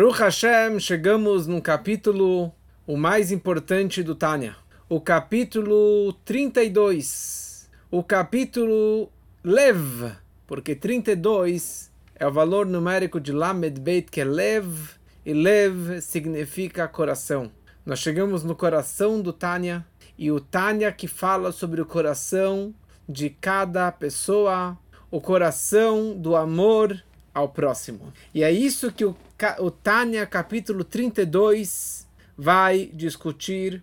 Baruch 0.00 0.18
Hashem, 0.18 0.80
chegamos 0.80 1.46
no 1.46 1.60
capítulo 1.60 2.50
o 2.86 2.96
mais 2.96 3.30
importante 3.30 4.02
do 4.02 4.14
Tânia, 4.14 4.56
o 4.88 4.98
capítulo 4.98 6.14
32, 6.24 7.68
o 7.90 8.02
capítulo 8.02 9.12
Lev, 9.44 10.12
porque 10.46 10.74
32 10.74 11.92
é 12.14 12.26
o 12.26 12.32
valor 12.32 12.64
numérico 12.64 13.20
de 13.20 13.30
Lamed 13.30 13.78
Beit, 13.78 14.10
que 14.10 14.22
é 14.22 14.24
Lev, 14.24 14.88
e 15.26 15.34
Lev 15.34 16.00
significa 16.00 16.88
coração. 16.88 17.52
Nós 17.84 17.98
chegamos 17.98 18.42
no 18.42 18.56
coração 18.56 19.20
do 19.20 19.34
Tânia, 19.34 19.84
e 20.16 20.32
o 20.32 20.40
Tânia 20.40 20.90
que 20.92 21.06
fala 21.06 21.52
sobre 21.52 21.78
o 21.78 21.84
coração 21.84 22.74
de 23.06 23.28
cada 23.28 23.92
pessoa, 23.92 24.78
o 25.10 25.20
coração 25.20 26.18
do 26.18 26.36
amor 26.36 26.98
ao 27.34 27.48
próximo. 27.48 28.12
E 28.34 28.42
é 28.42 28.50
isso 28.50 28.92
que 28.92 29.04
o, 29.04 29.16
o 29.58 29.70
Tânia, 29.70 30.26
capítulo 30.26 30.84
32, 30.84 32.06
vai 32.36 32.90
discutir 32.92 33.82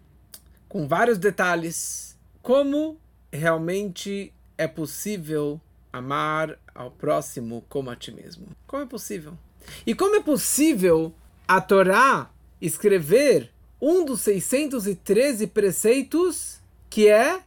com 0.67 0.87
vários 0.87 1.17
detalhes 1.17 2.17
como 2.41 2.97
realmente 3.31 4.33
é 4.57 4.67
possível 4.67 5.59
amar 5.91 6.57
ao 6.73 6.91
próximo 6.91 7.63
como 7.69 7.89
a 7.89 7.95
ti 7.95 8.11
mesmo. 8.11 8.47
Como 8.65 8.83
é 8.83 8.85
possível? 8.85 9.37
E 9.85 9.93
como 9.93 10.15
é 10.15 10.21
possível 10.21 11.13
a 11.47 11.61
Torá 11.61 12.29
escrever 12.61 13.51
um 13.81 14.03
dos 14.05 14.21
613 14.21 15.47
preceitos 15.47 16.59
que 16.89 17.07
é 17.07 17.41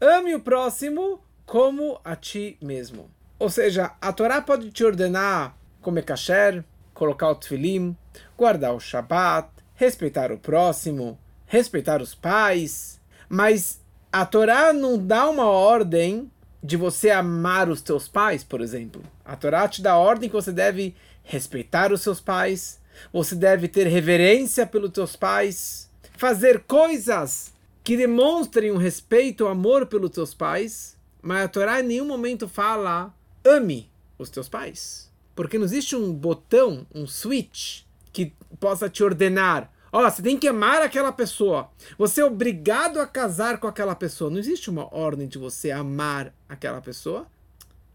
Ame 0.00 0.34
o 0.34 0.40
próximo 0.40 1.20
como 1.46 2.00
a 2.04 2.16
ti 2.16 2.56
mesmo. 2.60 3.10
Ou 3.38 3.50
seja, 3.50 3.92
a 4.00 4.12
Torá 4.12 4.40
pode 4.40 4.70
te 4.70 4.84
ordenar 4.84 5.56
comer 5.82 6.04
kasher, 6.04 6.64
colocar 6.94 7.28
o 7.28 7.34
tefilim, 7.34 7.96
guardar 8.38 8.72
o 8.72 8.80
Shabat, 8.80 9.48
respeitar 9.74 10.30
o 10.30 10.38
próximo, 10.38 11.18
respeitar 11.44 12.00
os 12.00 12.14
pais, 12.14 13.00
mas 13.28 13.82
a 14.10 14.24
Torá 14.24 14.72
não 14.72 14.96
dá 14.96 15.28
uma 15.28 15.46
ordem 15.46 16.30
de 16.62 16.76
você 16.76 17.10
amar 17.10 17.68
os 17.68 17.82
teus 17.82 18.06
pais, 18.06 18.44
por 18.44 18.60
exemplo. 18.60 19.02
A 19.24 19.34
Torá 19.34 19.66
te 19.66 19.82
dá 19.82 19.92
a 19.92 19.98
ordem 19.98 20.28
que 20.28 20.34
você 20.34 20.52
deve 20.52 20.94
respeitar 21.24 21.92
os 21.92 22.00
seus 22.02 22.20
pais, 22.20 22.80
você 23.12 23.34
deve 23.34 23.66
ter 23.66 23.88
reverência 23.88 24.64
pelos 24.64 24.92
teus 24.92 25.16
pais, 25.16 25.90
fazer 26.16 26.60
coisas 26.60 27.52
que 27.82 27.96
demonstrem 27.96 28.70
um 28.70 28.76
respeito, 28.76 29.44
um 29.44 29.48
amor 29.48 29.86
pelos 29.86 30.10
teus 30.10 30.32
pais, 30.32 30.91
mas 31.22 31.44
a 31.44 31.48
Torá 31.48 31.80
em 31.80 31.84
nenhum 31.84 32.06
momento 32.06 32.48
fala 32.48 33.14
ame 33.44 33.90
os 34.18 34.28
teus 34.28 34.48
pais. 34.48 35.10
Porque 35.34 35.56
não 35.56 35.64
existe 35.64 35.96
um 35.96 36.12
botão, 36.12 36.86
um 36.94 37.06
switch, 37.06 37.82
que 38.12 38.34
possa 38.60 38.90
te 38.90 39.02
ordenar. 39.02 39.70
Ó, 39.90 40.00
oh, 40.00 40.10
você 40.10 40.22
tem 40.22 40.36
que 40.36 40.48
amar 40.48 40.82
aquela 40.82 41.12
pessoa. 41.12 41.70
Você 41.96 42.20
é 42.20 42.24
obrigado 42.24 42.98
a 42.98 43.06
casar 43.06 43.58
com 43.58 43.66
aquela 43.66 43.94
pessoa. 43.94 44.30
Não 44.30 44.38
existe 44.38 44.68
uma 44.68 44.94
ordem 44.94 45.26
de 45.26 45.38
você 45.38 45.70
amar 45.70 46.34
aquela 46.48 46.80
pessoa. 46.80 47.26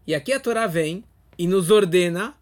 E 0.06 0.14
aqui 0.14 0.32
a 0.32 0.40
Torá 0.40 0.66
vem 0.66 1.04
e 1.36 1.46
nos 1.46 1.70
ordena 1.70 2.34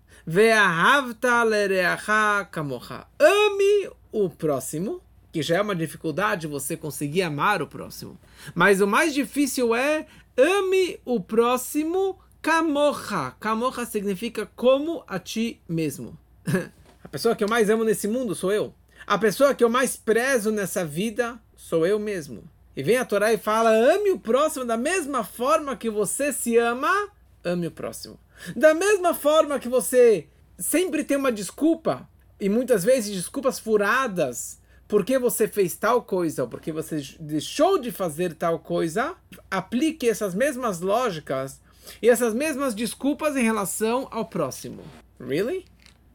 Ame 3.19 3.91
o 4.11 4.29
próximo, 4.29 5.01
que 5.33 5.43
já 5.43 5.57
é 5.57 5.63
uma 5.63 5.77
dificuldade 5.77 6.47
você 6.47 6.77
conseguir 6.77 7.23
amar 7.23 7.63
o 7.63 7.67
próximo. 7.67 8.19
Mas 8.55 8.81
o 8.81 8.87
mais 8.87 9.15
difícil 9.15 9.75
é 9.75 10.07
ame 10.37 11.01
o 11.05 11.21
próximo 11.21 12.19
kamocha. 12.43 13.33
Kamocha 13.41 13.85
significa 13.87 14.47
como 14.55 15.03
a 15.07 15.19
ti 15.19 15.61
mesmo. 15.69 16.17
a 17.03 17.09
pessoa 17.09 17.35
que 17.35 17.43
eu 17.43 17.49
mais 17.49 17.71
amo 17.71 17.85
nesse 17.85 18.07
mundo 18.07 18.35
sou 18.35 18.53
eu. 18.53 18.75
A 19.07 19.19
pessoa 19.19 19.55
que 19.55 19.65
eu 19.65 19.69
mais 19.69 19.97
prezo 19.97 20.51
nessa 20.51 20.85
vida 20.85 21.41
sou 21.57 21.87
eu 21.87 21.99
mesmo. 21.99 22.45
E 22.77 22.83
vem 22.83 22.99
a 22.99 23.05
Torá 23.05 23.33
e 23.33 23.39
fala: 23.39 23.71
ame 23.71 24.11
o 24.11 24.19
próximo 24.19 24.65
da 24.65 24.77
mesma 24.77 25.25
forma 25.25 25.77
que 25.77 25.89
você 25.89 26.33
se 26.33 26.57
ama, 26.59 27.09
ame 27.43 27.67
o 27.67 27.71
próximo. 27.71 28.19
Da 28.55 28.75
mesma 28.75 29.15
forma 29.15 29.59
que 29.59 29.69
você 29.69 30.29
sempre 30.59 31.05
tem 31.05 31.17
uma 31.17 31.33
desculpa, 31.33 32.09
e 32.39 32.49
muitas 32.49 32.85
vezes 32.85 33.15
desculpas 33.15 33.59
furadas, 33.59 34.61
porque 34.89 35.19
você 35.19 35.49
fez 35.49 35.77
tal 35.77 36.03
coisa 36.03 36.43
ou 36.43 36.49
porque 36.49 36.73
você 36.73 37.03
deixou 37.19 37.79
de 37.79 37.91
fazer 37.91 38.35
tal 38.35 38.59
coisa, 38.59 39.15
aplique 39.51 40.09
essas 40.09 40.35
mesmas 40.35 40.81
lógicas 40.81 41.61
e 42.01 42.09
essas 42.09 42.35
mesmas 42.35 42.75
desculpas 42.75 43.37
em 43.37 43.43
relação 43.43 44.09
ao 44.11 44.27
próximo. 44.27 44.83
Really? 45.19 45.65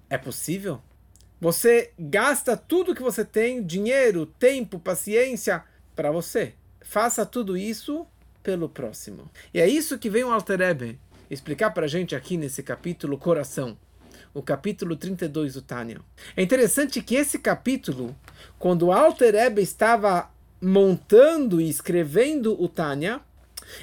É 0.10 0.18
possível? 0.18 0.82
Você 1.40 1.92
gasta 1.98 2.56
tudo 2.56 2.94
que 2.94 3.02
você 3.02 3.26
tem, 3.26 3.64
dinheiro, 3.64 4.26
tempo, 4.26 4.80
paciência, 4.80 5.64
para 5.96 6.12
você. 6.12 6.54
Faça 6.82 7.26
tudo 7.26 7.58
isso 7.58 8.06
pelo 8.44 8.70
próximo. 8.70 9.30
E 9.54 9.60
é 9.60 9.68
isso 9.68 9.98
que 9.98 10.10
vem 10.10 10.24
o 10.24 10.32
Alter 10.32 10.62
Ebe 10.62 11.00
explicar 11.30 11.72
para 11.72 11.88
gente 11.88 12.16
aqui 12.16 12.36
nesse 12.36 12.62
capítulo 12.62 13.18
Coração 13.18 13.78
o 14.34 14.42
capítulo 14.42 14.96
32 14.96 15.56
do 15.56 15.62
Tânia. 15.62 16.00
É 16.36 16.42
interessante 16.42 17.02
que 17.02 17.16
esse 17.16 17.38
capítulo, 17.40 18.16
quando 18.58 18.92
Alter 18.92 19.36
Ebe 19.36 19.62
estava 19.62 20.30
montando 20.62 21.60
e 21.60 21.70
escrevendo 21.70 22.56
o 22.62 22.70
Tânia, 22.70 23.20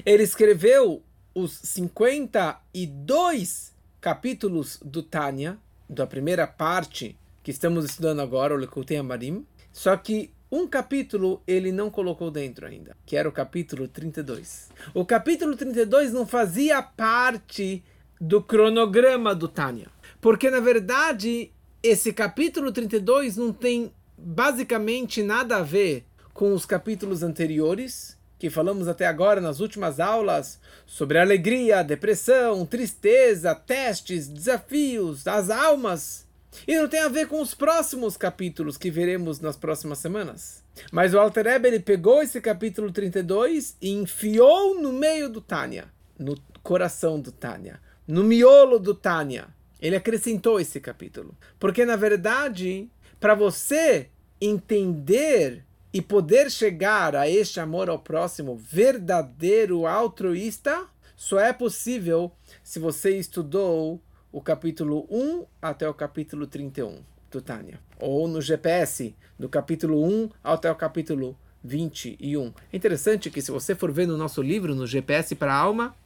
ele 0.05 0.23
escreveu 0.23 1.03
os 1.35 1.53
52 1.53 3.73
capítulos 4.01 4.79
do 4.85 5.03
Tânia, 5.03 5.59
da 5.89 6.07
primeira 6.07 6.47
parte 6.47 7.17
que 7.43 7.51
estamos 7.51 7.85
estudando 7.85 8.21
agora, 8.21 8.55
o 8.55 8.59
Lekutei 8.59 8.99
Amarim, 8.99 9.45
só 9.73 9.97
que 9.97 10.31
um 10.51 10.67
capítulo 10.67 11.43
ele 11.47 11.71
não 11.71 11.91
colocou 11.91 12.31
dentro 12.31 12.67
ainda, 12.67 12.97
que 13.05 13.17
era 13.17 13.29
o 13.29 13.33
capítulo 13.33 13.87
32. 13.87 14.71
O 14.95 15.05
capítulo 15.05 15.55
32 15.57 16.13
não 16.13 16.27
fazia 16.27 16.83
parte 16.83 17.85
do 18.21 18.43
cronograma 18.43 19.35
do 19.35 19.47
Tânia. 19.47 19.89
Porque, 20.21 20.51
na 20.51 20.61
verdade, 20.61 21.53
esse 21.83 22.12
capítulo 22.12 22.73
32 22.73 23.37
não 23.37 23.53
tem 23.53 23.93
basicamente 24.17 25.23
nada 25.23 25.59
a 25.59 25.62
ver 25.62 26.05
com 26.34 26.53
os 26.53 26.67
capítulos 26.67 27.23
anteriores, 27.23 28.17
que 28.39 28.51
falamos 28.51 28.89
até 28.89 29.06
agora 29.06 29.41
nas 29.41 29.61
últimas 29.61 29.99
aulas, 29.99 30.61
sobre 30.87 31.19
alegria, 31.19 31.83
depressão, 31.83 32.65
tristeza, 32.65 33.55
testes, 33.55 34.29
desafios, 34.29 35.27
as 35.27 35.51
almas. 35.51 36.27
E 36.67 36.77
não 36.77 36.89
tem 36.89 37.00
a 37.00 37.09
ver 37.09 37.29
com 37.29 37.41
os 37.41 37.55
próximos 37.55 38.17
capítulos 38.17 38.77
que 38.77 38.91
veremos 38.91 39.41
nas 39.41 39.56
próximas 39.56 39.99
semanas. 39.99 40.62
Mas 40.91 41.15
o 41.15 41.19
Alter 41.19 41.47
Ebe, 41.47 41.69
ele 41.69 41.81
pegou 41.81 42.23
esse 42.23 42.41
capítulo 42.41 42.91
32 42.91 43.77
e 43.81 43.91
enfiou 43.91 44.81
no 44.81 44.93
meio 44.93 45.29
do 45.29 45.41
Tânia, 45.41 45.89
no 46.19 46.37
coração 46.62 47.21
do 47.21 47.31
Tânia, 47.31 47.81
no 48.06 48.25
miolo 48.25 48.79
do 48.79 48.95
Tânia. 48.95 49.58
Ele 49.81 49.97
acrescentou 49.97 50.61
esse 50.61 50.81
capítulo. 50.81 51.37
Porque, 51.59 51.84
na 51.84 51.97
verdade, 51.97 52.89
para 53.21 53.34
você 53.34 54.09
entender 54.41 55.65
e 55.93 56.03
poder 56.03 56.50
chegar 56.50 57.16
a 57.16 57.28
este 57.28 57.61
amor 57.61 57.88
ao 57.88 57.99
próximo 57.99 58.56
verdadeiro 58.56 59.87
altruísta, 59.87 60.87
só 61.17 61.41
é 61.41 61.53
possível 61.53 62.31
se 62.62 62.78
você 62.78 63.17
estudou 63.17 64.00
o 64.31 64.41
capítulo 64.41 65.06
1 65.11 65.47
até 65.61 65.88
o 65.88 65.94
capítulo 65.94 66.47
31 66.47 67.03
do 67.31 67.41
Tânia. 67.41 67.81
Ou 67.99 68.28
no 68.28 68.41
GPS, 68.41 69.15
do 69.38 69.49
capítulo 69.49 70.05
1 70.05 70.31
até 70.44 70.71
o 70.71 70.77
capítulo 70.77 71.37
21. 71.65 72.53
É 72.72 72.77
interessante 72.77 73.31
que 73.31 73.43
se 73.43 73.50
você 73.50 73.75
for 73.75 73.91
ver 73.91 74.06
no 74.06 74.17
nosso 74.17 74.43
livro, 74.43 74.75
no 74.75 74.87
GPS 74.87 75.34
para 75.34 75.53
a 75.53 75.56
Alma, 75.56 75.97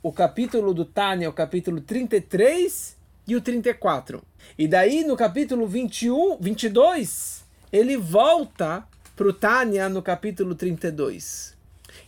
o 0.00 0.12
capítulo 0.12 0.72
do 0.72 0.84
Tânia, 0.84 1.28
o 1.28 1.32
capítulo 1.32 1.80
33 1.80 2.96
e 3.26 3.34
o 3.34 3.40
34. 3.40 4.22
E 4.56 4.68
daí 4.68 5.04
no 5.04 5.16
capítulo 5.16 5.66
21, 5.66 6.38
22, 6.40 7.44
ele 7.72 7.96
volta 7.96 8.86
para 9.16 9.26
o 9.26 9.32
Tânia 9.32 9.88
no 9.88 10.00
capítulo 10.00 10.54
32. 10.54 11.56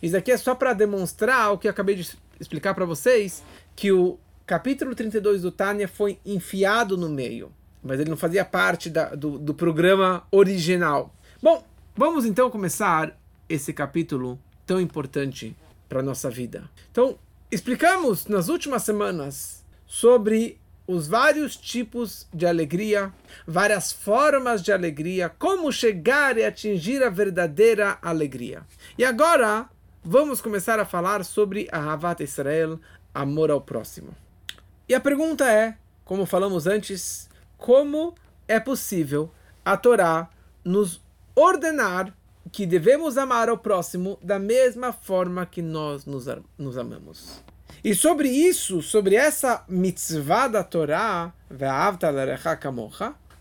Isso 0.01 0.15
aqui 0.15 0.31
é 0.31 0.37
só 0.37 0.55
para 0.55 0.71
demonstrar 0.71 1.51
o 1.51 1.57
que 1.57 1.67
eu 1.67 1.71
acabei 1.71 1.95
de 1.95 2.17
explicar 2.39 2.73
para 2.73 2.85
vocês, 2.85 3.43
que 3.75 3.91
o 3.91 4.17
capítulo 4.45 4.95
32 4.95 5.41
do 5.41 5.51
Tânia 5.51 5.87
foi 5.87 6.17
enfiado 6.25 6.97
no 6.97 7.09
meio, 7.09 7.51
mas 7.83 7.99
ele 7.99 8.09
não 8.09 8.17
fazia 8.17 8.45
parte 8.45 8.89
da, 8.89 9.13
do, 9.13 9.37
do 9.37 9.53
programa 9.53 10.25
original. 10.31 11.13
Vamos 12.03 12.25
então 12.25 12.49
começar 12.49 13.15
esse 13.47 13.71
capítulo 13.71 14.39
tão 14.65 14.81
importante 14.81 15.55
para 15.87 15.99
a 15.99 16.03
nossa 16.03 16.31
vida. 16.31 16.67
Então, 16.91 17.19
explicamos 17.51 18.25
nas 18.25 18.49
últimas 18.49 18.81
semanas 18.81 19.63
sobre 19.85 20.59
os 20.87 21.07
vários 21.07 21.55
tipos 21.55 22.27
de 22.33 22.47
alegria, 22.47 23.13
várias 23.45 23.91
formas 23.91 24.63
de 24.63 24.71
alegria, 24.71 25.29
como 25.29 25.71
chegar 25.71 26.39
e 26.39 26.43
atingir 26.43 27.03
a 27.03 27.09
verdadeira 27.11 27.99
alegria. 28.01 28.65
E 28.97 29.05
agora 29.05 29.69
vamos 30.03 30.41
começar 30.41 30.79
a 30.79 30.85
falar 30.85 31.23
sobre 31.23 31.67
a 31.71 31.93
Havat 31.93 32.23
Israel, 32.23 32.79
amor 33.13 33.51
ao 33.51 33.61
próximo. 33.61 34.09
E 34.89 34.95
a 34.95 34.99
pergunta 34.99 35.47
é, 35.47 35.77
como 36.03 36.25
falamos 36.25 36.65
antes, 36.65 37.29
como 37.59 38.15
é 38.47 38.59
possível 38.59 39.29
a 39.63 39.77
Torá 39.77 40.31
nos 40.65 40.99
ordenar 41.35 42.13
que 42.51 42.65
devemos 42.65 43.17
amar 43.17 43.49
ao 43.49 43.57
próximo 43.57 44.17
da 44.21 44.39
mesma 44.39 44.91
forma 44.91 45.45
que 45.45 45.61
nós 45.61 46.05
nos, 46.05 46.25
nos 46.57 46.77
amamos? 46.77 47.43
E 47.83 47.95
sobre 47.95 48.29
isso, 48.29 48.81
sobre 48.81 49.15
essa 49.15 49.63
mitzvah 49.67 50.47
da 50.47 50.63
Torá, 50.63 51.33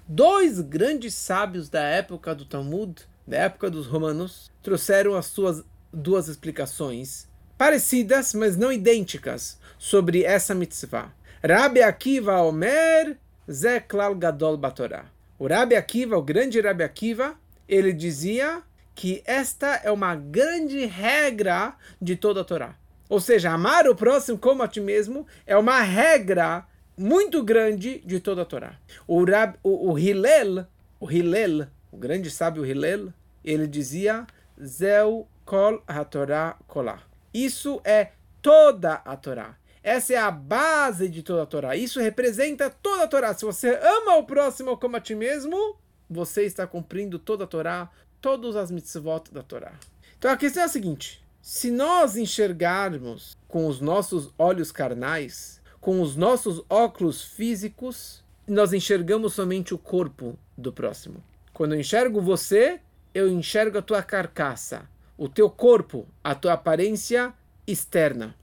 dois 0.08 0.60
grandes 0.60 1.14
sábios 1.14 1.68
da 1.68 1.82
época 1.82 2.34
do 2.34 2.44
Talmud, 2.44 3.02
da 3.26 3.36
época 3.36 3.70
dos 3.70 3.86
romanos, 3.86 4.50
trouxeram 4.62 5.14
as 5.14 5.26
suas 5.26 5.62
duas 5.92 6.28
explicações 6.28 7.28
parecidas, 7.58 8.32
mas 8.32 8.56
não 8.56 8.72
idênticas, 8.72 9.58
sobre 9.78 10.24
essa 10.24 10.54
mitzvah. 10.54 11.12
Rabi 11.46 11.82
Akiva 11.82 12.40
Omer 12.40 13.18
Zeklal 13.50 14.14
Gadol 14.14 14.56
Batorá. 14.56 15.04
O 15.38 15.46
Rabi 15.46 15.76
Akiva, 15.76 16.16
o 16.16 16.22
grande 16.22 16.60
Rabi 16.60 16.82
Akiva, 16.82 17.34
ele 17.70 17.92
dizia 17.92 18.62
que 18.96 19.22
esta 19.24 19.76
é 19.84 19.90
uma 19.92 20.16
grande 20.16 20.84
regra 20.84 21.76
de 22.02 22.16
toda 22.16 22.40
a 22.40 22.44
Torá. 22.44 22.74
Ou 23.08 23.20
seja, 23.20 23.52
amar 23.52 23.88
o 23.88 23.94
próximo 23.94 24.36
como 24.36 24.62
a 24.62 24.68
ti 24.68 24.80
mesmo 24.80 25.24
é 25.46 25.56
uma 25.56 25.80
regra 25.80 26.66
muito 26.98 27.42
grande 27.44 28.02
de 28.04 28.18
toda 28.18 28.42
a 28.42 28.44
Torá. 28.44 28.74
O, 29.06 29.24
Rab, 29.24 29.54
o, 29.62 29.92
o 29.92 29.98
Hillel, 29.98 30.66
o 30.98 31.10
Hillel, 31.10 31.68
o 31.92 31.96
grande 31.96 32.28
sábio 32.28 32.66
Hillel, 32.66 33.12
ele 33.44 33.68
dizia 33.68 34.26
Zeu 34.62 35.26
kol 35.44 35.82
ha-Torá 35.86 36.56
kolá. 36.66 36.98
Isso 37.32 37.80
é 37.84 38.10
toda 38.42 38.94
a 39.04 39.16
Torá. 39.16 39.56
Essa 39.82 40.12
é 40.12 40.16
a 40.18 40.30
base 40.30 41.08
de 41.08 41.22
toda 41.22 41.44
a 41.44 41.46
Torá. 41.46 41.76
Isso 41.76 42.00
representa 42.00 42.68
toda 42.68 43.04
a 43.04 43.08
Torá. 43.08 43.32
Se 43.32 43.44
você 43.44 43.78
ama 43.80 44.16
o 44.16 44.24
próximo 44.24 44.76
como 44.76 44.96
a 44.96 45.00
ti 45.00 45.14
mesmo, 45.14 45.79
você 46.10 46.44
está 46.44 46.66
cumprindo 46.66 47.18
toda 47.18 47.44
a 47.44 47.46
Torá, 47.46 47.88
todas 48.20 48.56
as 48.56 48.70
mitzvot 48.70 49.32
da 49.32 49.42
Torá. 49.42 49.72
Então 50.18 50.30
a 50.30 50.36
questão 50.36 50.62
é 50.62 50.66
a 50.66 50.68
seguinte: 50.68 51.22
se 51.40 51.70
nós 51.70 52.16
enxergarmos 52.16 53.36
com 53.48 53.66
os 53.66 53.80
nossos 53.80 54.30
olhos 54.36 54.72
carnais, 54.72 55.60
com 55.80 56.02
os 56.02 56.16
nossos 56.16 56.62
óculos 56.68 57.22
físicos, 57.22 58.22
nós 58.46 58.72
enxergamos 58.72 59.34
somente 59.34 59.72
o 59.72 59.78
corpo 59.78 60.38
do 60.56 60.72
próximo. 60.72 61.22
Quando 61.52 61.74
eu 61.74 61.80
enxergo 61.80 62.20
você, 62.20 62.80
eu 63.14 63.28
enxergo 63.28 63.78
a 63.78 63.82
tua 63.82 64.02
carcaça, 64.02 64.88
o 65.16 65.28
teu 65.28 65.48
corpo, 65.48 66.06
a 66.22 66.34
tua 66.34 66.54
aparência 66.54 67.32
externa. 67.66 68.34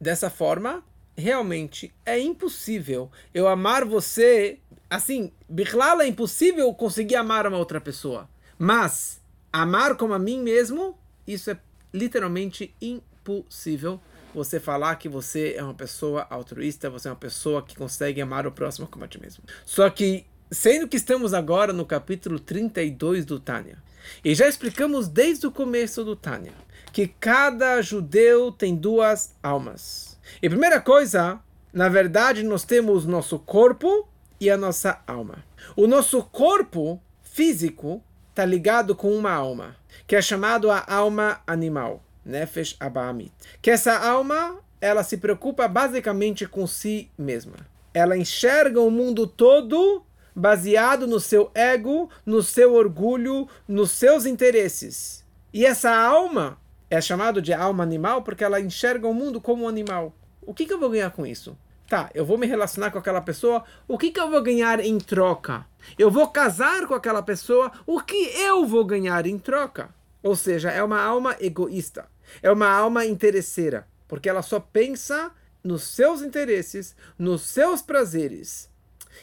Dessa 0.00 0.28
forma, 0.28 0.82
realmente 1.16 1.92
é 2.04 2.18
impossível 2.18 3.10
eu 3.32 3.46
amar 3.48 3.84
você. 3.84 4.58
Assim, 4.90 5.32
Bichlala 5.54 6.02
é 6.02 6.08
impossível 6.08 6.74
conseguir 6.74 7.14
amar 7.14 7.46
uma 7.46 7.56
outra 7.56 7.80
pessoa. 7.80 8.28
Mas 8.58 9.20
amar 9.52 9.96
como 9.96 10.12
a 10.12 10.18
mim 10.18 10.42
mesmo, 10.42 10.98
isso 11.24 11.48
é 11.48 11.56
literalmente 11.92 12.74
impossível 12.82 14.00
você 14.34 14.58
falar 14.58 14.96
que 14.96 15.08
você 15.08 15.54
é 15.56 15.62
uma 15.62 15.72
pessoa 15.72 16.26
altruísta, 16.28 16.90
você 16.90 17.06
é 17.06 17.12
uma 17.12 17.16
pessoa 17.16 17.62
que 17.62 17.76
consegue 17.76 18.20
amar 18.20 18.48
o 18.48 18.50
próximo 18.50 18.88
como 18.88 19.04
a 19.04 19.08
ti 19.08 19.20
mesmo. 19.20 19.44
Só 19.64 19.88
que, 19.88 20.26
sendo 20.50 20.88
que 20.88 20.96
estamos 20.96 21.32
agora 21.32 21.72
no 21.72 21.86
capítulo 21.86 22.40
32 22.40 23.24
do 23.24 23.38
Tânia, 23.38 23.78
e 24.24 24.34
já 24.34 24.48
explicamos 24.48 25.06
desde 25.06 25.46
o 25.46 25.52
começo 25.52 26.04
do 26.04 26.16
Tânia, 26.16 26.52
que 26.92 27.06
cada 27.06 27.80
judeu 27.80 28.50
tem 28.50 28.74
duas 28.74 29.36
almas. 29.40 30.18
E 30.42 30.48
primeira 30.48 30.80
coisa, 30.80 31.38
na 31.72 31.88
verdade, 31.88 32.42
nós 32.42 32.64
temos 32.64 33.06
nosso 33.06 33.38
corpo 33.38 34.08
e 34.40 34.50
a 34.50 34.56
nossa 34.56 35.02
alma. 35.06 35.44
O 35.76 35.86
nosso 35.86 36.22
corpo 36.22 37.00
físico 37.22 38.02
está 38.30 38.44
ligado 38.44 38.94
com 38.94 39.12
uma 39.12 39.32
alma 39.32 39.76
que 40.06 40.16
é 40.16 40.22
chamado 40.22 40.70
a 40.70 40.84
alma 40.86 41.40
animal, 41.46 42.02
Nefesh 42.24 42.76
Abahamit. 42.78 43.32
Que 43.62 43.70
essa 43.70 43.96
alma, 43.96 44.58
ela 44.80 45.02
se 45.02 45.16
preocupa 45.16 45.66
basicamente 45.68 46.46
com 46.46 46.66
si 46.66 47.10
mesma. 47.16 47.54
Ela 47.92 48.16
enxerga 48.16 48.80
o 48.80 48.90
mundo 48.90 49.26
todo 49.26 50.04
baseado 50.34 51.06
no 51.06 51.20
seu 51.20 51.50
ego, 51.54 52.10
no 52.26 52.42
seu 52.42 52.74
orgulho, 52.74 53.48
nos 53.68 53.92
seus 53.92 54.26
interesses. 54.26 55.24
E 55.52 55.64
essa 55.64 55.94
alma 55.94 56.58
é 56.90 57.00
chamada 57.00 57.40
de 57.40 57.52
alma 57.52 57.84
animal 57.84 58.22
porque 58.22 58.44
ela 58.44 58.60
enxerga 58.60 59.06
o 59.06 59.14
mundo 59.14 59.40
como 59.40 59.64
um 59.64 59.68
animal. 59.68 60.12
O 60.42 60.52
que, 60.52 60.66
que 60.66 60.74
eu 60.74 60.80
vou 60.80 60.90
ganhar 60.90 61.10
com 61.10 61.24
isso? 61.24 61.56
Tá, 61.88 62.10
eu 62.14 62.24
vou 62.24 62.38
me 62.38 62.46
relacionar 62.46 62.90
com 62.90 62.98
aquela 62.98 63.20
pessoa, 63.20 63.62
o 63.86 63.98
que, 63.98 64.10
que 64.10 64.18
eu 64.18 64.30
vou 64.30 64.42
ganhar 64.42 64.80
em 64.80 64.98
troca? 64.98 65.66
Eu 65.98 66.10
vou 66.10 66.28
casar 66.28 66.86
com 66.86 66.94
aquela 66.94 67.22
pessoa, 67.22 67.70
o 67.86 68.00
que 68.00 68.16
eu 68.38 68.66
vou 68.66 68.84
ganhar 68.84 69.26
em 69.26 69.38
troca? 69.38 69.94
Ou 70.22 70.34
seja, 70.34 70.70
é 70.70 70.82
uma 70.82 71.02
alma 71.02 71.36
egoísta, 71.38 72.08
é 72.42 72.50
uma 72.50 72.68
alma 72.68 73.04
interesseira, 73.04 73.86
porque 74.08 74.30
ela 74.30 74.40
só 74.40 74.58
pensa 74.58 75.30
nos 75.62 75.82
seus 75.84 76.22
interesses, 76.22 76.96
nos 77.18 77.42
seus 77.42 77.82
prazeres. 77.82 78.70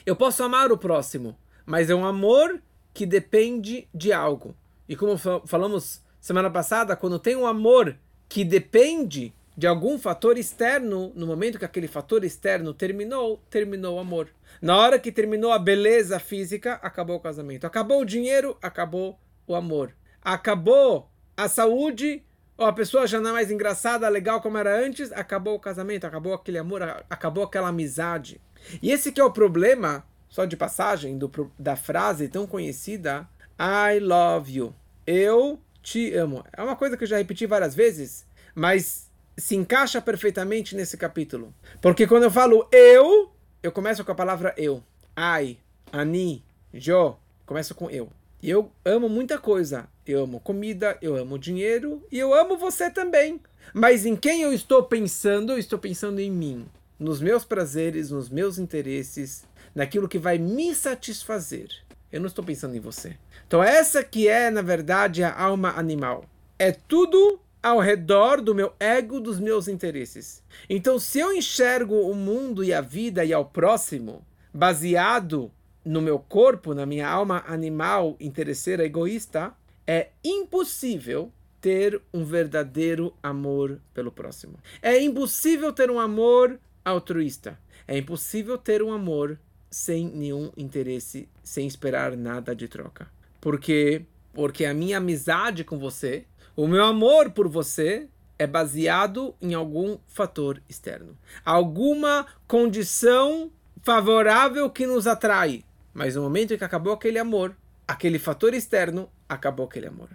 Eu 0.05 0.15
posso 0.15 0.43
amar 0.43 0.71
o 0.71 0.77
próximo, 0.77 1.35
mas 1.65 1.89
é 1.89 1.95
um 1.95 2.05
amor 2.05 2.61
que 2.93 3.05
depende 3.07 3.87
de 3.93 4.13
algo. 4.13 4.55
E 4.87 4.95
como 4.95 5.17
falamos 5.17 6.01
semana 6.19 6.49
passada, 6.49 6.95
quando 6.95 7.17
tem 7.17 7.35
um 7.35 7.47
amor 7.47 7.97
que 8.29 8.45
depende 8.45 9.33
de 9.61 9.67
algum 9.67 9.99
fator 9.99 10.39
externo, 10.39 11.11
no 11.15 11.27
momento 11.27 11.59
que 11.59 11.65
aquele 11.65 11.87
fator 11.87 12.23
externo 12.23 12.73
terminou, 12.73 13.37
terminou 13.47 13.97
o 13.97 13.99
amor. 13.99 14.29
Na 14.59 14.75
hora 14.75 14.97
que 14.97 15.11
terminou 15.11 15.51
a 15.51 15.59
beleza 15.59 16.17
física, 16.17 16.79
acabou 16.81 17.17
o 17.17 17.19
casamento. 17.19 17.67
Acabou 17.67 18.01
o 18.01 18.05
dinheiro, 18.05 18.57
acabou 18.59 19.19
o 19.45 19.53
amor. 19.53 19.93
Acabou 20.19 21.11
a 21.37 21.47
saúde, 21.47 22.23
ou 22.57 22.65
a 22.65 22.73
pessoa 22.73 23.05
já 23.05 23.19
não 23.19 23.29
é 23.29 23.33
mais 23.33 23.51
engraçada, 23.51 24.09
legal 24.09 24.41
como 24.41 24.57
era 24.57 24.83
antes, 24.83 25.11
acabou 25.11 25.53
o 25.53 25.59
casamento, 25.59 26.07
acabou 26.07 26.33
aquele 26.33 26.57
amor, 26.57 26.81
acabou 27.07 27.43
aquela 27.43 27.67
amizade. 27.67 28.41
E 28.81 28.89
esse 28.89 29.11
que 29.11 29.21
é 29.21 29.23
o 29.23 29.29
problema, 29.29 30.03
só 30.27 30.43
de 30.43 30.57
passagem, 30.57 31.19
do, 31.19 31.31
da 31.59 31.75
frase 31.75 32.27
tão 32.27 32.47
conhecida, 32.47 33.29
I 33.59 33.99
love 33.99 34.51
you. 34.51 34.73
Eu 35.05 35.59
te 35.83 36.15
amo. 36.15 36.43
É 36.51 36.63
uma 36.63 36.75
coisa 36.75 36.97
que 36.97 37.03
eu 37.03 37.07
já 37.07 37.17
repeti 37.17 37.45
várias 37.45 37.75
vezes, 37.75 38.25
mas 38.55 39.10
se 39.37 39.55
encaixa 39.55 40.01
perfeitamente 40.01 40.75
nesse 40.75 40.97
capítulo. 40.97 41.53
Porque 41.81 42.07
quando 42.07 42.23
eu 42.23 42.31
falo 42.31 42.67
eu, 42.71 43.31
eu 43.63 43.71
começo 43.71 44.03
com 44.03 44.11
a 44.11 44.15
palavra 44.15 44.53
eu. 44.57 44.83
Ai, 45.15 45.57
ani, 45.91 46.43
jo. 46.73 47.15
Começo 47.45 47.75
com 47.75 47.89
eu. 47.89 48.09
E 48.41 48.49
eu 48.49 48.71
amo 48.83 49.07
muita 49.07 49.37
coisa. 49.37 49.87
Eu 50.05 50.23
amo 50.23 50.39
comida, 50.39 50.97
eu 51.01 51.15
amo 51.15 51.37
dinheiro 51.37 52.05
e 52.11 52.17
eu 52.17 52.33
amo 52.33 52.57
você 52.57 52.89
também. 52.89 53.39
Mas 53.73 54.05
em 54.05 54.15
quem 54.15 54.41
eu 54.41 54.51
estou 54.51 54.83
pensando? 54.83 55.53
Eu 55.53 55.57
estou 55.57 55.77
pensando 55.77 56.19
em 56.19 56.31
mim, 56.31 56.65
nos 56.99 57.21
meus 57.21 57.45
prazeres, 57.45 58.09
nos 58.09 58.29
meus 58.29 58.57
interesses, 58.57 59.45
naquilo 59.75 60.07
que 60.07 60.17
vai 60.17 60.37
me 60.37 60.73
satisfazer. 60.73 61.69
Eu 62.11 62.19
não 62.19 62.27
estou 62.27 62.43
pensando 62.43 62.75
em 62.75 62.79
você. 62.79 63.15
Então 63.47 63.63
essa 63.63 64.03
que 64.03 64.27
é, 64.27 64.49
na 64.49 64.61
verdade, 64.61 65.23
a 65.23 65.37
alma 65.37 65.71
animal. 65.77 66.25
É 66.57 66.71
tudo 66.71 67.39
ao 67.61 67.79
redor 67.79 68.41
do 68.41 68.55
meu 68.55 68.73
ego, 68.79 69.19
dos 69.19 69.39
meus 69.39 69.67
interesses. 69.67 70.43
Então, 70.69 70.99
se 70.99 71.19
eu 71.19 71.33
enxergo 71.33 71.95
o 71.95 72.15
mundo 72.15 72.63
e 72.63 72.73
a 72.73 72.81
vida 72.81 73.23
e 73.23 73.31
ao 73.31 73.45
próximo 73.45 74.25
baseado 74.53 75.51
no 75.83 76.01
meu 76.01 76.19
corpo, 76.19 76.73
na 76.73 76.85
minha 76.85 77.07
alma 77.07 77.43
animal, 77.47 78.15
interesseira, 78.19 78.85
egoísta, 78.85 79.53
é 79.85 80.09
impossível 80.23 81.31
ter 81.59 82.01
um 82.13 82.23
verdadeiro 82.23 83.13
amor 83.21 83.79
pelo 83.93 84.11
próximo. 84.11 84.55
É 84.81 84.99
impossível 84.99 85.71
ter 85.71 85.91
um 85.91 85.99
amor 85.99 86.59
altruísta. 86.83 87.59
É 87.87 87.97
impossível 87.97 88.57
ter 88.57 88.81
um 88.81 88.91
amor 88.91 89.39
sem 89.69 90.09
nenhum 90.09 90.51
interesse, 90.57 91.29
sem 91.43 91.67
esperar 91.67 92.17
nada 92.17 92.55
de 92.55 92.67
troca. 92.67 93.07
Porque 93.39 94.05
porque 94.33 94.63
a 94.63 94.73
minha 94.73 94.97
amizade 94.97 95.63
com 95.63 95.77
você 95.77 96.25
o 96.55 96.67
meu 96.67 96.83
amor 96.83 97.31
por 97.31 97.47
você 97.47 98.07
é 98.37 98.47
baseado 98.47 99.35
em 99.41 99.53
algum 99.53 99.97
fator 100.07 100.61
externo, 100.67 101.17
alguma 101.45 102.25
condição 102.47 103.51
favorável 103.83 104.69
que 104.69 104.87
nos 104.87 105.07
atrai. 105.07 105.63
Mas 105.93 106.15
no 106.15 106.23
momento 106.23 106.53
em 106.53 106.57
que 106.57 106.63
acabou 106.63 106.93
aquele 106.93 107.19
amor, 107.19 107.55
aquele 107.87 108.17
fator 108.17 108.53
externo, 108.53 109.09
acabou 109.27 109.65
aquele 109.65 109.87
amor. 109.87 110.09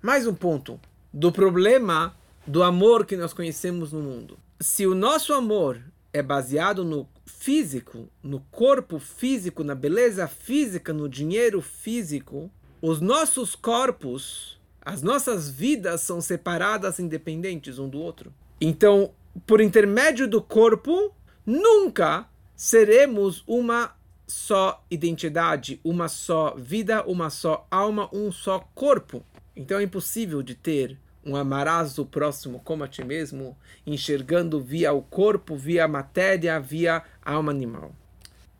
Mais 0.00 0.26
um 0.26 0.34
ponto 0.34 0.80
do 1.12 1.32
problema 1.32 2.16
do 2.46 2.62
amor 2.62 3.04
que 3.04 3.16
nós 3.16 3.32
conhecemos 3.32 3.92
no 3.92 4.00
mundo. 4.00 4.38
Se 4.60 4.86
o 4.86 4.94
nosso 4.94 5.32
amor 5.32 5.80
é 6.12 6.22
baseado 6.22 6.84
no 6.84 7.08
físico, 7.24 8.08
no 8.22 8.40
corpo 8.50 8.98
físico, 8.98 9.64
na 9.64 9.74
beleza 9.74 10.26
física, 10.26 10.92
no 10.92 11.08
dinheiro 11.08 11.60
físico, 11.60 12.50
os 12.82 13.00
nossos 13.00 13.54
corpos, 13.54 14.59
as 14.82 15.02
nossas 15.02 15.48
vidas 15.48 16.00
são 16.02 16.20
separadas, 16.20 16.98
independentes 16.98 17.78
um 17.78 17.88
do 17.88 18.00
outro. 18.00 18.32
Então, 18.60 19.12
por 19.46 19.60
intermédio 19.60 20.26
do 20.26 20.42
corpo, 20.42 21.14
nunca 21.44 22.26
seremos 22.56 23.42
uma 23.46 23.94
só 24.26 24.84
identidade, 24.90 25.80
uma 25.82 26.08
só 26.08 26.54
vida, 26.56 27.04
uma 27.04 27.30
só 27.30 27.66
alma, 27.70 28.08
um 28.12 28.30
só 28.30 28.60
corpo. 28.74 29.24
Então 29.56 29.78
é 29.78 29.82
impossível 29.82 30.42
de 30.42 30.54
ter 30.54 30.96
um 31.24 31.36
amarás 31.36 31.98
o 31.98 32.06
próximo 32.06 32.60
como 32.60 32.84
a 32.84 32.88
ti 32.88 33.04
mesmo, 33.04 33.56
enxergando 33.86 34.60
via 34.60 34.92
o 34.92 35.02
corpo, 35.02 35.56
via 35.56 35.84
a 35.84 35.88
matéria, 35.88 36.58
via 36.60 37.02
a 37.22 37.32
alma 37.32 37.50
animal. 37.50 37.92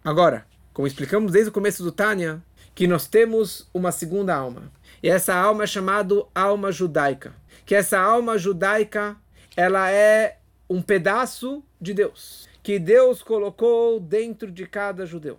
Agora, 0.05 0.47
como 0.73 0.87
explicamos 0.87 1.33
desde 1.33 1.51
o 1.51 1.53
começo 1.53 1.83
do 1.83 1.93
Tânia, 1.93 2.43
que 2.75 2.87
nós 2.87 3.07
temos 3.07 3.69
uma 3.73 3.93
segunda 3.93 4.35
alma. 4.35 4.73
E 5.03 5.09
essa 5.09 5.35
alma 5.35 5.65
é 5.65 5.67
chamada 5.67 6.25
alma 6.35 6.71
judaica. 6.71 7.35
Que 7.65 7.75
essa 7.75 7.99
alma 7.99 8.37
judaica, 8.37 9.17
ela 9.57 9.91
é 9.91 10.39
um 10.69 10.83
pedaço 10.83 11.63
de 11.81 11.95
Deus. 11.95 12.49
Que 12.63 12.79
Deus 12.79 13.23
colocou 13.23 13.99
dentro 13.99 14.51
de 14.51 14.67
cada 14.67 15.07
judeu 15.07 15.39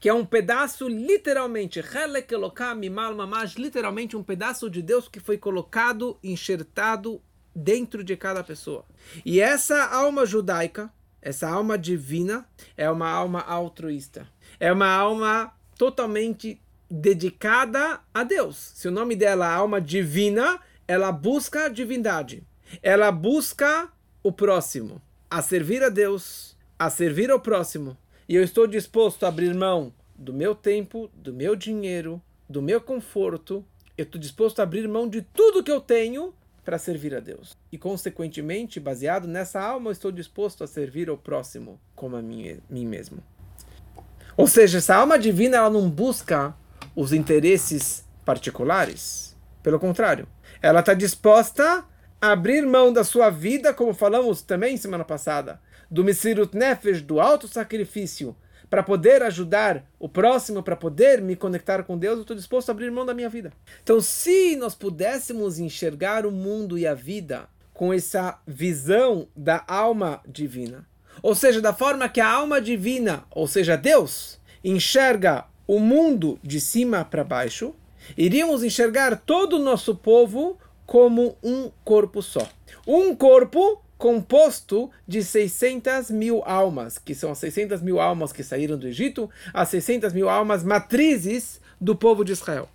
que 0.00 0.08
é 0.08 0.14
um 0.14 0.24
pedaço 0.24 0.88
literalmente, 0.88 1.78
literalmente 3.58 4.16
um 4.16 4.22
pedaço 4.22 4.70
de 4.70 4.80
Deus 4.80 5.06
que 5.06 5.20
foi 5.20 5.36
colocado, 5.36 6.18
enxertado 6.24 7.20
dentro 7.54 8.02
de 8.02 8.16
cada 8.16 8.42
pessoa. 8.42 8.86
E 9.26 9.40
essa 9.40 9.84
alma 9.84 10.24
judaica, 10.24 10.90
essa 11.20 11.46
alma 11.50 11.76
divina, 11.76 12.48
é 12.78 12.90
uma 12.90 13.10
alma 13.10 13.40
altruísta. 13.40 14.26
É 14.58 14.72
uma 14.72 14.88
alma 14.88 15.52
totalmente 15.76 16.58
dedicada 16.90 18.00
a 18.12 18.24
Deus. 18.24 18.72
Se 18.74 18.88
o 18.88 18.90
nome 18.90 19.14
dela 19.14 19.46
é 19.46 19.54
alma 19.54 19.80
divina, 19.80 20.58
ela 20.88 21.12
busca 21.12 21.66
a 21.66 21.68
divindade. 21.68 22.42
Ela 22.82 23.12
busca 23.12 23.88
o 24.22 24.32
próximo, 24.32 25.00
a 25.30 25.40
servir 25.40 25.82
a 25.82 25.88
Deus, 25.88 26.56
a 26.78 26.90
servir 26.90 27.30
ao 27.30 27.40
próximo 27.40 27.96
e 28.30 28.36
eu 28.36 28.44
estou 28.44 28.64
disposto 28.64 29.24
a 29.24 29.28
abrir 29.28 29.52
mão 29.52 29.92
do 30.14 30.32
meu 30.32 30.54
tempo, 30.54 31.10
do 31.12 31.32
meu 31.32 31.56
dinheiro, 31.56 32.22
do 32.48 32.62
meu 32.62 32.80
conforto, 32.80 33.64
eu 33.98 34.04
estou 34.04 34.20
disposto 34.20 34.60
a 34.60 34.62
abrir 34.62 34.86
mão 34.86 35.08
de 35.08 35.20
tudo 35.20 35.64
que 35.64 35.72
eu 35.72 35.80
tenho 35.80 36.32
para 36.64 36.78
servir 36.78 37.12
a 37.12 37.18
Deus. 37.18 37.58
E, 37.72 37.76
consequentemente, 37.76 38.78
baseado 38.78 39.26
nessa 39.26 39.60
alma, 39.60 39.88
eu 39.88 39.92
estou 39.92 40.12
disposto 40.12 40.62
a 40.62 40.68
servir 40.68 41.08
ao 41.08 41.18
próximo 41.18 41.80
como 41.96 42.14
a 42.14 42.22
mim, 42.22 42.60
mim 42.70 42.86
mesmo. 42.86 43.18
Ou 44.36 44.46
seja, 44.46 44.78
essa 44.78 44.94
alma 44.94 45.18
divina 45.18 45.56
ela 45.56 45.68
não 45.68 45.90
busca 45.90 46.54
os 46.94 47.12
interesses 47.12 48.04
particulares. 48.24 49.36
Pelo 49.62 49.78
contrário, 49.78 50.26
ela 50.62 50.80
está 50.80 50.94
disposta 50.94 51.84
a 52.20 52.32
abrir 52.32 52.66
mão 52.66 52.92
da 52.92 53.04
sua 53.04 53.30
vida, 53.30 53.72
como 53.72 53.94
falamos 53.94 54.42
também 54.42 54.76
semana 54.76 55.04
passada, 55.04 55.60
do 55.90 56.04
Mesirut 56.04 56.56
Nefesh, 56.56 57.02
do 57.02 57.20
alto 57.20 57.48
sacrifício, 57.48 58.36
para 58.68 58.82
poder 58.82 59.22
ajudar 59.22 59.84
o 59.98 60.08
próximo, 60.08 60.62
para 60.62 60.76
poder 60.76 61.20
me 61.20 61.34
conectar 61.34 61.82
com 61.82 61.98
Deus, 61.98 62.16
eu 62.16 62.20
estou 62.22 62.36
disposto 62.36 62.68
a 62.68 62.72
abrir 62.72 62.90
mão 62.90 63.04
da 63.04 63.12
minha 63.12 63.28
vida. 63.28 63.52
Então, 63.82 64.00
se 64.00 64.54
nós 64.54 64.74
pudéssemos 64.74 65.58
enxergar 65.58 66.24
o 66.24 66.30
mundo 66.30 66.78
e 66.78 66.86
a 66.86 66.94
vida 66.94 67.48
com 67.74 67.92
essa 67.92 68.38
visão 68.46 69.26
da 69.34 69.64
alma 69.66 70.20
divina, 70.28 70.86
ou 71.20 71.34
seja, 71.34 71.60
da 71.60 71.72
forma 71.72 72.08
que 72.08 72.20
a 72.20 72.30
alma 72.30 72.60
divina, 72.60 73.24
ou 73.30 73.48
seja, 73.48 73.76
Deus, 73.76 74.38
enxerga 74.62 75.46
o 75.70 75.78
mundo 75.78 76.36
de 76.42 76.60
cima 76.60 77.04
para 77.04 77.22
baixo, 77.22 77.72
iríamos 78.18 78.64
enxergar 78.64 79.16
todo 79.24 79.52
o 79.52 79.58
nosso 79.60 79.94
povo 79.94 80.58
como 80.84 81.36
um 81.40 81.70
corpo 81.84 82.20
só. 82.20 82.44
Um 82.84 83.14
corpo 83.14 83.80
composto 83.96 84.90
de 85.06 85.22
600 85.22 86.10
mil 86.10 86.42
almas, 86.44 86.98
que 86.98 87.14
são 87.14 87.30
as 87.30 87.38
600 87.38 87.82
mil 87.82 88.00
almas 88.00 88.32
que 88.32 88.42
saíram 88.42 88.76
do 88.76 88.88
Egito, 88.88 89.30
as 89.54 89.68
600 89.68 90.12
mil 90.12 90.28
almas 90.28 90.64
matrizes 90.64 91.60
do 91.80 91.94
povo 91.94 92.24
de 92.24 92.32
Israel. 92.32 92.68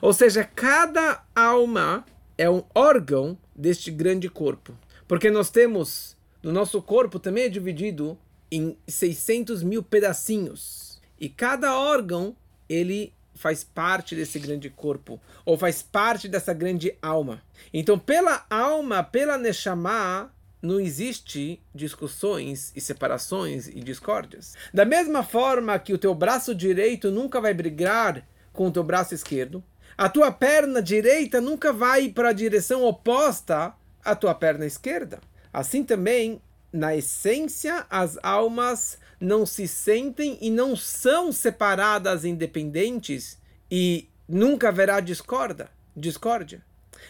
Ou 0.00 0.12
seja, 0.12 0.44
cada 0.44 1.24
alma 1.34 2.06
é 2.38 2.48
um 2.48 2.62
órgão 2.72 3.36
deste 3.56 3.90
grande 3.90 4.28
corpo. 4.28 4.72
Porque 5.08 5.32
nós 5.32 5.50
temos, 5.50 6.16
no 6.40 6.52
nosso 6.52 6.80
corpo 6.80 7.18
também 7.18 7.46
é 7.46 7.48
dividido 7.48 8.16
em 8.52 8.78
600 8.86 9.64
mil 9.64 9.82
pedacinhos. 9.82 10.85
E 11.18 11.28
cada 11.28 11.78
órgão, 11.78 12.36
ele 12.68 13.12
faz 13.34 13.62
parte 13.62 14.14
desse 14.14 14.38
grande 14.38 14.70
corpo, 14.70 15.20
ou 15.44 15.56
faz 15.56 15.82
parte 15.82 16.28
dessa 16.28 16.54
grande 16.54 16.96
alma. 17.00 17.42
Então, 17.72 17.98
pela 17.98 18.44
alma, 18.48 19.02
pela 19.02 19.38
Neshama, 19.38 20.32
não 20.60 20.80
existe 20.80 21.62
discussões 21.74 22.72
e 22.74 22.80
separações 22.80 23.68
e 23.68 23.80
discórdias. 23.80 24.54
Da 24.72 24.84
mesma 24.84 25.22
forma 25.22 25.78
que 25.78 25.92
o 25.92 25.98
teu 25.98 26.14
braço 26.14 26.54
direito 26.54 27.10
nunca 27.10 27.40
vai 27.40 27.54
brigar 27.54 28.26
com 28.52 28.66
o 28.66 28.72
teu 28.72 28.82
braço 28.82 29.14
esquerdo, 29.14 29.62
a 29.96 30.08
tua 30.08 30.32
perna 30.32 30.82
direita 30.82 31.40
nunca 31.40 31.72
vai 31.72 32.08
para 32.08 32.30
a 32.30 32.34
direção 32.34 32.84
oposta 32.84 33.74
à 34.04 34.14
tua 34.14 34.34
perna 34.34 34.66
esquerda. 34.66 35.20
Assim 35.52 35.84
também, 35.84 36.40
na 36.76 36.94
essência, 36.94 37.86
as 37.90 38.18
almas 38.22 38.98
não 39.18 39.46
se 39.46 39.66
sentem 39.66 40.38
e 40.40 40.50
não 40.50 40.76
são 40.76 41.32
separadas 41.32 42.24
independentes 42.24 43.38
e 43.70 44.08
nunca 44.28 44.68
haverá 44.68 45.00
discorda, 45.00 45.70
discórdia. 45.96 46.62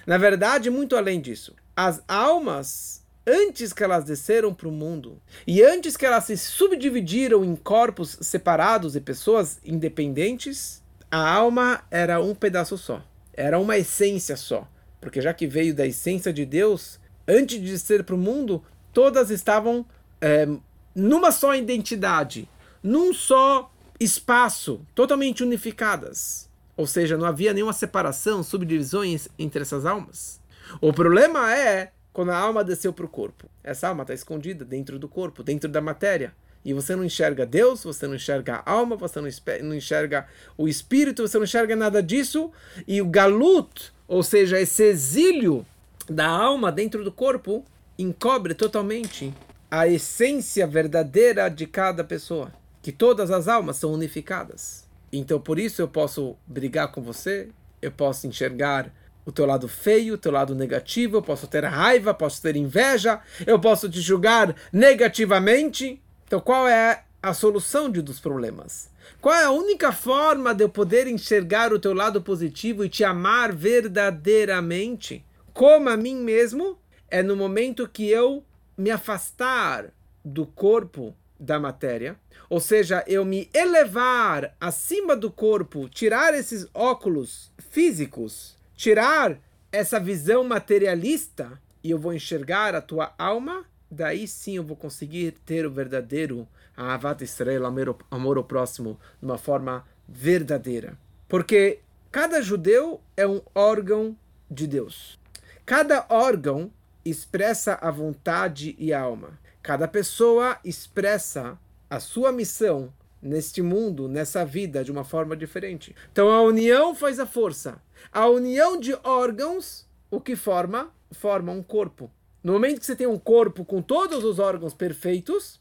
Na 0.06 0.16
verdade, 0.16 0.70
muito 0.70 0.96
além 0.96 1.20
disso, 1.20 1.54
as 1.75 2.02
almas 2.06 3.04
antes 3.26 3.73
que 3.73 3.82
elas 3.82 4.04
desceram 4.04 4.54
para 4.54 4.68
o 4.68 4.73
mundo 4.73 5.20
e 5.46 5.62
antes 5.62 5.96
que 5.96 6.06
elas 6.06 6.25
se 6.25 6.37
subdividiram 6.37 7.44
em 7.44 7.56
corpos 7.56 8.16
separados 8.20 8.94
e 8.94 9.00
pessoas 9.00 9.58
independentes, 9.64 10.82
a 11.11 11.28
alma 11.28 11.82
era 11.90 12.20
um 12.20 12.35
pedaço 12.35 12.78
só, 12.78 13.04
era 13.32 13.58
uma 13.58 13.76
essência 13.76 14.37
só, 14.37 14.68
porque 15.00 15.20
já 15.20 15.35
que 15.35 15.46
veio 15.46 15.75
da 15.75 15.87
essência 15.87 16.32
de 16.32 16.46
Deus, 16.46 17.00
antes 17.26 17.61
de 17.61 17.73
descer 17.73 18.04
para 18.04 18.14
o 18.14 18.18
mundo, 18.18 18.62
todas 18.96 19.28
estavam 19.28 19.84
é, 20.22 20.48
numa 20.94 21.30
só 21.30 21.54
identidade, 21.54 22.48
num 22.82 23.12
só 23.12 23.70
espaço, 24.00 24.80
totalmente 24.94 25.42
unificadas. 25.42 26.48
Ou 26.74 26.86
seja, 26.86 27.14
não 27.14 27.26
havia 27.26 27.52
nenhuma 27.52 27.74
separação, 27.74 28.42
subdivisões 28.42 29.28
entre 29.38 29.60
essas 29.60 29.84
almas. 29.84 30.40
O 30.80 30.94
problema 30.94 31.54
é 31.54 31.92
quando 32.10 32.30
a 32.30 32.38
alma 32.38 32.64
desceu 32.64 32.90
para 32.90 33.04
o 33.04 33.08
corpo. 33.08 33.50
Essa 33.62 33.88
alma 33.88 34.00
está 34.00 34.14
escondida 34.14 34.64
dentro 34.64 34.98
do 34.98 35.06
corpo, 35.06 35.42
dentro 35.42 35.68
da 35.68 35.82
matéria. 35.82 36.32
E 36.64 36.72
você 36.72 36.96
não 36.96 37.04
enxerga 37.04 37.44
Deus, 37.44 37.84
você 37.84 38.06
não 38.06 38.14
enxerga 38.14 38.62
a 38.64 38.72
alma, 38.72 38.96
você 38.96 39.20
não 39.60 39.74
enxerga 39.74 40.26
o 40.56 40.66
espírito, 40.66 41.20
você 41.20 41.36
não 41.36 41.44
enxerga 41.44 41.76
nada 41.76 42.02
disso. 42.02 42.50
E 42.88 43.02
o 43.02 43.06
galut, 43.06 43.92
ou 44.08 44.22
seja, 44.22 44.58
esse 44.58 44.84
exílio 44.84 45.66
da 46.08 46.26
alma 46.26 46.72
dentro 46.72 47.04
do 47.04 47.12
corpo, 47.12 47.62
encobre 47.98 48.54
totalmente 48.54 49.32
a 49.70 49.86
essência 49.86 50.66
verdadeira 50.66 51.48
de 51.48 51.66
cada 51.66 52.04
pessoa. 52.04 52.52
Que 52.82 52.92
todas 52.92 53.30
as 53.30 53.48
almas 53.48 53.76
são 53.76 53.92
unificadas. 53.92 54.86
Então 55.12 55.40
por 55.40 55.58
isso 55.58 55.82
eu 55.82 55.88
posso 55.88 56.36
brigar 56.46 56.92
com 56.92 57.02
você, 57.02 57.48
eu 57.80 57.90
posso 57.90 58.26
enxergar 58.26 58.92
o 59.24 59.32
teu 59.32 59.44
lado 59.44 59.66
feio, 59.66 60.14
o 60.14 60.18
teu 60.18 60.30
lado 60.30 60.54
negativo, 60.54 61.16
eu 61.16 61.22
posso 61.22 61.48
ter 61.48 61.64
raiva, 61.64 62.14
posso 62.14 62.40
ter 62.40 62.54
inveja, 62.54 63.20
eu 63.44 63.58
posso 63.58 63.88
te 63.88 64.00
julgar 64.00 64.54
negativamente. 64.72 66.00
Então, 66.24 66.38
qual 66.38 66.68
é 66.68 67.02
a 67.20 67.34
solução 67.34 67.90
de 67.90 68.00
dos 68.00 68.20
problemas? 68.20 68.88
Qual 69.20 69.34
é 69.34 69.44
a 69.44 69.50
única 69.50 69.90
forma 69.90 70.54
de 70.54 70.62
eu 70.62 70.68
poder 70.68 71.08
enxergar 71.08 71.72
o 71.72 71.78
teu 71.78 71.92
lado 71.92 72.22
positivo 72.22 72.84
e 72.84 72.88
te 72.88 73.02
amar 73.02 73.52
verdadeiramente, 73.52 75.24
como 75.52 75.88
a 75.88 75.96
mim 75.96 76.16
mesmo? 76.16 76.78
É 77.10 77.22
no 77.22 77.36
momento 77.36 77.88
que 77.88 78.08
eu 78.08 78.44
me 78.76 78.90
afastar 78.90 79.92
do 80.25 80.46
corpo 80.46 81.14
da 81.38 81.58
matéria, 81.60 82.16
ou 82.48 82.60
seja, 82.60 83.04
eu 83.06 83.25
me 83.25 83.48
elevar 83.52 84.54
acima 84.60 85.14
do 85.14 85.30
corpo, 85.30 85.88
tirar 85.88 86.34
esses 86.34 86.66
óculos 86.72 87.52
físicos 87.70 88.56
tirar 88.76 89.38
essa 89.72 89.98
visão 89.98 90.44
materialista 90.44 91.60
e 91.82 91.90
eu 91.90 91.98
vou 91.98 92.12
enxergar 92.12 92.75
a 92.75 92.80
tua 92.80 93.14
alma, 93.18 93.64
daí 93.90 94.28
sim 94.28 94.56
eu 94.56 94.62
vou 94.62 94.76
conseguir 94.76 95.32
ter 95.44 95.66
o 95.66 95.70
verdadeiro 95.70 96.46
Avat 96.76 97.25
Israel, 97.25 97.64
amor, 97.64 97.96
amor 98.10 98.36
ao 98.36 98.44
próximo, 98.44 99.00
de 99.18 99.25
uma 99.25 99.38
forma 99.38 99.86
verdadeira. 100.06 100.98
Porque 101.26 101.80
cada 102.12 102.42
judeu 102.42 103.00
é 103.16 103.26
um 103.26 103.40
órgão 103.54 104.14
de 104.50 104.66
Deus. 104.66 105.18
Cada 105.64 106.04
órgão 106.10 106.70
expressa 107.08 107.78
a 107.80 107.90
vontade 107.90 108.75
e 108.78 108.92
a 108.92 109.00
alma. 109.00 109.38
Cada 109.62 109.86
pessoa 109.86 110.58
expressa 110.64 111.58
a 111.88 112.00
sua 112.00 112.32
missão 112.32 112.92
neste 113.22 113.62
mundo, 113.62 114.08
nessa 114.08 114.44
vida, 114.44 114.84
de 114.84 114.92
uma 114.92 115.04
forma 115.04 115.36
diferente. 115.36 115.94
Então 116.12 116.30
a 116.30 116.42
união 116.42 116.94
faz 116.94 117.18
a 117.18 117.26
força. 117.26 117.80
A 118.12 118.26
união 118.26 118.78
de 118.78 118.96
órgãos, 119.02 119.86
o 120.10 120.20
que 120.20 120.36
forma? 120.36 120.92
Forma 121.12 121.52
um 121.52 121.62
corpo. 121.62 122.10
No 122.42 122.52
momento 122.52 122.80
que 122.80 122.86
você 122.86 122.96
tem 122.96 123.06
um 123.06 123.18
corpo 123.18 123.64
com 123.64 123.82
todos 123.82 124.22
os 124.25 124.38
órgãos 124.38 124.75
perfeitos, 124.75 125.60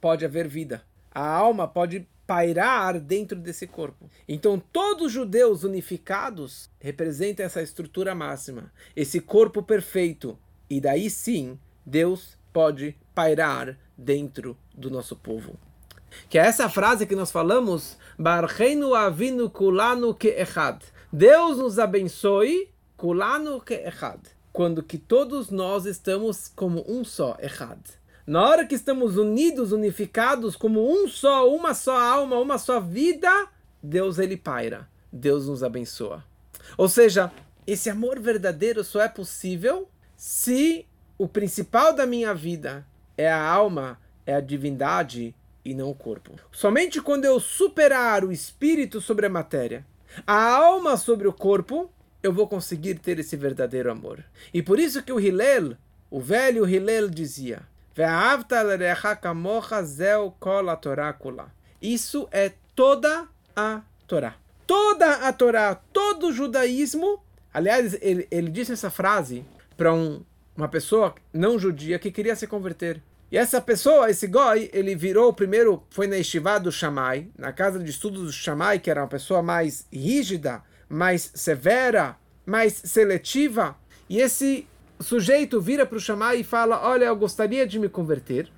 pode 0.00 0.24
haver 0.24 0.48
vida. 0.48 0.82
A 1.10 1.26
alma 1.26 1.68
pode 1.68 2.06
pairar 2.26 2.98
dentro 2.98 3.38
desse 3.38 3.66
corpo. 3.66 4.10
Então, 4.26 4.58
todos 4.58 5.06
os 5.06 5.12
judeus 5.12 5.64
unificados 5.64 6.70
representam 6.80 7.44
essa 7.44 7.62
estrutura 7.62 8.14
máxima, 8.14 8.72
esse 8.96 9.20
corpo 9.20 9.62
perfeito. 9.62 10.38
E 10.68 10.80
daí 10.80 11.10
sim, 11.10 11.58
Deus 11.84 12.36
pode 12.52 12.96
pairar 13.14 13.76
dentro 13.96 14.56
do 14.74 14.90
nosso 14.90 15.16
povo. 15.16 15.58
Que 16.28 16.38
é 16.38 16.42
essa 16.42 16.68
frase 16.68 17.06
que 17.06 17.16
nós 17.16 17.30
falamos, 17.30 17.96
Barreinu 18.18 18.94
avinu 18.94 19.50
kulanu 19.50 20.14
ke 20.14 20.28
echad. 20.28 20.80
Deus 21.12 21.58
nos 21.58 21.78
abençoe, 21.78 22.70
kulanu 22.96 23.60
ke 23.60 23.74
echad. 23.74 24.20
Quando 24.52 24.82
que 24.82 24.98
todos 24.98 25.50
nós 25.50 25.84
estamos 25.84 26.48
como 26.54 26.84
um 26.88 27.04
só, 27.04 27.36
echad. 27.40 27.78
Na 28.26 28.42
hora 28.48 28.64
que 28.64 28.74
estamos 28.74 29.16
unidos, 29.16 29.72
unificados, 29.72 30.56
como 30.56 30.90
um 30.90 31.06
só, 31.08 31.50
uma 31.52 31.74
só 31.74 31.98
alma, 31.98 32.38
uma 32.38 32.56
só 32.56 32.80
vida, 32.80 33.48
Deus 33.82 34.18
ele 34.18 34.36
paira. 34.36 34.88
Deus 35.12 35.46
nos 35.46 35.62
abençoa. 35.62 36.24
Ou 36.78 36.88
seja, 36.88 37.30
esse 37.66 37.90
amor 37.90 38.18
verdadeiro 38.18 38.82
só 38.82 39.02
é 39.02 39.08
possível 39.08 39.88
se 40.24 40.86
o 41.18 41.28
principal 41.28 41.92
da 41.92 42.06
minha 42.06 42.34
vida 42.34 42.86
é 43.14 43.30
a 43.30 43.46
alma, 43.46 44.00
é 44.24 44.34
a 44.34 44.40
divindade 44.40 45.34
e 45.62 45.74
não 45.74 45.90
o 45.90 45.94
corpo. 45.94 46.32
Somente 46.50 46.98
quando 47.02 47.26
eu 47.26 47.38
superar 47.38 48.24
o 48.24 48.32
espírito 48.32 49.02
sobre 49.02 49.26
a 49.26 49.28
matéria, 49.28 49.84
a 50.26 50.48
alma 50.48 50.96
sobre 50.96 51.28
o 51.28 51.32
corpo, 51.32 51.90
eu 52.22 52.32
vou 52.32 52.48
conseguir 52.48 52.94
ter 53.00 53.18
esse 53.18 53.36
verdadeiro 53.36 53.90
amor. 53.90 54.24
E 54.52 54.62
por 54.62 54.78
isso 54.78 55.02
que 55.02 55.12
o 55.12 55.20
Hillel, 55.20 55.76
o 56.10 56.18
velho 56.18 56.66
Hillel 56.66 57.10
dizia: 57.10 57.60
isso 61.82 62.26
é 62.32 62.50
toda 62.74 63.28
a 63.54 63.82
Torá. 64.06 64.36
Toda 64.66 65.28
a 65.28 65.32
Torá, 65.34 65.74
todo 65.74 66.28
o 66.28 66.32
judaísmo. 66.32 67.22
Aliás, 67.52 67.98
ele, 68.00 68.26
ele 68.30 68.50
disse 68.50 68.72
essa 68.72 68.88
frase 68.90 69.44
para 69.76 69.92
um, 69.92 70.22
uma 70.56 70.68
pessoa 70.68 71.14
não 71.32 71.58
judia 71.58 71.98
que 71.98 72.10
queria 72.10 72.36
se 72.36 72.46
converter. 72.46 73.02
E 73.30 73.36
essa 73.36 73.60
pessoa, 73.60 74.10
esse 74.10 74.26
goi, 74.26 74.70
ele 74.72 74.94
virou 74.94 75.32
primeiro, 75.32 75.82
foi 75.90 76.06
na 76.06 76.18
estivá 76.18 76.58
do 76.58 76.70
Shammai, 76.70 77.28
na 77.36 77.52
casa 77.52 77.78
de 77.78 77.90
estudos 77.90 78.22
do 78.22 78.32
Shammai, 78.32 78.78
que 78.78 78.90
era 78.90 79.02
uma 79.02 79.08
pessoa 79.08 79.42
mais 79.42 79.86
rígida, 79.92 80.62
mais 80.88 81.32
severa, 81.34 82.16
mais 82.46 82.74
seletiva. 82.84 83.76
E 84.08 84.20
esse 84.20 84.68
sujeito 85.00 85.60
vira 85.60 85.84
para 85.84 85.96
o 85.96 86.00
Shammai 86.00 86.40
e 86.40 86.44
fala: 86.44 86.86
Olha, 86.86 87.06
eu 87.06 87.16
gostaria 87.16 87.66
de 87.66 87.78
me 87.78 87.88
converter, 87.88 88.48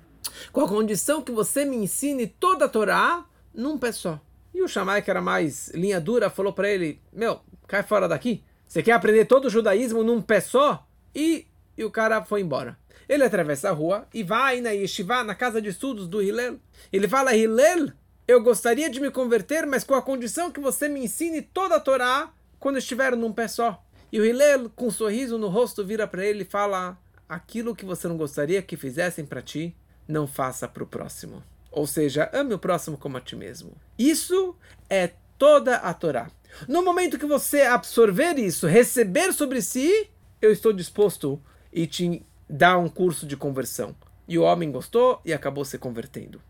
com 0.51 0.61
a 0.61 0.67
condição 0.67 1.21
que 1.21 1.31
você 1.31 1.65
me 1.65 1.77
ensine 1.77 2.27
toda 2.27 2.65
a 2.65 2.69
Torá 2.69 3.25
num 3.53 3.77
pé 3.77 3.91
só. 3.91 4.21
E 4.53 4.61
o 4.61 4.67
Shammai, 4.67 5.01
que 5.01 5.09
era 5.09 5.21
mais 5.21 5.69
linha 5.69 5.99
dura, 5.99 6.29
falou 6.29 6.53
para 6.53 6.69
ele: 6.69 7.01
Meu, 7.11 7.39
cai 7.67 7.83
fora 7.83 8.07
daqui. 8.07 8.43
Você 8.67 8.83
quer 8.83 8.91
aprender 8.91 9.25
todo 9.25 9.45
o 9.45 9.49
judaísmo 9.49 10.03
num 10.03 10.21
pé 10.21 10.41
só? 10.41 10.86
E, 11.17 11.47
e 11.75 11.83
o 11.83 11.89
cara 11.89 12.23
foi 12.23 12.41
embora. 12.41 12.77
Ele 13.09 13.23
atravessa 13.23 13.69
a 13.69 13.73
rua 13.73 14.07
e 14.13 14.21
vai 14.21 14.61
na 14.61 14.69
yeshiva, 14.69 15.23
na 15.23 15.33
casa 15.33 15.59
de 15.59 15.69
estudos 15.69 16.07
do 16.07 16.21
Hillel. 16.21 16.59
Ele 16.93 17.07
fala: 17.07 17.35
Hillel, 17.35 17.91
eu 18.27 18.39
gostaria 18.43 18.87
de 18.87 18.99
me 18.99 19.09
converter, 19.09 19.65
mas 19.65 19.83
com 19.83 19.95
a 19.95 20.01
condição 20.01 20.51
que 20.51 20.59
você 20.59 20.87
me 20.87 21.03
ensine 21.03 21.41
toda 21.41 21.75
a 21.75 21.79
Torá 21.79 22.31
quando 22.59 22.77
estiver 22.77 23.15
num 23.15 23.33
pé 23.33 23.47
só. 23.47 23.83
E 24.11 24.19
o 24.19 24.25
Hillel, 24.25 24.69
com 24.69 24.87
um 24.87 24.91
sorriso 24.91 25.39
no 25.39 25.47
rosto, 25.47 25.83
vira 25.83 26.05
para 26.05 26.23
ele 26.23 26.43
e 26.43 26.45
fala: 26.45 26.95
Aquilo 27.27 27.75
que 27.75 27.83
você 27.83 28.07
não 28.07 28.15
gostaria 28.15 28.61
que 28.61 28.77
fizessem 28.77 29.25
para 29.25 29.41
ti, 29.41 29.75
não 30.07 30.27
faça 30.27 30.67
para 30.67 30.83
o 30.83 30.87
próximo. 30.87 31.43
Ou 31.71 31.87
seja, 31.87 32.29
ame 32.31 32.53
o 32.53 32.59
próximo 32.59 32.95
como 32.95 33.17
a 33.17 33.21
ti 33.21 33.35
mesmo. 33.35 33.71
Isso 33.97 34.55
é 34.87 35.11
toda 35.37 35.77
a 35.77 35.93
Torá. 35.93 36.29
No 36.67 36.83
momento 36.83 37.19
que 37.19 37.25
você 37.25 37.61
absorver 37.61 38.37
isso, 38.37 38.67
receber 38.67 39.33
sobre 39.33 39.61
si, 39.61 40.09
eu 40.41 40.51
estou 40.51 40.73
disposto 40.73 41.41
e 41.71 41.87
te 41.87 42.25
dar 42.49 42.77
um 42.77 42.87
curso 42.87 43.25
de 43.25 43.35
conversão. 43.35 43.95
E 44.27 44.37
o 44.37 44.43
homem 44.43 44.71
gostou 44.71 45.21
e 45.23 45.33
acabou 45.33 45.63
se 45.63 45.77
convertendo. 45.77 46.41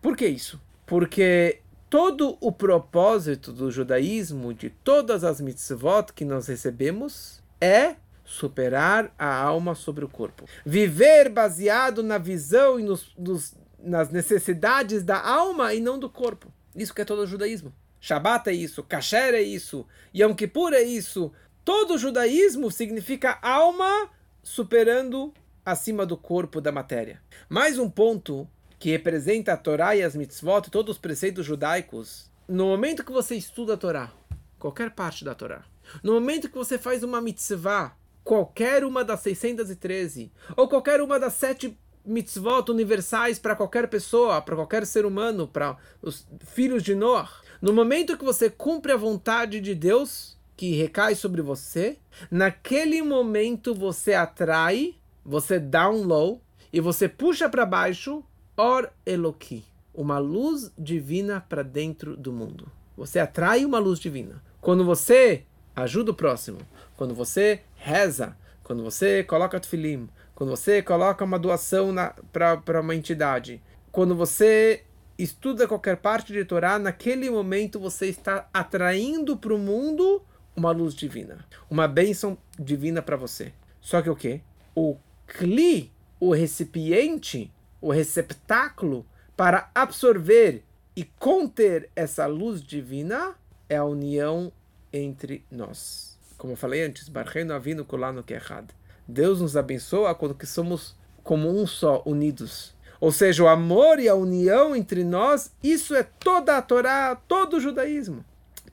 Por 0.00 0.16
que 0.16 0.26
isso? 0.26 0.60
Porque 0.86 1.60
todo 1.90 2.36
o 2.40 2.52
propósito 2.52 3.52
do 3.52 3.70
judaísmo, 3.70 4.54
de 4.54 4.70
todas 4.70 5.24
as 5.24 5.40
mitzvot 5.40 6.12
que 6.14 6.24
nós 6.24 6.46
recebemos, 6.46 7.42
é 7.60 7.96
superar 8.24 9.12
a 9.18 9.34
alma 9.34 9.74
sobre 9.74 10.04
o 10.04 10.08
corpo. 10.08 10.44
Viver 10.64 11.28
baseado 11.30 12.02
na 12.02 12.18
visão 12.18 12.78
e 12.78 12.82
nos, 12.82 13.12
nos, 13.16 13.54
nas 13.78 14.10
necessidades 14.10 15.02
da 15.02 15.20
alma 15.20 15.72
e 15.72 15.80
não 15.80 15.98
do 15.98 16.10
corpo. 16.10 16.52
Isso 16.76 16.94
que 16.94 17.00
é 17.00 17.04
todo 17.04 17.22
o 17.22 17.26
judaísmo. 17.26 17.72
Shabat 18.00 18.48
é 18.48 18.52
isso, 18.52 18.82
Kasher 18.82 19.34
é 19.34 19.42
isso, 19.42 19.84
Yom 20.14 20.32
Kippur 20.34 20.72
é 20.72 20.82
isso. 20.82 21.32
Todo 21.68 21.96
o 21.96 21.98
judaísmo 21.98 22.70
significa 22.70 23.38
alma 23.42 24.08
superando 24.42 25.34
acima 25.62 26.06
do 26.06 26.16
corpo 26.16 26.62
da 26.62 26.72
matéria. 26.72 27.20
Mais 27.46 27.78
um 27.78 27.90
ponto 27.90 28.48
que 28.78 28.88
representa 28.88 29.52
a 29.52 29.56
Torá 29.58 29.94
e 29.94 30.02
as 30.02 30.16
mitzvot, 30.16 30.70
todos 30.70 30.96
os 30.96 30.98
preceitos 30.98 31.44
judaicos, 31.44 32.30
no 32.48 32.64
momento 32.68 33.04
que 33.04 33.12
você 33.12 33.34
estuda 33.34 33.74
a 33.74 33.76
Torá, 33.76 34.10
qualquer 34.58 34.92
parte 34.92 35.26
da 35.26 35.34
Torá, 35.34 35.62
no 36.02 36.14
momento 36.14 36.48
que 36.48 36.56
você 36.56 36.78
faz 36.78 37.02
uma 37.02 37.20
mitzvah, 37.20 37.94
qualquer 38.24 38.82
uma 38.82 39.04
das 39.04 39.20
613, 39.20 40.32
ou 40.56 40.70
qualquer 40.70 41.02
uma 41.02 41.20
das 41.20 41.34
sete 41.34 41.78
mitzvot 42.02 42.70
universais 42.70 43.38
para 43.38 43.54
qualquer 43.54 43.88
pessoa, 43.88 44.40
para 44.40 44.56
qualquer 44.56 44.86
ser 44.86 45.04
humano, 45.04 45.46
para 45.46 45.76
os 46.00 46.26
filhos 46.46 46.82
de 46.82 46.94
Noah, 46.94 47.28
no 47.60 47.74
momento 47.74 48.16
que 48.16 48.24
você 48.24 48.48
cumpre 48.48 48.90
a 48.90 48.96
vontade 48.96 49.60
de 49.60 49.74
Deus, 49.74 50.37
que 50.58 50.74
recai 50.74 51.14
sobre 51.14 51.40
você, 51.40 51.98
naquele 52.28 53.00
momento 53.00 53.72
você 53.72 54.12
atrai, 54.12 54.96
você 55.24 55.60
dá 55.60 55.88
um 55.88 56.02
low 56.02 56.42
e 56.72 56.80
você 56.80 57.08
puxa 57.08 57.48
para 57.48 57.64
baixo 57.64 58.24
Or 58.56 58.90
Eloki, 59.06 59.64
uma 59.94 60.18
luz 60.18 60.72
divina 60.76 61.40
para 61.40 61.62
dentro 61.62 62.16
do 62.16 62.32
mundo. 62.32 62.68
Você 62.96 63.20
atrai 63.20 63.64
uma 63.64 63.78
luz 63.78 64.00
divina. 64.00 64.42
Quando 64.60 64.84
você 64.84 65.44
ajuda 65.76 66.10
o 66.10 66.14
próximo, 66.14 66.58
quando 66.96 67.14
você 67.14 67.60
reza, 67.76 68.36
quando 68.64 68.82
você 68.82 69.22
coloca 69.22 69.60
tefilim, 69.60 70.08
quando 70.34 70.50
você 70.50 70.82
coloca 70.82 71.24
uma 71.24 71.38
doação 71.38 71.94
para 72.32 72.80
uma 72.80 72.96
entidade, 72.96 73.62
quando 73.92 74.16
você 74.16 74.82
estuda 75.16 75.68
qualquer 75.68 75.98
parte 75.98 76.32
de 76.32 76.44
Torá, 76.44 76.80
naquele 76.80 77.30
momento 77.30 77.78
você 77.78 78.06
está 78.06 78.48
atraindo 78.52 79.36
para 79.36 79.54
o 79.54 79.58
mundo 79.58 80.24
uma 80.58 80.72
luz 80.72 80.94
divina, 80.94 81.44
uma 81.70 81.88
bênção 81.88 82.36
divina 82.58 83.00
para 83.00 83.16
você. 83.16 83.52
Só 83.80 84.02
que 84.02 84.10
o 84.10 84.16
que? 84.16 84.42
O 84.74 84.96
cli, 85.26 85.92
o 86.20 86.32
recipiente 86.32 87.50
o 87.80 87.90
receptáculo 87.90 89.06
para 89.36 89.70
absorver 89.74 90.64
e 90.96 91.04
conter 91.04 91.88
essa 91.94 92.26
luz 92.26 92.62
divina 92.62 93.34
é 93.68 93.76
a 93.76 93.84
união 93.84 94.52
entre 94.92 95.44
nós. 95.50 96.18
Como 96.36 96.52
eu 96.52 96.56
falei 96.56 96.84
antes, 96.84 97.08
Barreino 97.08 97.54
Avino 97.54 97.84
Kolano 97.84 98.22
Kehad. 98.22 98.68
Deus 99.06 99.40
nos 99.40 99.56
abençoa 99.56 100.14
quando 100.14 100.34
que 100.34 100.46
somos 100.46 100.96
como 101.22 101.48
um 101.48 101.66
só, 101.66 102.02
unidos. 102.04 102.74
Ou 103.00 103.12
seja, 103.12 103.44
o 103.44 103.48
amor 103.48 104.00
e 104.00 104.08
a 104.08 104.14
união 104.14 104.74
entre 104.74 105.04
nós, 105.04 105.52
isso 105.62 105.94
é 105.94 106.02
toda 106.02 106.56
a 106.56 106.62
Torá, 106.62 107.14
todo 107.14 107.56
o 107.56 107.60
judaísmo. 107.60 108.24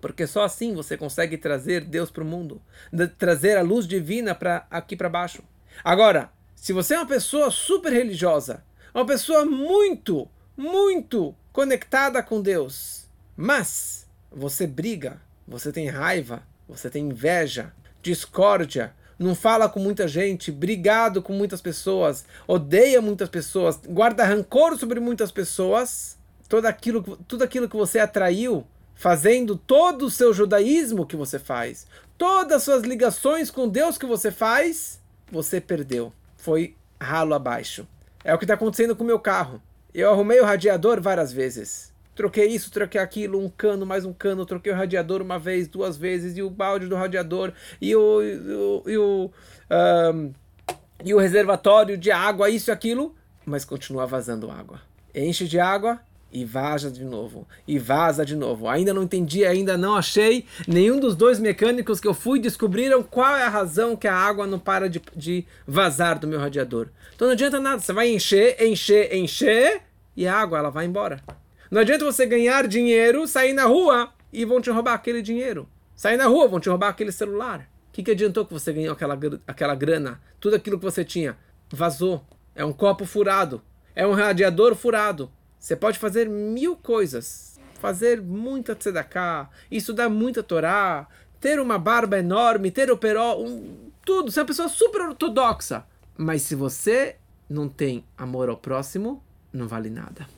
Porque 0.06 0.28
só 0.28 0.44
assim 0.44 0.76
você 0.76 0.96
consegue 0.96 1.36
trazer 1.36 1.84
Deus 1.84 2.12
para 2.12 2.22
o 2.22 2.28
mundo, 2.28 2.62
trazer 3.18 3.58
a 3.58 3.64
luz 3.64 3.88
divina 3.88 4.36
para 4.36 4.68
aqui 4.70 4.96
para 4.96 5.10
baixo. 5.10 5.42
Agora, 5.84 6.30
se 6.54 6.72
você 6.72 6.94
é 6.94 7.00
uma 7.00 7.08
pessoa 7.08 7.50
super 7.50 7.92
religiosa, 7.92 8.64
uma 8.94 9.04
pessoa 9.04 9.44
muito, 9.46 10.30
muito 10.56 11.36
conectada 11.52 12.22
com 12.22 12.40
Deus. 12.40 13.08
Mas 13.36 14.08
você 14.32 14.68
briga, 14.68 15.20
você 15.48 15.72
tem 15.72 15.88
raiva, 15.88 16.44
você 16.70 16.88
tem 16.88 17.08
inveja, 17.08 17.74
discórdia, 18.04 18.94
não 19.18 19.34
fala 19.34 19.68
com 19.68 19.80
muita 19.80 20.08
gente, 20.08 20.52
brigado 20.52 21.20
com 21.20 21.34
muitas 21.34 21.62
pessoas, 21.62 22.26
odeia 22.48 23.02
muitas 23.02 23.28
pessoas, 23.28 23.80
guarda 23.84 24.24
rancor 24.24 24.78
sobre 24.78 25.00
muitas 25.00 25.32
pessoas, 25.32 26.16
tudo 26.48 26.68
aquilo, 26.68 27.18
tudo 27.28 27.44
aquilo 27.44 27.68
que 27.68 27.76
você 27.76 27.98
atraiu, 27.98 28.68
fazendo 28.96 29.56
todo 29.56 30.06
o 30.06 30.12
seu 30.12 30.34
judaísmo 30.34 31.06
que 31.06 31.16
você 31.16 31.38
faz, 31.38 31.86
todas 32.18 32.58
as 32.58 32.64
suas 32.64 32.84
ligações 32.84 33.52
com 33.52 33.68
Deus 33.68 33.98
que 33.98 34.06
você 34.06 34.32
faz, 34.32 35.00
você 35.32 35.62
perdeu. 35.62 36.12
Foi 36.38 36.76
ralo 37.00 37.34
abaixo. 37.34 37.88
É 38.24 38.34
o 38.34 38.38
que 38.38 38.46
está 38.46 38.56
acontecendo 38.56 38.96
com 38.96 39.04
o 39.04 39.08
meu 39.08 39.20
carro. 39.20 39.62
Eu 39.94 40.10
arrumei 40.10 40.40
o 40.40 40.46
radiador 40.46 41.00
várias 41.02 41.32
vezes. 41.32 41.94
Troquei 42.16 42.48
isso, 42.48 42.72
troquei 42.72 43.00
aquilo, 43.00 43.38
um 43.40 43.50
cano, 43.50 43.86
mais 43.86 44.06
um 44.06 44.14
cano, 44.14 44.46
troquei 44.46 44.72
o 44.72 44.76
radiador 44.76 45.22
uma 45.22 45.38
vez, 45.38 45.68
duas 45.68 45.98
vezes, 45.98 46.38
e 46.38 46.42
o 46.42 46.50
balde 46.50 46.88
do 46.88 46.96
radiador, 46.96 47.52
e 47.82 47.94
o, 47.94 48.24
e 48.24 48.38
o, 48.38 48.84
e 48.88 48.98
o, 48.98 49.32
um, 50.14 50.34
e 51.04 51.14
o 51.14 51.20
reservatório 51.20 51.98
de 51.98 52.12
água, 52.12 52.50
isso 52.50 52.70
e 52.70 52.72
aquilo, 52.72 53.14
mas 53.46 53.66
continua 53.66 54.06
vazando 54.06 54.50
água. 54.50 54.80
Enche 55.14 55.46
de 55.46 55.60
água, 55.60 56.00
e 56.32 56.44
vaza 56.44 56.92
de 56.92 57.04
novo, 57.04 57.48
e 57.68 57.80
vaza 57.80 58.26
de 58.26 58.36
novo. 58.36 58.68
Ainda 58.68 58.94
não 58.94 59.04
entendi, 59.04 59.46
ainda 59.46 59.78
não 59.78 59.96
achei. 59.96 60.46
Nenhum 60.68 61.00
dos 61.00 61.16
dois 61.16 61.40
mecânicos 61.40 62.00
que 62.00 62.08
eu 62.08 62.14
fui 62.14 62.40
descobriram 62.40 63.02
qual 63.02 63.36
é 63.36 63.44
a 63.44 63.50
razão 63.50 63.96
que 63.96 64.08
a 64.08 64.16
água 64.16 64.46
não 64.46 64.60
para 64.60 64.90
de, 64.90 65.02
de 65.16 65.46
vazar 65.66 66.20
do 66.20 66.28
meu 66.28 66.40
radiador. 66.40 66.90
Então 67.16 67.28
não 67.28 67.34
adianta 67.34 67.60
nada, 67.60 67.82
você 67.82 67.94
vai 67.94 68.10
encher, 68.10 68.62
encher, 68.62 69.16
encher, 69.16 69.82
e 70.16 70.28
a 70.28 70.36
água 70.36 70.58
ela 70.58 70.70
vai 70.70 70.86
embora. 70.86 71.22
Não 71.72 71.82
adianta 71.82 72.06
você 72.06 72.26
ganhar 72.26 72.68
dinheiro, 72.68 73.28
sair 73.28 73.54
na 73.54 73.66
rua 73.66 74.12
e 74.32 74.46
vão 74.46 74.62
te 74.62 74.70
roubar 74.70 74.94
aquele 74.94 75.22
dinheiro. 75.22 75.68
Sair 75.96 76.18
na 76.18 76.26
rua, 76.26 76.48
vão 76.48 76.60
te 76.60 76.70
roubar 76.70 76.90
aquele 76.90 77.12
celular. 77.12 77.70
O 77.90 77.94
que, 77.94 78.04
que 78.04 78.12
adiantou 78.12 78.46
que 78.46 78.54
você 78.54 78.74
ganhou 78.74 78.94
aquela, 78.94 79.18
aquela 79.48 79.76
grana? 79.76 80.22
Tudo 80.40 80.58
aquilo 80.58 80.78
que 80.78 80.84
você 80.84 81.06
tinha 81.06 81.38
vazou. 81.70 82.22
É 82.54 82.64
um 82.66 82.74
copo 82.74 83.06
furado. 83.06 83.62
É 83.96 84.06
um 84.06 84.14
radiador 84.14 84.76
furado. 84.76 85.32
Você 85.66 85.76
pode 85.76 85.98
fazer 85.98 86.30
mil 86.30 86.76
coisas, 86.76 87.60
fazer 87.80 88.22
muita 88.22 88.76
tzedakah, 88.76 89.50
estudar 89.72 90.10
muita 90.10 90.44
Torá, 90.44 91.08
ter 91.42 91.60
uma 91.60 91.80
barba 91.80 92.20
enorme, 92.20 92.70
ter 92.70 92.92
o 92.92 92.98
peró, 92.98 93.42
um, 93.42 93.90
tudo, 94.06 94.32
ser 94.32 94.42
uma 94.42 94.46
pessoa 94.46 94.70
super 94.70 95.02
ortodoxa. 95.02 95.84
Mas 96.16 96.44
se 96.44 96.54
você 96.54 97.16
não 97.50 97.68
tem 97.68 98.06
amor 98.16 98.48
ao 98.48 98.58
próximo, 98.58 99.24
não 99.52 99.68
vale 99.68 99.90
nada. 99.90 100.30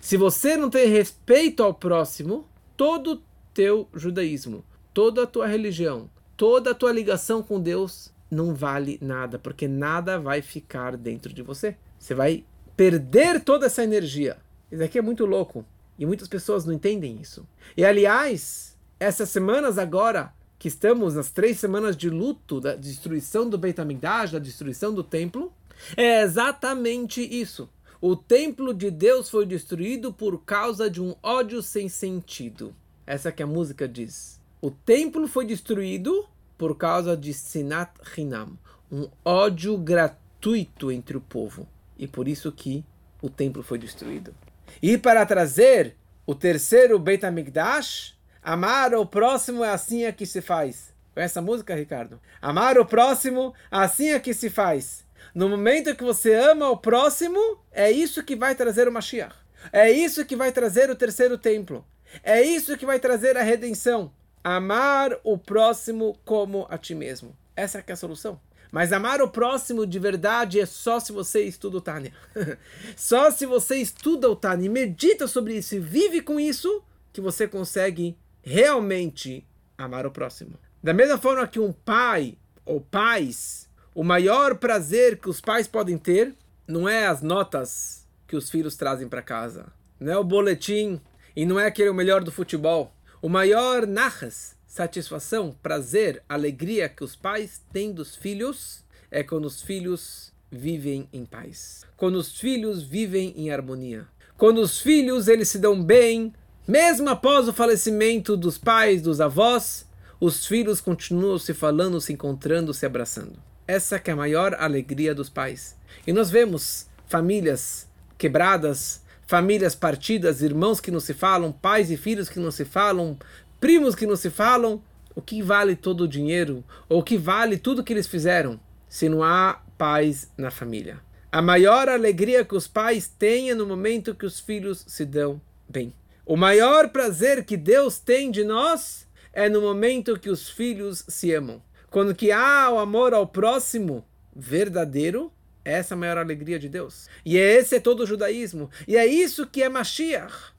Se 0.00 0.16
você 0.16 0.56
não 0.56 0.70
tem 0.70 0.88
respeito 0.88 1.62
ao 1.62 1.74
próximo, 1.74 2.48
todo 2.78 3.12
o 3.12 3.22
teu 3.52 3.86
judaísmo, 3.92 4.64
toda 4.94 5.24
a 5.24 5.26
tua 5.26 5.46
religião, 5.46 6.08
toda 6.34 6.70
a 6.70 6.74
tua 6.74 6.92
ligação 6.92 7.42
com 7.42 7.60
Deus 7.60 8.10
não 8.30 8.54
vale 8.54 8.98
nada, 9.02 9.38
porque 9.38 9.68
nada 9.68 10.18
vai 10.18 10.40
ficar 10.40 10.96
dentro 10.96 11.34
de 11.34 11.42
você. 11.42 11.76
Você 11.98 12.14
vai 12.14 12.42
perder 12.74 13.44
toda 13.44 13.66
essa 13.66 13.84
energia. 13.84 14.38
Isso 14.70 14.82
aqui 14.82 14.98
é 14.98 15.02
muito 15.02 15.24
louco. 15.24 15.64
E 15.98 16.04
muitas 16.04 16.28
pessoas 16.28 16.64
não 16.64 16.74
entendem 16.74 17.20
isso. 17.20 17.46
E 17.76 17.84
aliás, 17.84 18.76
essas 19.00 19.28
semanas 19.30 19.78
agora, 19.78 20.32
que 20.58 20.68
estamos 20.68 21.14
nas 21.14 21.30
três 21.30 21.58
semanas 21.58 21.96
de 21.96 22.10
luto 22.10 22.60
da 22.60 22.74
destruição 22.74 23.48
do 23.48 23.58
Beit 23.58 23.80
HaMikdash, 23.80 24.32
da 24.32 24.38
destruição 24.38 24.92
do 24.92 25.02
templo, 25.02 25.52
é 25.96 26.22
exatamente 26.22 27.20
isso. 27.20 27.68
O 28.00 28.14
templo 28.14 28.74
de 28.74 28.90
Deus 28.90 29.30
foi 29.30 29.46
destruído 29.46 30.12
por 30.12 30.44
causa 30.44 30.90
de 30.90 31.00
um 31.00 31.14
ódio 31.22 31.62
sem 31.62 31.88
sentido. 31.88 32.74
Essa 33.06 33.32
que 33.32 33.42
a 33.42 33.46
música 33.46 33.88
diz. 33.88 34.40
O 34.60 34.70
templo 34.70 35.26
foi 35.28 35.46
destruído 35.46 36.26
por 36.58 36.76
causa 36.76 37.16
de 37.16 37.32
Sinat 37.32 37.90
Hinam, 38.16 38.58
um 38.90 39.08
ódio 39.24 39.76
gratuito 39.78 40.90
entre 40.90 41.16
o 41.16 41.20
povo. 41.20 41.66
E 41.98 42.06
por 42.06 42.28
isso 42.28 42.50
que 42.52 42.84
o 43.22 43.30
templo 43.30 43.62
foi 43.62 43.78
destruído. 43.78 44.34
E 44.82 44.98
para 44.98 45.24
trazer 45.24 45.96
o 46.26 46.34
terceiro 46.34 46.98
Beit 46.98 47.24
HaMikdash, 47.24 48.14
amar 48.42 48.94
o 48.94 49.06
próximo 49.06 49.64
é 49.64 49.70
assim 49.70 50.04
é 50.04 50.12
que 50.12 50.26
se 50.26 50.40
faz. 50.40 50.94
Conhece 51.14 51.32
essa 51.32 51.42
música, 51.42 51.74
Ricardo? 51.74 52.20
Amar 52.42 52.78
o 52.78 52.84
próximo, 52.84 53.54
assim 53.70 54.10
é 54.10 54.20
que 54.20 54.34
se 54.34 54.50
faz. 54.50 55.04
No 55.34 55.48
momento 55.48 55.94
que 55.94 56.04
você 56.04 56.34
ama 56.34 56.68
o 56.68 56.76
próximo, 56.76 57.40
é 57.72 57.90
isso 57.90 58.22
que 58.22 58.36
vai 58.36 58.54
trazer 58.54 58.86
o 58.86 58.92
Mashiach. 58.92 59.34
É 59.72 59.90
isso 59.90 60.24
que 60.24 60.36
vai 60.36 60.52
trazer 60.52 60.90
o 60.90 60.96
terceiro 60.96 61.38
templo. 61.38 61.84
É 62.22 62.42
isso 62.42 62.76
que 62.76 62.86
vai 62.86 62.98
trazer 62.98 63.36
a 63.36 63.42
redenção. 63.42 64.12
Amar 64.44 65.16
o 65.24 65.38
próximo 65.38 66.18
como 66.24 66.66
a 66.68 66.78
ti 66.78 66.94
mesmo. 66.94 67.36
Essa 67.56 67.82
é 67.86 67.92
a 67.92 67.96
solução. 67.96 68.38
Mas 68.76 68.92
amar 68.92 69.22
o 69.22 69.28
próximo 69.30 69.86
de 69.86 69.98
verdade 69.98 70.60
é 70.60 70.66
só 70.66 71.00
se 71.00 71.10
você 71.10 71.44
estuda 71.44 71.78
o 71.78 71.80
Tânia. 71.80 72.12
só 72.94 73.30
se 73.30 73.46
você 73.46 73.76
estuda 73.76 74.28
o 74.28 74.36
Tânia 74.36 74.66
e 74.66 74.68
medita 74.68 75.26
sobre 75.26 75.56
isso 75.56 75.76
e 75.76 75.78
vive 75.78 76.20
com 76.20 76.38
isso, 76.38 76.84
que 77.10 77.18
você 77.18 77.48
consegue 77.48 78.18
realmente 78.42 79.48
amar 79.78 80.04
o 80.04 80.10
próximo. 80.10 80.58
Da 80.82 80.92
mesma 80.92 81.16
forma 81.16 81.48
que 81.48 81.58
um 81.58 81.72
pai 81.72 82.36
ou 82.66 82.78
pais, 82.78 83.66
o 83.94 84.04
maior 84.04 84.56
prazer 84.56 85.18
que 85.20 85.30
os 85.30 85.40
pais 85.40 85.66
podem 85.66 85.96
ter 85.96 86.34
não 86.68 86.86
é 86.86 87.06
as 87.06 87.22
notas 87.22 88.06
que 88.26 88.36
os 88.36 88.50
filhos 88.50 88.76
trazem 88.76 89.08
para 89.08 89.22
casa, 89.22 89.72
não 89.98 90.12
é 90.12 90.18
o 90.18 90.22
boletim 90.22 91.00
e 91.34 91.46
não 91.46 91.58
é 91.58 91.64
aquele 91.64 91.88
o 91.88 91.94
melhor 91.94 92.22
do 92.22 92.30
futebol. 92.30 92.94
O 93.22 93.28
maior 93.30 93.86
narras 93.86 94.54
satisfação, 94.76 95.56
prazer, 95.62 96.22
alegria 96.28 96.86
que 96.86 97.02
os 97.02 97.16
pais 97.16 97.62
têm 97.72 97.92
dos 97.92 98.14
filhos 98.14 98.84
é 99.10 99.22
quando 99.22 99.46
os 99.46 99.62
filhos 99.62 100.34
vivem 100.52 101.08
em 101.14 101.24
paz. 101.24 101.82
Quando 101.96 102.16
os 102.16 102.38
filhos 102.38 102.82
vivem 102.82 103.32
em 103.38 103.50
harmonia. 103.50 104.06
Quando 104.36 104.60
os 104.60 104.78
filhos 104.78 105.28
eles 105.28 105.48
se 105.48 105.58
dão 105.58 105.82
bem, 105.82 106.30
mesmo 106.68 107.08
após 107.08 107.48
o 107.48 107.54
falecimento 107.54 108.36
dos 108.36 108.58
pais, 108.58 109.00
dos 109.00 109.18
avós, 109.18 109.86
os 110.20 110.46
filhos 110.46 110.78
continuam 110.78 111.38
se 111.38 111.54
falando, 111.54 111.98
se 111.98 112.12
encontrando, 112.12 112.74
se 112.74 112.84
abraçando. 112.84 113.38
Essa 113.66 113.98
que 113.98 114.10
é 114.10 114.12
a 114.12 114.16
maior 114.16 114.54
alegria 114.58 115.14
dos 115.14 115.30
pais. 115.30 115.74
E 116.06 116.12
nós 116.12 116.28
vemos 116.28 116.86
famílias 117.06 117.88
quebradas, 118.18 119.00
famílias 119.26 119.74
partidas, 119.74 120.40
irmãos 120.42 120.80
que 120.80 120.90
não 120.90 121.00
se 121.00 121.12
falam, 121.12 121.50
pais 121.50 121.90
e 121.90 121.96
filhos 121.96 122.28
que 122.28 122.38
não 122.38 122.50
se 122.50 122.64
falam, 122.64 123.18
primos 123.60 123.94
que 123.94 124.06
não 124.06 124.16
se 124.16 124.30
falam, 124.30 124.82
o 125.14 125.22
que 125.22 125.42
vale 125.42 125.74
todo 125.74 126.02
o 126.02 126.08
dinheiro? 126.08 126.64
Ou 126.88 127.00
o 127.00 127.02
que 127.02 127.16
vale 127.16 127.56
tudo 127.56 127.82
que 127.82 127.92
eles 127.92 128.06
fizeram 128.06 128.60
se 128.88 129.08
não 129.08 129.22
há 129.22 129.60
paz 129.78 130.30
na 130.36 130.50
família? 130.50 131.00
A 131.32 131.42
maior 131.42 131.88
alegria 131.88 132.44
que 132.44 132.54
os 132.54 132.66
pais 132.68 133.08
têm 133.08 133.50
é 133.50 133.54
no 133.54 133.66
momento 133.66 134.14
que 134.14 134.24
os 134.24 134.40
filhos 134.40 134.84
se 134.86 135.04
dão 135.04 135.40
bem. 135.68 135.92
O 136.24 136.36
maior 136.36 136.88
prazer 136.88 137.44
que 137.44 137.56
Deus 137.56 137.98
tem 137.98 138.30
de 138.30 138.42
nós 138.42 139.06
é 139.32 139.48
no 139.48 139.60
momento 139.60 140.18
que 140.18 140.30
os 140.30 140.48
filhos 140.48 141.04
se 141.08 141.32
amam. 141.32 141.62
Quando 141.90 142.14
que 142.14 142.32
há 142.32 142.70
o 142.70 142.78
amor 142.78 143.14
ao 143.14 143.26
próximo 143.26 144.04
verdadeiro, 144.34 145.32
essa 145.64 145.94
é 145.94 145.96
a 145.96 145.98
maior 145.98 146.18
alegria 146.18 146.58
de 146.58 146.68
Deus. 146.68 147.08
E 147.24 147.36
esse 147.36 147.76
é 147.76 147.80
todo 147.80 148.00
o 148.00 148.06
judaísmo. 148.06 148.70
E 148.86 148.96
é 148.96 149.06
isso 149.06 149.46
que 149.46 149.62
é 149.62 149.68
Mashiach. 149.68 150.54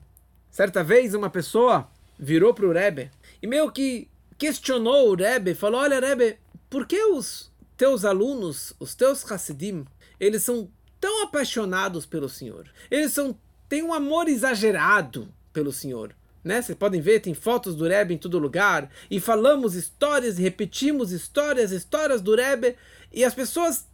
Certa 0.49 0.83
vez 0.83 1.13
uma 1.13 1.29
pessoa 1.29 1.89
virou 2.17 2.53
para 2.53 2.67
o 2.67 2.71
Rebbe 2.71 3.11
e 3.41 3.47
meio 3.47 3.71
que 3.71 4.09
questionou 4.37 5.09
o 5.09 5.15
Rebbe, 5.15 5.53
falou, 5.53 5.81
olha 5.81 5.99
Rebbe, 5.99 6.37
por 6.69 6.85
que 6.85 7.01
os 7.05 7.51
teus 7.75 8.05
alunos, 8.05 8.73
os 8.79 8.95
teus 8.95 9.29
Hassidim, 9.29 9.85
eles 10.19 10.43
são 10.43 10.69
tão 10.99 11.23
apaixonados 11.23 12.05
pelo 12.05 12.29
Senhor? 12.29 12.69
Eles 12.89 13.13
são 13.13 13.37
têm 13.67 13.83
um 13.83 13.93
amor 13.93 14.27
exagerado 14.27 15.27
pelo 15.51 15.71
Senhor. 15.71 16.15
Né? 16.43 16.61
Vocês 16.61 16.77
podem 16.77 17.01
ver, 17.01 17.19
tem 17.19 17.33
fotos 17.33 17.75
do 17.75 17.85
Rebbe 17.85 18.13
em 18.13 18.17
todo 18.17 18.39
lugar, 18.39 18.89
e 19.11 19.19
falamos 19.19 19.75
histórias 19.75 20.39
e 20.39 20.41
repetimos 20.41 21.11
histórias, 21.11 21.71
histórias 21.71 22.21
do 22.21 22.35
Rebbe, 22.35 22.75
e 23.11 23.23
as 23.23 23.33
pessoas 23.33 23.85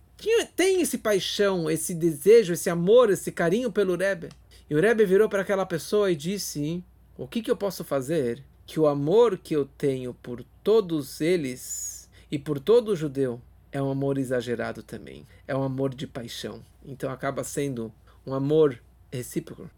têm 0.56 0.82
esse 0.82 1.00
paixão, 1.00 1.70
esse 1.70 1.94
desejo, 1.94 2.54
esse 2.54 2.70
amor, 2.70 3.10
esse 3.10 3.32
carinho 3.32 3.72
pelo 3.72 3.96
Rebbe. 3.96 4.30
E 4.70 4.76
o 4.76 4.80
Rebbe 4.80 5.06
virou 5.06 5.28
para 5.28 5.42
aquela 5.42 5.66
pessoa 5.66 6.12
e 6.12 6.16
disse: 6.16 6.84
o 7.18 7.28
que, 7.28 7.42
que 7.42 7.52
eu 7.52 7.56
posso 7.56 7.84
fazer 7.84 8.44
que 8.66 8.80
o 8.80 8.88
amor 8.88 9.38
que 9.38 9.56
eu 9.56 9.66
tenho 9.66 10.14
por 10.16 10.44
todos 10.64 11.22
eles 11.22 12.10
e 12.32 12.40
por 12.40 12.60
todo 12.60 12.96
judeu 12.96 13.40
é 13.72 13.82
um 13.82 13.92
amor 13.92 14.18
exagerado 14.18 14.82
também. 14.82 15.26
É 15.48 15.56
um 15.56 15.64
amor 15.64 15.94
de 15.94 16.08
paixão. 16.08 16.64
Então 16.86 17.12
acaba 17.12 17.44
sendo 17.44 17.92
um 18.26 18.34
amor 18.34 18.80
recíproco. 19.12 19.70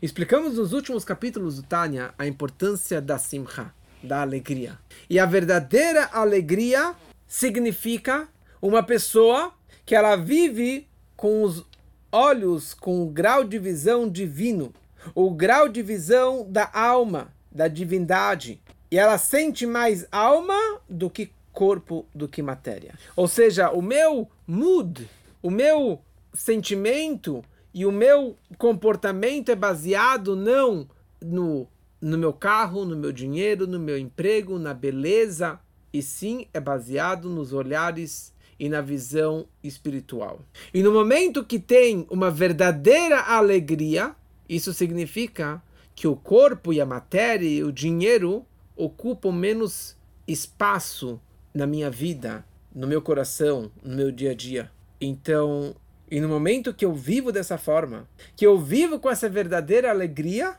Explicamos 0.00 0.56
nos 0.56 0.72
últimos 0.72 1.04
capítulos 1.04 1.56
do 1.56 1.62
Tânia 1.62 2.14
a 2.18 2.26
importância 2.26 3.00
da 3.00 3.18
simcha, 3.18 3.72
da 4.02 4.22
alegria. 4.22 4.78
E 5.10 5.18
a 5.18 5.26
verdadeira 5.26 6.08
alegria 6.12 6.94
significa 7.26 8.28
uma 8.62 8.82
pessoa 8.82 9.52
que 9.84 9.94
ela 9.94 10.16
vive 10.16 10.86
com 11.16 11.42
os 11.42 11.64
olhos, 12.10 12.72
com 12.74 13.02
o 13.02 13.10
grau 13.10 13.44
de 13.44 13.58
visão 13.58 14.08
divino 14.08 14.72
o 15.14 15.30
grau 15.30 15.68
de 15.68 15.82
visão 15.82 16.46
da 16.48 16.70
alma, 16.72 17.32
da 17.50 17.68
divindade. 17.68 18.60
E 18.90 18.98
ela 18.98 19.18
sente 19.18 19.66
mais 19.66 20.06
alma 20.10 20.56
do 20.88 21.10
que 21.10 21.30
corpo 21.52 22.06
do 22.14 22.28
que 22.28 22.40
matéria. 22.40 22.94
Ou 23.16 23.26
seja, 23.26 23.70
o 23.70 23.82
meu 23.82 24.28
mood, 24.46 25.08
o 25.42 25.50
meu 25.50 26.00
sentimento 26.32 27.44
e 27.74 27.84
o 27.84 27.92
meu 27.92 28.36
comportamento 28.56 29.50
é 29.50 29.56
baseado 29.56 30.36
não 30.36 30.88
no, 31.20 31.66
no 32.00 32.16
meu 32.16 32.32
carro, 32.32 32.84
no 32.84 32.96
meu 32.96 33.12
dinheiro, 33.12 33.66
no 33.66 33.78
meu 33.78 33.98
emprego, 33.98 34.58
na 34.58 34.72
beleza, 34.72 35.58
e 35.92 36.00
sim 36.00 36.46
é 36.54 36.60
baseado 36.60 37.28
nos 37.28 37.52
olhares 37.52 38.32
e 38.58 38.68
na 38.68 38.80
visão 38.80 39.46
espiritual. 39.62 40.40
E 40.72 40.82
no 40.82 40.92
momento 40.92 41.44
que 41.44 41.58
tem 41.58 42.06
uma 42.10 42.30
verdadeira 42.30 43.20
alegria, 43.20 44.14
isso 44.48 44.72
significa 44.72 45.62
que 45.94 46.06
o 46.06 46.16
corpo 46.16 46.72
e 46.72 46.80
a 46.80 46.86
matéria 46.86 47.48
e 47.48 47.62
o 47.62 47.72
dinheiro 47.72 48.46
ocupam 48.76 49.32
menos 49.32 49.96
espaço 50.26 51.20
na 51.52 51.66
minha 51.66 51.90
vida, 51.90 52.44
no 52.74 52.86
meu 52.86 53.02
coração, 53.02 53.70
no 53.82 53.96
meu 53.96 54.12
dia 54.12 54.30
a 54.30 54.34
dia. 54.34 54.70
Então, 55.00 55.74
e 56.10 56.20
no 56.20 56.28
momento 56.28 56.72
que 56.72 56.84
eu 56.84 56.94
vivo 56.94 57.32
dessa 57.32 57.58
forma, 57.58 58.08
que 58.36 58.46
eu 58.46 58.58
vivo 58.58 58.98
com 58.98 59.10
essa 59.10 59.28
verdadeira 59.28 59.90
alegria, 59.90 60.56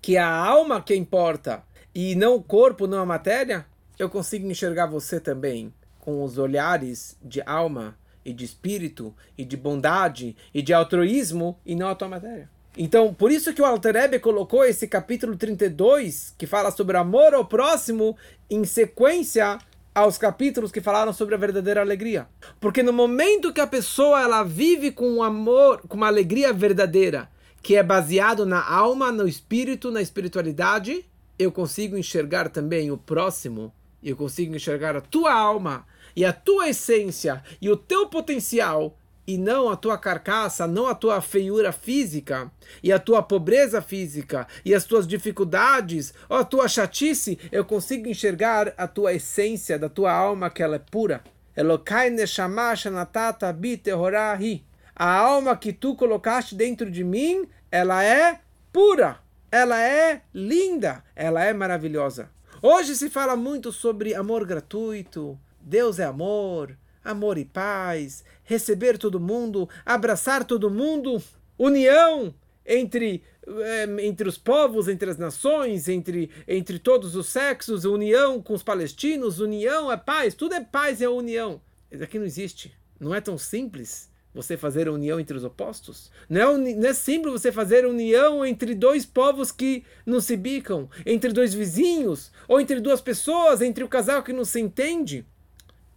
que 0.00 0.16
é 0.16 0.20
a 0.20 0.34
alma 0.34 0.82
que 0.82 0.94
importa 0.94 1.62
e 1.94 2.14
não 2.14 2.36
o 2.36 2.42
corpo, 2.42 2.86
não 2.86 3.00
a 3.00 3.06
matéria, 3.06 3.66
eu 3.98 4.08
consigo 4.08 4.50
enxergar 4.50 4.86
você 4.86 5.20
também 5.20 5.72
com 5.98 6.24
os 6.24 6.38
olhares 6.38 7.18
de 7.22 7.42
alma 7.42 7.96
e 8.24 8.32
de 8.32 8.44
espírito 8.44 9.14
e 9.36 9.44
de 9.44 9.56
bondade 9.56 10.36
e 10.54 10.62
de 10.62 10.72
altruísmo 10.72 11.58
e 11.64 11.74
não 11.74 11.88
a 11.88 11.94
tua 11.94 12.08
matéria. 12.08 12.48
Então, 12.82 13.12
por 13.12 13.30
isso 13.30 13.52
que 13.52 13.60
o 13.60 13.66
Alter 13.66 13.94
Ebe 13.94 14.18
colocou 14.18 14.64
esse 14.64 14.88
capítulo 14.88 15.36
32, 15.36 16.34
que 16.38 16.46
fala 16.46 16.70
sobre 16.70 16.96
amor 16.96 17.34
ao 17.34 17.44
próximo, 17.44 18.16
em 18.48 18.64
sequência 18.64 19.58
aos 19.94 20.16
capítulos 20.16 20.72
que 20.72 20.80
falaram 20.80 21.12
sobre 21.12 21.34
a 21.34 21.38
verdadeira 21.38 21.82
alegria. 21.82 22.26
Porque 22.58 22.82
no 22.82 22.90
momento 22.90 23.52
que 23.52 23.60
a 23.60 23.66
pessoa 23.66 24.22
ela 24.22 24.42
vive 24.42 24.90
com 24.90 25.06
um 25.10 25.22
amor, 25.22 25.82
com 25.86 25.98
uma 25.98 26.06
alegria 26.06 26.54
verdadeira, 26.54 27.28
que 27.62 27.76
é 27.76 27.82
baseado 27.82 28.46
na 28.46 28.66
alma, 28.66 29.12
no 29.12 29.28
espírito, 29.28 29.90
na 29.90 30.00
espiritualidade, 30.00 31.04
eu 31.38 31.52
consigo 31.52 31.98
enxergar 31.98 32.48
também 32.48 32.90
o 32.90 32.96
próximo, 32.96 33.74
eu 34.02 34.16
consigo 34.16 34.56
enxergar 34.56 34.96
a 34.96 35.02
tua 35.02 35.34
alma 35.34 35.86
e 36.16 36.24
a 36.24 36.32
tua 36.32 36.70
essência 36.70 37.44
e 37.60 37.68
o 37.68 37.76
teu 37.76 38.06
potencial 38.06 38.96
e 39.26 39.38
não 39.38 39.68
a 39.68 39.76
tua 39.76 39.96
carcaça, 39.96 40.66
não 40.66 40.86
a 40.86 40.94
tua 40.94 41.20
feiura 41.20 41.72
física, 41.72 42.50
e 42.82 42.92
a 42.92 42.98
tua 42.98 43.22
pobreza 43.22 43.80
física, 43.80 44.46
e 44.64 44.74
as 44.74 44.84
tuas 44.84 45.06
dificuldades, 45.06 46.12
ou 46.28 46.36
a 46.36 46.44
tua 46.44 46.68
chatice, 46.68 47.38
eu 47.52 47.64
consigo 47.64 48.08
enxergar 48.08 48.74
a 48.76 48.88
tua 48.88 49.12
essência 49.12 49.78
da 49.78 49.88
tua 49.88 50.12
alma, 50.12 50.50
que 50.50 50.62
ela 50.62 50.76
é 50.76 50.80
pura. 50.80 51.22
Elokai 51.56 52.10
neshama 52.10 52.74
shanatata 52.74 53.52
bitehorahi. 53.52 54.64
A 54.94 55.16
alma 55.16 55.56
que 55.56 55.72
tu 55.72 55.94
colocaste 55.94 56.54
dentro 56.54 56.90
de 56.90 57.02
mim, 57.02 57.46
ela 57.70 58.04
é 58.04 58.40
pura, 58.72 59.18
ela 59.50 59.80
é 59.80 60.22
linda, 60.32 61.02
ela 61.14 61.44
é 61.44 61.52
maravilhosa. 61.52 62.30
Hoje 62.62 62.94
se 62.94 63.08
fala 63.08 63.36
muito 63.36 63.72
sobre 63.72 64.14
amor 64.14 64.44
gratuito, 64.44 65.38
Deus 65.60 65.98
é 65.98 66.04
amor, 66.04 66.76
amor 67.04 67.38
e 67.38 67.44
paz, 67.44 68.24
receber 68.44 68.98
todo 68.98 69.20
mundo, 69.20 69.68
abraçar 69.84 70.44
todo 70.44 70.70
mundo, 70.70 71.22
união 71.58 72.34
entre, 72.64 73.22
é, 73.46 73.84
entre 74.04 74.28
os 74.28 74.38
povos, 74.38 74.88
entre 74.88 75.10
as 75.10 75.18
nações, 75.18 75.88
entre, 75.88 76.30
entre 76.46 76.78
todos 76.78 77.16
os 77.16 77.26
sexos, 77.26 77.84
união 77.84 78.40
com 78.42 78.54
os 78.54 78.62
palestinos, 78.62 79.40
união 79.40 79.90
é 79.90 79.96
paz, 79.96 80.34
tudo 80.34 80.54
é 80.54 80.60
paz 80.60 81.00
e 81.00 81.04
é 81.04 81.08
união. 81.08 81.60
Isso 81.90 82.04
aqui 82.04 82.18
não 82.18 82.26
existe. 82.26 82.72
Não 82.98 83.14
é 83.14 83.20
tão 83.20 83.36
simples 83.36 84.10
você 84.32 84.56
fazer 84.56 84.86
a 84.86 84.92
união 84.92 85.18
entre 85.18 85.36
os 85.36 85.42
opostos. 85.42 86.10
Não 86.28 86.40
é, 86.40 86.74
não 86.74 86.88
é 86.88 86.94
simples 86.94 87.32
você 87.32 87.50
fazer 87.50 87.84
união 87.84 88.44
entre 88.44 88.74
dois 88.74 89.04
povos 89.04 89.50
que 89.50 89.84
não 90.06 90.20
se 90.20 90.36
bicam, 90.36 90.88
entre 91.04 91.32
dois 91.32 91.52
vizinhos, 91.52 92.30
ou 92.46 92.60
entre 92.60 92.78
duas 92.80 93.00
pessoas, 93.00 93.60
entre 93.60 93.82
o 93.82 93.88
casal 93.88 94.22
que 94.22 94.32
não 94.32 94.44
se 94.44 94.60
entende. 94.60 95.26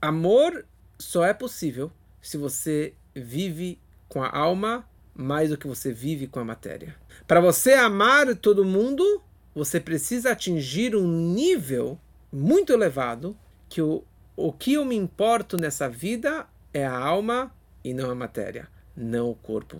Amor 0.01 0.65
só 0.97 1.25
é 1.25 1.33
possível 1.33 1.91
se 2.21 2.37
você 2.37 2.93
vive 3.15 3.79
com 4.07 4.23
a 4.23 4.29
alma 4.29 4.87
mais 5.15 5.49
do 5.49 5.57
que 5.57 5.67
você 5.67 5.91
vive 5.91 6.27
com 6.27 6.39
a 6.39 6.45
matéria. 6.45 6.95
Para 7.27 7.39
você 7.39 7.73
amar 7.73 8.35
todo 8.35 8.65
mundo, 8.65 9.21
você 9.53 9.79
precisa 9.79 10.31
atingir 10.31 10.95
um 10.95 11.07
nível 11.07 11.99
muito 12.31 12.73
elevado 12.73 13.37
que 13.69 13.81
o, 13.81 14.03
o 14.35 14.51
que 14.51 14.73
eu 14.73 14.85
me 14.85 14.95
importo 14.95 15.57
nessa 15.57 15.87
vida 15.87 16.47
é 16.73 16.85
a 16.85 16.97
alma 16.97 17.53
e 17.83 17.93
não 17.93 18.09
a 18.09 18.15
matéria, 18.15 18.67
não 18.95 19.29
o 19.29 19.35
corpo. 19.35 19.79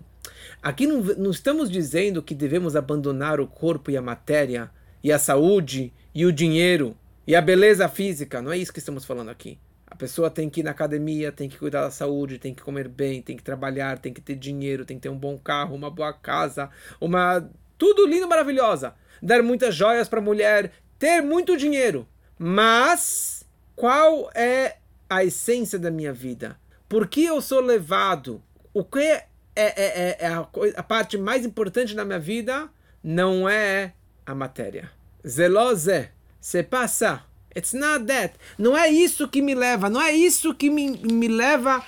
Aqui 0.61 0.85
não, 0.85 1.01
não 1.01 1.31
estamos 1.31 1.69
dizendo 1.69 2.21
que 2.21 2.35
devemos 2.35 2.75
abandonar 2.75 3.39
o 3.39 3.47
corpo 3.47 3.89
e 3.89 3.97
a 3.97 4.01
matéria, 4.01 4.69
e 5.03 5.11
a 5.11 5.19
saúde, 5.19 5.91
e 6.13 6.25
o 6.25 6.31
dinheiro, 6.31 6.95
e 7.25 7.35
a 7.35 7.41
beleza 7.41 7.89
física. 7.89 8.41
Não 8.41 8.51
é 8.51 8.57
isso 8.57 8.71
que 8.71 8.79
estamos 8.79 9.05
falando 9.05 9.29
aqui. 9.29 9.57
A 9.93 9.95
pessoa 9.95 10.27
tem 10.27 10.49
que 10.49 10.61
ir 10.61 10.63
na 10.63 10.71
academia, 10.71 11.31
tem 11.31 11.47
que 11.47 11.55
cuidar 11.55 11.83
da 11.83 11.91
saúde, 11.91 12.39
tem 12.39 12.51
que 12.51 12.63
comer 12.63 12.87
bem, 12.87 13.21
tem 13.21 13.37
que 13.37 13.43
trabalhar, 13.43 13.99
tem 13.99 14.11
que 14.11 14.19
ter 14.19 14.33
dinheiro, 14.33 14.85
tem 14.85 14.97
que 14.97 15.03
ter 15.03 15.09
um 15.09 15.15
bom 15.15 15.37
carro, 15.37 15.75
uma 15.75 15.91
boa 15.91 16.11
casa, 16.11 16.71
uma 16.99 17.47
tudo 17.77 18.07
lindo, 18.07 18.27
maravilhosa. 18.27 18.95
Dar 19.21 19.43
muitas 19.43 19.75
joias 19.75 20.09
para 20.09 20.17
a 20.17 20.23
mulher, 20.23 20.71
ter 20.97 21.21
muito 21.21 21.55
dinheiro. 21.55 22.07
Mas 22.39 23.45
qual 23.75 24.31
é 24.33 24.77
a 25.07 25.23
essência 25.23 25.77
da 25.77 25.91
minha 25.91 26.11
vida? 26.11 26.57
Por 26.89 27.07
que 27.07 27.23
eu 27.25 27.39
sou 27.39 27.61
levado? 27.61 28.41
O 28.73 28.83
que 28.83 28.97
é, 28.97 29.27
é, 29.55 29.65
é, 29.75 30.17
é 30.21 30.27
a, 30.27 30.47
a, 30.75 30.81
parte 30.81 31.19
mais 31.19 31.45
importante 31.45 31.93
da 31.93 32.03
minha 32.03 32.17
vida? 32.17 32.67
Não 33.03 33.47
é 33.47 33.93
a 34.25 34.33
matéria. 34.33 34.89
Zelose, 35.23 36.09
se 36.41 36.63
passa 36.63 37.23
It's 37.55 37.73
not 37.73 38.05
that. 38.05 38.35
Não 38.57 38.77
é 38.77 38.89
isso 38.89 39.27
que 39.27 39.41
me 39.41 39.53
leva, 39.53 39.89
não 39.89 40.01
é 40.01 40.11
isso 40.11 40.53
que 40.53 40.69
me, 40.69 40.91
me 40.97 41.27
leva 41.27 41.83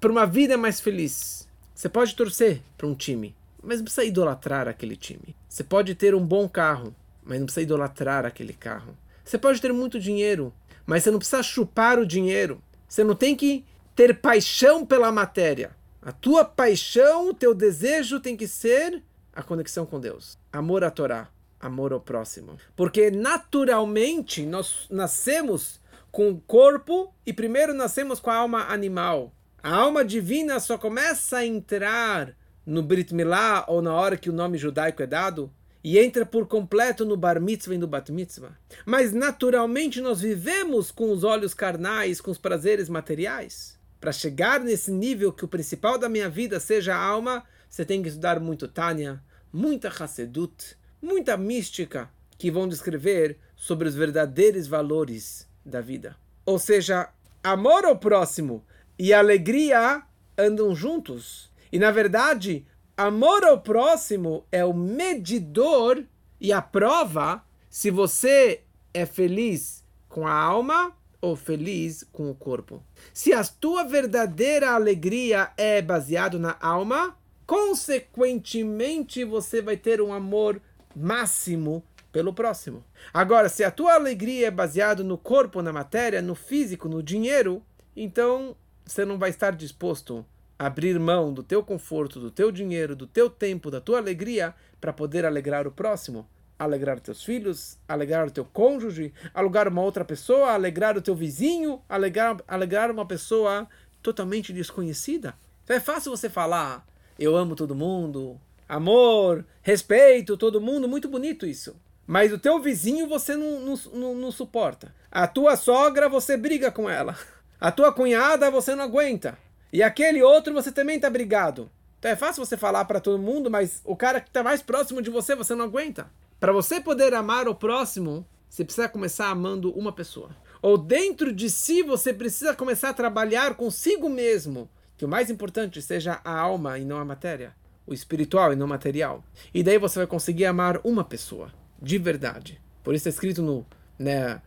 para 0.00 0.10
uma 0.10 0.26
vida 0.26 0.56
mais 0.56 0.80
feliz. 0.80 1.46
Você 1.74 1.88
pode 1.88 2.14
torcer 2.14 2.60
para 2.76 2.86
um 2.86 2.94
time, 2.94 3.34
mas 3.62 3.78
não 3.78 3.84
precisa 3.84 4.04
idolatrar 4.04 4.66
aquele 4.66 4.96
time. 4.96 5.36
Você 5.48 5.62
pode 5.62 5.94
ter 5.94 6.14
um 6.14 6.24
bom 6.24 6.48
carro, 6.48 6.94
mas 7.22 7.38
não 7.38 7.46
precisa 7.46 7.62
idolatrar 7.62 8.24
aquele 8.24 8.52
carro. 8.52 8.96
Você 9.24 9.36
pode 9.36 9.60
ter 9.60 9.72
muito 9.72 10.00
dinheiro, 10.00 10.52
mas 10.86 11.02
você 11.02 11.10
não 11.10 11.18
precisa 11.18 11.42
chupar 11.42 11.98
o 11.98 12.06
dinheiro. 12.06 12.62
Você 12.88 13.04
não 13.04 13.14
tem 13.14 13.36
que 13.36 13.64
ter 13.94 14.18
paixão 14.18 14.86
pela 14.86 15.12
matéria. 15.12 15.76
A 16.00 16.12
tua 16.12 16.44
paixão, 16.44 17.30
o 17.30 17.34
teu 17.34 17.54
desejo 17.54 18.20
tem 18.20 18.36
que 18.36 18.48
ser 18.48 19.02
a 19.34 19.42
conexão 19.42 19.84
com 19.84 20.00
Deus. 20.00 20.38
Amor 20.50 20.82
à 20.82 20.90
Torá 20.90 21.28
amor 21.60 21.92
ao 21.92 22.00
próximo. 22.00 22.56
Porque 22.76 23.10
naturalmente 23.10 24.44
nós 24.44 24.86
nascemos 24.90 25.80
com 26.10 26.30
o 26.30 26.40
corpo 26.40 27.12
e 27.26 27.32
primeiro 27.32 27.74
nascemos 27.74 28.20
com 28.20 28.30
a 28.30 28.36
alma 28.36 28.64
animal. 28.68 29.32
A 29.62 29.74
alma 29.74 30.04
divina 30.04 30.60
só 30.60 30.78
começa 30.78 31.38
a 31.38 31.46
entrar 31.46 32.34
no 32.64 32.82
Brit 32.82 33.14
Milá 33.14 33.64
ou 33.66 33.82
na 33.82 33.94
hora 33.94 34.16
que 34.16 34.30
o 34.30 34.32
nome 34.32 34.56
judaico 34.58 35.02
é 35.02 35.06
dado 35.06 35.52
e 35.82 35.98
entra 35.98 36.26
por 36.26 36.46
completo 36.46 37.04
no 37.04 37.16
Bar 37.16 37.40
Mitzvah 37.40 37.74
e 37.74 37.78
no 37.78 37.86
Bat 37.86 38.12
Mitzvah. 38.12 38.56
Mas 38.84 39.12
naturalmente 39.12 40.00
nós 40.00 40.20
vivemos 40.20 40.90
com 40.90 41.10
os 41.12 41.24
olhos 41.24 41.54
carnais, 41.54 42.20
com 42.20 42.30
os 42.30 42.38
prazeres 42.38 42.88
materiais. 42.88 43.78
Para 44.00 44.12
chegar 44.12 44.60
nesse 44.60 44.90
nível 44.90 45.32
que 45.32 45.44
o 45.44 45.48
principal 45.48 45.98
da 45.98 46.08
minha 46.08 46.28
vida 46.28 46.60
seja 46.60 46.94
a 46.94 47.02
alma, 47.02 47.44
você 47.68 47.84
tem 47.84 48.02
que 48.02 48.08
estudar 48.08 48.38
muito 48.38 48.68
Tânia, 48.68 49.22
muita 49.52 49.88
Hassedut, 49.88 50.76
muita 51.00 51.36
mística 51.36 52.10
que 52.36 52.50
vão 52.50 52.68
descrever 52.68 53.38
sobre 53.56 53.88
os 53.88 53.94
verdadeiros 53.94 54.66
valores 54.66 55.48
da 55.64 55.80
vida. 55.80 56.16
Ou 56.46 56.58
seja, 56.58 57.10
amor 57.42 57.84
ao 57.84 57.98
próximo 57.98 58.64
e 58.98 59.12
alegria 59.12 60.02
andam 60.36 60.74
juntos. 60.74 61.50
E 61.70 61.78
na 61.78 61.90
verdade, 61.90 62.66
amor 62.96 63.44
ao 63.44 63.60
próximo 63.60 64.46
é 64.50 64.64
o 64.64 64.72
medidor 64.72 66.04
e 66.40 66.52
a 66.52 66.62
prova 66.62 67.44
se 67.68 67.90
você 67.90 68.62
é 68.94 69.04
feliz 69.04 69.84
com 70.08 70.26
a 70.26 70.32
alma 70.32 70.96
ou 71.20 71.36
feliz 71.36 72.04
com 72.12 72.30
o 72.30 72.34
corpo. 72.34 72.82
Se 73.12 73.32
a 73.32 73.44
tua 73.44 73.84
verdadeira 73.84 74.70
alegria 74.70 75.50
é 75.56 75.82
baseado 75.82 76.38
na 76.38 76.56
alma, 76.60 77.16
consequentemente 77.46 79.24
você 79.24 79.60
vai 79.60 79.76
ter 79.76 80.00
um 80.00 80.12
amor 80.12 80.60
máximo 80.94 81.82
pelo 82.10 82.32
próximo. 82.32 82.84
Agora, 83.12 83.48
se 83.48 83.62
a 83.62 83.70
tua 83.70 83.94
alegria 83.94 84.48
é 84.48 84.50
baseada 84.50 85.04
no 85.04 85.18
corpo, 85.18 85.62
na 85.62 85.72
matéria, 85.72 86.22
no 86.22 86.34
físico, 86.34 86.88
no 86.88 87.02
dinheiro, 87.02 87.62
então 87.94 88.56
você 88.84 89.04
não 89.04 89.18
vai 89.18 89.30
estar 89.30 89.52
disposto 89.52 90.24
a 90.58 90.66
abrir 90.66 90.98
mão 90.98 91.32
do 91.32 91.42
teu 91.42 91.62
conforto, 91.62 92.18
do 92.18 92.30
teu 92.30 92.50
dinheiro, 92.50 92.96
do 92.96 93.06
teu 93.06 93.28
tempo, 93.30 93.70
da 93.70 93.80
tua 93.80 93.98
alegria 93.98 94.54
para 94.80 94.92
poder 94.92 95.24
alegrar 95.24 95.66
o 95.66 95.72
próximo. 95.72 96.26
alegrar 96.58 96.98
teus 96.98 97.22
filhos, 97.22 97.78
alegrar 97.86 98.26
o 98.26 98.30
teu 98.30 98.44
cônjuge, 98.44 99.12
alegrar 99.32 99.68
uma 99.68 99.82
outra 99.82 100.04
pessoa, 100.04 100.52
alegrar 100.52 100.96
o 100.96 101.02
teu 101.02 101.14
vizinho, 101.14 101.80
alegrar, 101.88 102.36
alegrar 102.48 102.90
uma 102.90 103.06
pessoa 103.06 103.68
totalmente 104.02 104.52
desconhecida. 104.52 105.34
Então 105.62 105.76
é 105.76 105.80
fácil 105.80 106.10
você 106.10 106.28
falar, 106.28 106.84
eu 107.18 107.36
amo 107.36 107.54
todo 107.54 107.74
mundo, 107.74 108.40
amor, 108.68 109.46
respeito 109.62 110.36
todo 110.36 110.60
mundo, 110.60 110.88
muito 110.88 111.08
bonito 111.08 111.46
isso. 111.46 111.74
Mas 112.06 112.32
o 112.32 112.38
teu 112.38 112.60
vizinho 112.60 113.06
você 113.06 113.36
não, 113.36 113.60
não, 113.60 113.74
não, 113.92 114.14
não 114.14 114.30
suporta. 114.30 114.94
A 115.10 115.26
tua 115.26 115.56
sogra 115.56 116.08
você 116.08 116.36
briga 116.36 116.70
com 116.70 116.88
ela. 116.88 117.16
A 117.60 117.72
tua 117.72 117.92
cunhada 117.92 118.50
você 118.50 118.74
não 118.74 118.84
aguenta. 118.84 119.36
E 119.72 119.82
aquele 119.82 120.22
outro 120.22 120.54
você 120.54 120.72
também 120.72 120.96
está 120.96 121.10
brigado. 121.10 121.70
Então 121.98 122.10
é 122.10 122.16
fácil 122.16 122.44
você 122.44 122.56
falar 122.56 122.84
para 122.84 123.00
todo 123.00 123.18
mundo, 123.18 123.50
mas 123.50 123.82
o 123.84 123.96
cara 123.96 124.20
que 124.20 124.28
está 124.28 124.42
mais 124.42 124.62
próximo 124.62 125.02
de 125.02 125.10
você 125.10 125.34
você 125.34 125.54
não 125.54 125.64
aguenta. 125.64 126.08
Para 126.38 126.52
você 126.52 126.80
poder 126.80 127.12
amar 127.12 127.48
o 127.48 127.54
próximo, 127.54 128.24
você 128.48 128.64
precisa 128.64 128.88
começar 128.88 129.28
amando 129.28 129.72
uma 129.72 129.92
pessoa. 129.92 130.30
Ou 130.62 130.78
dentro 130.78 131.32
de 131.32 131.50
si 131.50 131.82
você 131.82 132.12
precisa 132.12 132.54
começar 132.54 132.90
a 132.90 132.94
trabalhar 132.94 133.54
consigo 133.54 134.08
mesmo. 134.08 134.70
Que 134.96 135.04
o 135.04 135.08
mais 135.08 135.30
importante 135.30 135.82
seja 135.82 136.20
a 136.24 136.38
alma 136.38 136.78
e 136.78 136.84
não 136.84 136.98
a 136.98 137.04
matéria. 137.04 137.54
O 137.88 137.94
espiritual 137.94 138.52
e 138.52 138.56
não 138.56 138.66
material. 138.66 139.24
E 139.54 139.62
daí 139.62 139.78
você 139.78 140.00
vai 140.00 140.06
conseguir 140.06 140.44
amar 140.44 140.78
uma 140.84 141.02
pessoa. 141.02 141.50
De 141.80 141.96
verdade. 141.96 142.60
Por 142.84 142.94
isso 142.94 143.08
é 143.08 143.10
escrito 143.10 143.40
no, 143.40 143.66
né, 143.98 144.42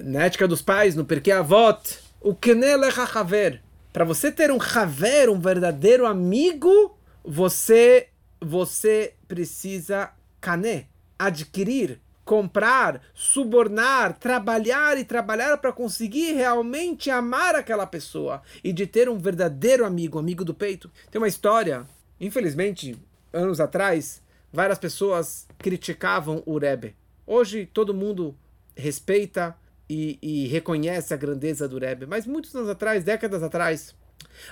na 0.00 0.24
ética 0.24 0.46
dos 0.46 0.60
pais, 0.60 0.94
no 0.94 1.04
Perkei 1.04 1.32
Avot, 1.32 1.98
o 2.20 2.34
Kenel 2.34 2.80
Haver. 3.14 3.62
Para 3.92 4.04
você 4.04 4.30
ter 4.30 4.50
um 4.50 4.58
Haver, 4.60 5.30
um 5.30 5.40
verdadeiro 5.40 6.06
amigo, 6.06 6.96
você 7.24 8.08
você 8.40 9.14
precisa 9.28 10.10
cané, 10.40 10.86
adquirir, 11.18 12.00
comprar, 12.24 13.00
subornar, 13.14 14.18
trabalhar 14.18 14.98
e 14.98 15.04
trabalhar 15.04 15.58
para 15.58 15.72
conseguir 15.72 16.32
realmente 16.32 17.10
amar 17.10 17.54
aquela 17.54 17.86
pessoa 17.86 18.42
e 18.62 18.72
de 18.72 18.86
ter 18.86 19.08
um 19.08 19.18
verdadeiro 19.18 19.84
amigo, 19.84 20.18
amigo 20.18 20.44
do 20.44 20.54
peito. 20.54 20.90
Tem 21.10 21.20
uma 21.20 21.28
história, 21.28 21.86
infelizmente, 22.22 22.96
anos 23.32 23.60
atrás, 23.60 24.22
várias 24.52 24.78
pessoas 24.78 25.48
criticavam 25.58 26.40
o 26.46 26.56
Rebbe. 26.56 26.94
Hoje 27.26 27.66
todo 27.66 27.92
mundo 27.92 28.36
respeita 28.76 29.56
e, 29.90 30.18
e, 30.22 30.46
reconhece 30.46 31.12
a 31.12 31.16
grandeza 31.16 31.68
do 31.68 31.78
Rebbe. 31.78 32.06
Mas 32.06 32.26
muitos 32.26 32.54
anos 32.54 32.68
atrás, 32.68 33.02
décadas 33.02 33.42
atrás, 33.42 33.94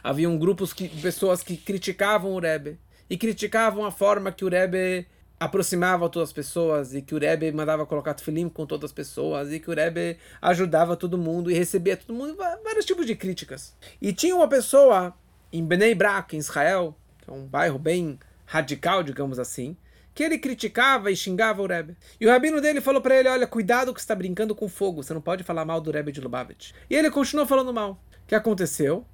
haviam 0.03 0.37
grupos 0.37 0.75
de 0.75 0.89
pessoas 0.89 1.45
que 1.45 1.57
criticavam 1.57 2.33
o 2.33 2.41
Rebbe 2.41 2.79
e 3.09 3.17
criticavam 3.17 3.85
a 3.85 3.93
forma 3.93 4.33
que 4.33 4.45
o 4.45 4.49
Rebbe 4.49 5.07
aproximava 5.39 6.09
todas 6.09 6.31
as 6.31 6.33
pessoas 6.33 6.93
e 6.93 7.01
que 7.01 7.15
o 7.15 7.19
Rebbe 7.19 7.51
mandava 7.53 7.87
colocar 7.87 8.15
tefilim 8.15 8.49
com 8.49 8.67
todas 8.67 8.91
as 8.91 8.93
pessoas 8.93 9.53
e 9.53 9.61
que 9.61 9.71
o 9.71 9.75
Rebbe 9.75 10.19
ajudava 10.43 10.97
todo 10.97 11.17
mundo 11.17 11.51
e 11.51 11.55
recebia 11.55 11.97
todo 11.97 12.15
mundo, 12.15 12.37
vários 12.37 12.85
tipos 12.85 13.07
de 13.07 13.15
críticas. 13.15 13.75
E 14.03 14.13
tinha 14.13 14.35
uma 14.35 14.49
pessoa 14.49 15.15
em 15.53 15.65
Bnei 15.65 15.95
Brak, 15.95 16.37
em 16.37 16.41
Israel, 16.41 16.95
é 17.31 17.37
um 17.37 17.47
bairro 17.47 17.79
bem 17.79 18.19
radical, 18.45 19.03
digamos 19.03 19.39
assim, 19.39 19.77
que 20.15 20.23
ele 20.23 20.39
criticava 20.39 21.11
e 21.11 21.17
xingava 21.17 21.63
o 21.63 21.67
Rebbe. 21.67 21.97
E 22.21 22.27
o 22.27 22.31
rabino 22.31 22.61
dele 22.61 22.81
falou 22.81 23.01
para 23.01 23.19
ele: 23.19 23.29
Olha, 23.29 23.47
cuidado 23.47 23.95
que 23.95 24.01
você 24.01 24.05
está 24.05 24.15
brincando 24.15 24.55
com 24.55 24.69
fogo, 24.69 25.03
você 25.03 25.15
não 25.15 25.21
pode 25.21 25.45
falar 25.45 25.65
mal 25.65 25.81
do 25.81 25.91
Rebbe 25.91 26.13
de 26.13 26.21
Lubavitch. 26.21 26.73
E 26.89 26.95
ele 26.95 27.11
continuou 27.11 27.47
falando 27.47 27.73
mal. 27.73 27.93
O 27.93 28.27
que 28.27 28.35
aconteceu? 28.35 29.07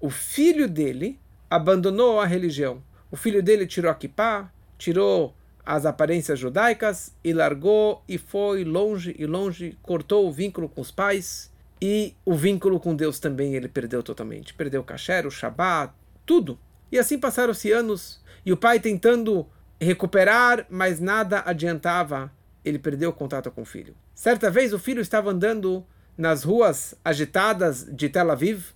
O 0.00 0.10
filho 0.10 0.68
dele 0.68 1.18
abandonou 1.50 2.20
a 2.20 2.26
religião. 2.26 2.82
O 3.10 3.16
filho 3.16 3.42
dele 3.42 3.66
tirou 3.66 3.90
a 3.90 3.94
kippah, 3.94 4.52
tirou 4.76 5.34
as 5.64 5.84
aparências 5.84 6.38
judaicas 6.38 7.14
e 7.22 7.32
largou 7.32 8.02
e 8.08 8.16
foi 8.16 8.64
longe 8.64 9.14
e 9.18 9.26
longe, 9.26 9.76
cortou 9.82 10.26
o 10.26 10.32
vínculo 10.32 10.68
com 10.68 10.80
os 10.80 10.90
pais 10.90 11.52
e 11.80 12.14
o 12.24 12.34
vínculo 12.34 12.80
com 12.80 12.96
Deus 12.96 13.20
também 13.20 13.54
ele 13.54 13.68
perdeu 13.68 14.02
totalmente. 14.02 14.54
Perdeu 14.54 14.80
o 14.80 14.84
kasher, 14.84 15.26
o 15.26 15.30
Shabat, 15.30 15.92
tudo. 16.24 16.58
E 16.90 16.98
assim 16.98 17.18
passaram-se 17.18 17.70
anos 17.72 18.20
e 18.44 18.52
o 18.52 18.56
pai 18.56 18.80
tentando 18.80 19.46
recuperar, 19.80 20.66
mas 20.68 21.00
nada 21.00 21.42
adiantava. 21.44 22.32
Ele 22.64 22.78
perdeu 22.78 23.10
o 23.10 23.12
contato 23.12 23.50
com 23.50 23.62
o 23.62 23.66
filho. 23.66 23.94
Certa 24.14 24.50
vez 24.50 24.72
o 24.72 24.78
filho 24.78 25.00
estava 25.00 25.30
andando 25.30 25.86
nas 26.16 26.42
ruas 26.42 26.94
agitadas 27.04 27.86
de 27.90 28.08
Tel 28.08 28.30
Aviv 28.30 28.72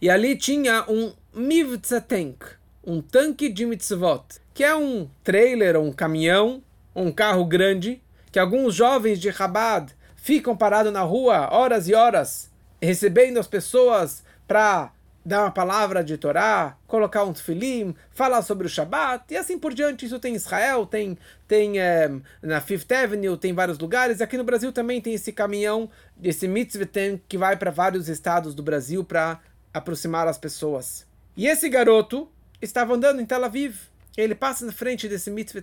e 0.00 0.08
ali 0.08 0.36
tinha 0.36 0.84
um 0.88 1.12
Mivtzatank, 1.34 2.38
um 2.84 3.00
tanque 3.00 3.48
de 3.48 3.66
mitzvot, 3.66 4.24
que 4.54 4.64
é 4.64 4.74
um 4.74 5.08
trailer, 5.22 5.78
um 5.78 5.92
caminhão, 5.92 6.62
um 6.94 7.12
carro 7.12 7.44
grande, 7.44 8.02
que 8.32 8.38
alguns 8.38 8.74
jovens 8.74 9.20
de 9.20 9.32
Chabad 9.32 9.94
ficam 10.16 10.56
parados 10.56 10.92
na 10.92 11.02
rua 11.02 11.48
horas 11.52 11.88
e 11.88 11.94
horas, 11.94 12.50
recebendo 12.80 13.38
as 13.38 13.46
pessoas 13.46 14.24
para 14.46 14.92
dar 15.24 15.42
uma 15.42 15.50
palavra 15.50 16.02
de 16.02 16.16
Torá, 16.16 16.76
colocar 16.86 17.24
um 17.24 17.32
tefilim, 17.32 17.94
falar 18.10 18.42
sobre 18.42 18.66
o 18.66 18.70
Shabat 18.70 19.24
e 19.30 19.36
assim 19.36 19.58
por 19.58 19.74
diante. 19.74 20.06
Isso 20.06 20.18
tem 20.18 20.32
em 20.32 20.36
Israel, 20.36 20.86
tem, 20.86 21.18
tem 21.46 21.78
é, 21.78 22.10
na 22.42 22.60
Fifth 22.60 22.90
Avenue, 22.92 23.36
tem 23.36 23.52
vários 23.52 23.78
lugares. 23.78 24.20
Aqui 24.20 24.36
no 24.36 24.44
Brasil 24.44 24.72
também 24.72 25.00
tem 25.00 25.14
esse 25.14 25.32
caminhão, 25.32 25.90
esse 26.22 26.48
mitzvah 26.48 26.86
que 27.28 27.38
vai 27.38 27.56
para 27.56 27.70
vários 27.70 28.08
estados 28.08 28.54
do 28.54 28.62
Brasil 28.62 29.04
para 29.04 29.40
aproximar 29.72 30.26
as 30.26 30.38
pessoas. 30.38 31.06
E 31.36 31.46
esse 31.46 31.68
garoto 31.68 32.30
estava 32.60 32.94
andando 32.94 33.20
em 33.20 33.26
Tel 33.26 33.44
Aviv. 33.44 33.76
Ele 34.16 34.34
passa 34.34 34.66
na 34.66 34.72
frente 34.72 35.08
desse 35.08 35.30
mitzvah 35.30 35.62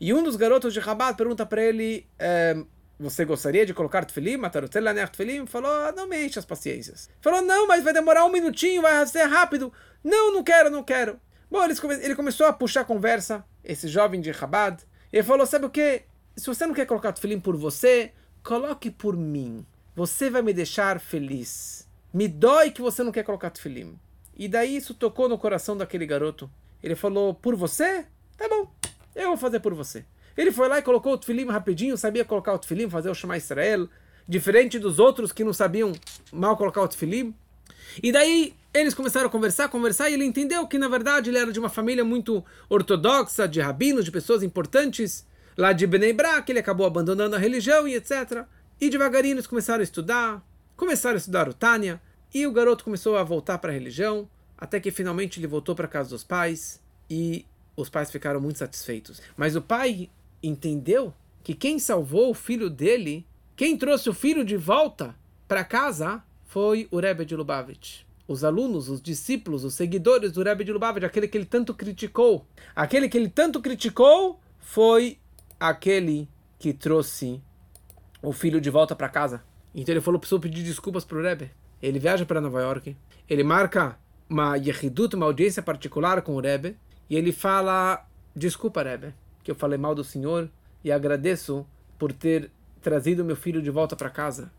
E 0.00 0.12
um 0.12 0.22
dos 0.22 0.36
garotos 0.36 0.74
de 0.74 0.80
Rabat 0.80 1.16
pergunta 1.16 1.46
para 1.46 1.62
ele: 1.62 2.06
é, 2.18 2.56
você 2.98 3.24
gostaria 3.24 3.64
de 3.64 3.72
colocar 3.72 4.04
tefilim, 4.04 4.36
matar 4.36 4.64
o 4.64 4.68
tefilim? 4.68 5.46
Falou, 5.46 5.70
ah, 5.70 5.92
não 5.96 6.08
me 6.08 6.26
enche 6.26 6.38
as 6.38 6.44
paciências. 6.44 7.08
Falou, 7.20 7.40
não, 7.40 7.66
mas 7.66 7.84
vai 7.84 7.92
demorar 7.92 8.24
um 8.24 8.32
minutinho, 8.32 8.82
vai 8.82 9.06
ser 9.06 9.24
rápido. 9.24 9.72
Não, 10.02 10.32
não 10.32 10.42
quero, 10.42 10.68
não 10.68 10.82
quero. 10.82 11.20
Bom, 11.50 11.60
ele 11.64 12.16
começou 12.16 12.46
a 12.46 12.52
puxar 12.52 12.80
a 12.80 12.84
conversa, 12.84 13.44
esse 13.62 13.86
jovem 13.86 14.20
de 14.20 14.32
Chabad. 14.34 14.82
Ele 15.12 15.22
falou, 15.22 15.46
sabe 15.46 15.66
o 15.66 15.70
que? 15.70 16.02
Se 16.36 16.46
você 16.46 16.66
não 16.66 16.74
quer 16.74 16.86
colocar 16.86 17.12
tefilim 17.12 17.38
por 17.40 17.56
você, 17.56 18.12
coloque 18.42 18.90
por 18.90 19.16
mim. 19.16 19.64
Você 19.94 20.28
vai 20.28 20.42
me 20.42 20.52
deixar 20.52 21.00
feliz. 21.00 21.88
Me 22.12 22.26
dói 22.26 22.70
que 22.70 22.82
você 22.82 23.02
não 23.02 23.12
quer 23.12 23.22
colocar 23.22 23.50
tefilim. 23.50 23.98
E 24.36 24.48
daí 24.48 24.76
isso 24.76 24.94
tocou 24.94 25.28
no 25.28 25.38
coração 25.38 25.76
daquele 25.76 26.06
garoto. 26.06 26.50
Ele 26.82 26.94
falou, 26.94 27.34
por 27.34 27.56
você? 27.56 28.06
Tá 28.36 28.48
bom, 28.48 28.70
eu 29.14 29.28
vou 29.28 29.36
fazer 29.36 29.60
por 29.60 29.74
você. 29.74 30.04
Ele 30.38 30.52
foi 30.52 30.68
lá 30.68 30.78
e 30.78 30.82
colocou 30.82 31.14
o 31.14 31.18
tefilim 31.18 31.46
rapidinho, 31.46 31.98
sabia 31.98 32.24
colocar 32.24 32.54
o 32.54 32.58
tefilim, 32.60 32.88
fazer 32.88 33.10
o 33.10 33.14
Shema 33.14 33.36
Israel, 33.36 33.88
diferente 34.26 34.78
dos 34.78 35.00
outros 35.00 35.32
que 35.32 35.42
não 35.42 35.52
sabiam 35.52 35.90
mal 36.32 36.56
colocar 36.56 36.80
o 36.80 36.86
tefilim. 36.86 37.34
E 38.00 38.12
daí 38.12 38.54
eles 38.72 38.94
começaram 38.94 39.26
a 39.26 39.30
conversar, 39.30 39.68
conversar, 39.68 40.08
e 40.08 40.14
ele 40.14 40.24
entendeu 40.24 40.64
que 40.68 40.78
na 40.78 40.86
verdade 40.86 41.28
ele 41.28 41.38
era 41.38 41.50
de 41.50 41.58
uma 41.58 41.68
família 41.68 42.04
muito 42.04 42.44
ortodoxa, 42.68 43.48
de 43.48 43.60
rabinos, 43.60 44.04
de 44.04 44.12
pessoas 44.12 44.44
importantes, 44.44 45.26
lá 45.56 45.72
de 45.72 45.84
Bnei 45.88 46.12
Brak, 46.12 46.48
ele 46.48 46.60
acabou 46.60 46.86
abandonando 46.86 47.34
a 47.34 47.38
religião 47.38 47.88
e 47.88 47.96
etc. 47.96 48.44
E 48.80 48.88
devagarinho 48.88 49.34
eles 49.34 49.46
começaram 49.48 49.80
a 49.80 49.82
estudar, 49.82 50.40
começaram 50.76 51.16
a 51.16 51.18
estudar 51.18 51.48
o 51.48 51.52
Tânia, 51.52 52.00
e 52.32 52.46
o 52.46 52.52
garoto 52.52 52.84
começou 52.84 53.16
a 53.16 53.24
voltar 53.24 53.58
para 53.58 53.72
a 53.72 53.74
religião, 53.74 54.30
até 54.56 54.78
que 54.78 54.92
finalmente 54.92 55.40
ele 55.40 55.48
voltou 55.48 55.74
para 55.74 55.86
a 55.86 55.88
casa 55.88 56.10
dos 56.10 56.22
pais, 56.22 56.80
e 57.10 57.44
os 57.76 57.88
pais 57.88 58.08
ficaram 58.08 58.40
muito 58.40 58.60
satisfeitos. 58.60 59.20
Mas 59.36 59.56
o 59.56 59.62
pai 59.62 60.08
entendeu 60.42 61.12
que 61.42 61.54
quem 61.54 61.78
salvou 61.78 62.30
o 62.30 62.34
filho 62.34 62.68
dele, 62.68 63.26
quem 63.56 63.76
trouxe 63.76 64.10
o 64.10 64.14
filho 64.14 64.44
de 64.44 64.56
volta 64.56 65.14
para 65.46 65.64
casa, 65.64 66.22
foi 66.46 66.88
o 66.90 66.98
Rebbe 66.98 67.24
de 67.24 67.34
Lubavitch. 67.36 68.02
Os 68.26 68.44
alunos, 68.44 68.88
os 68.88 69.00
discípulos, 69.00 69.64
os 69.64 69.74
seguidores 69.74 70.32
do 70.32 70.42
Rebbe 70.42 70.64
de 70.64 70.72
Lubavitch, 70.72 71.04
aquele 71.04 71.28
que 71.28 71.38
ele 71.38 71.44
tanto 71.46 71.72
criticou. 71.72 72.46
Aquele 72.76 73.08
que 73.08 73.16
ele 73.16 73.28
tanto 73.28 73.60
criticou 73.60 74.40
foi 74.58 75.18
aquele 75.58 76.28
que 76.58 76.72
trouxe 76.72 77.42
o 78.22 78.32
filho 78.32 78.60
de 78.60 78.70
volta 78.70 78.94
para 78.94 79.08
casa. 79.08 79.42
Então 79.74 79.94
ele 79.94 80.00
falou, 80.00 80.20
preciso 80.20 80.40
pedir 80.40 80.62
desculpas 80.62 81.04
para 81.04 81.18
o 81.18 81.22
Rebbe. 81.22 81.50
Ele 81.80 81.98
viaja 81.98 82.26
para 82.26 82.40
Nova 82.40 82.60
York, 82.60 82.96
ele 83.28 83.44
marca 83.44 83.98
uma 84.28 84.56
yehidut, 84.56 85.14
uma 85.14 85.26
audiência 85.26 85.62
particular 85.62 86.22
com 86.22 86.34
o 86.34 86.40
Rebbe, 86.40 86.76
e 87.08 87.16
ele 87.16 87.32
fala, 87.32 88.06
desculpa 88.34 88.82
Rebbe, 88.82 89.14
que 89.48 89.52
eu 89.52 89.56
falei 89.56 89.78
mal 89.78 89.94
do 89.94 90.04
Senhor 90.04 90.50
e 90.84 90.92
agradeço 90.92 91.66
por 91.98 92.12
ter 92.12 92.50
trazido 92.82 93.24
meu 93.24 93.34
filho 93.34 93.62
de 93.62 93.70
volta 93.70 93.96
para 93.96 94.10
casa. 94.10 94.52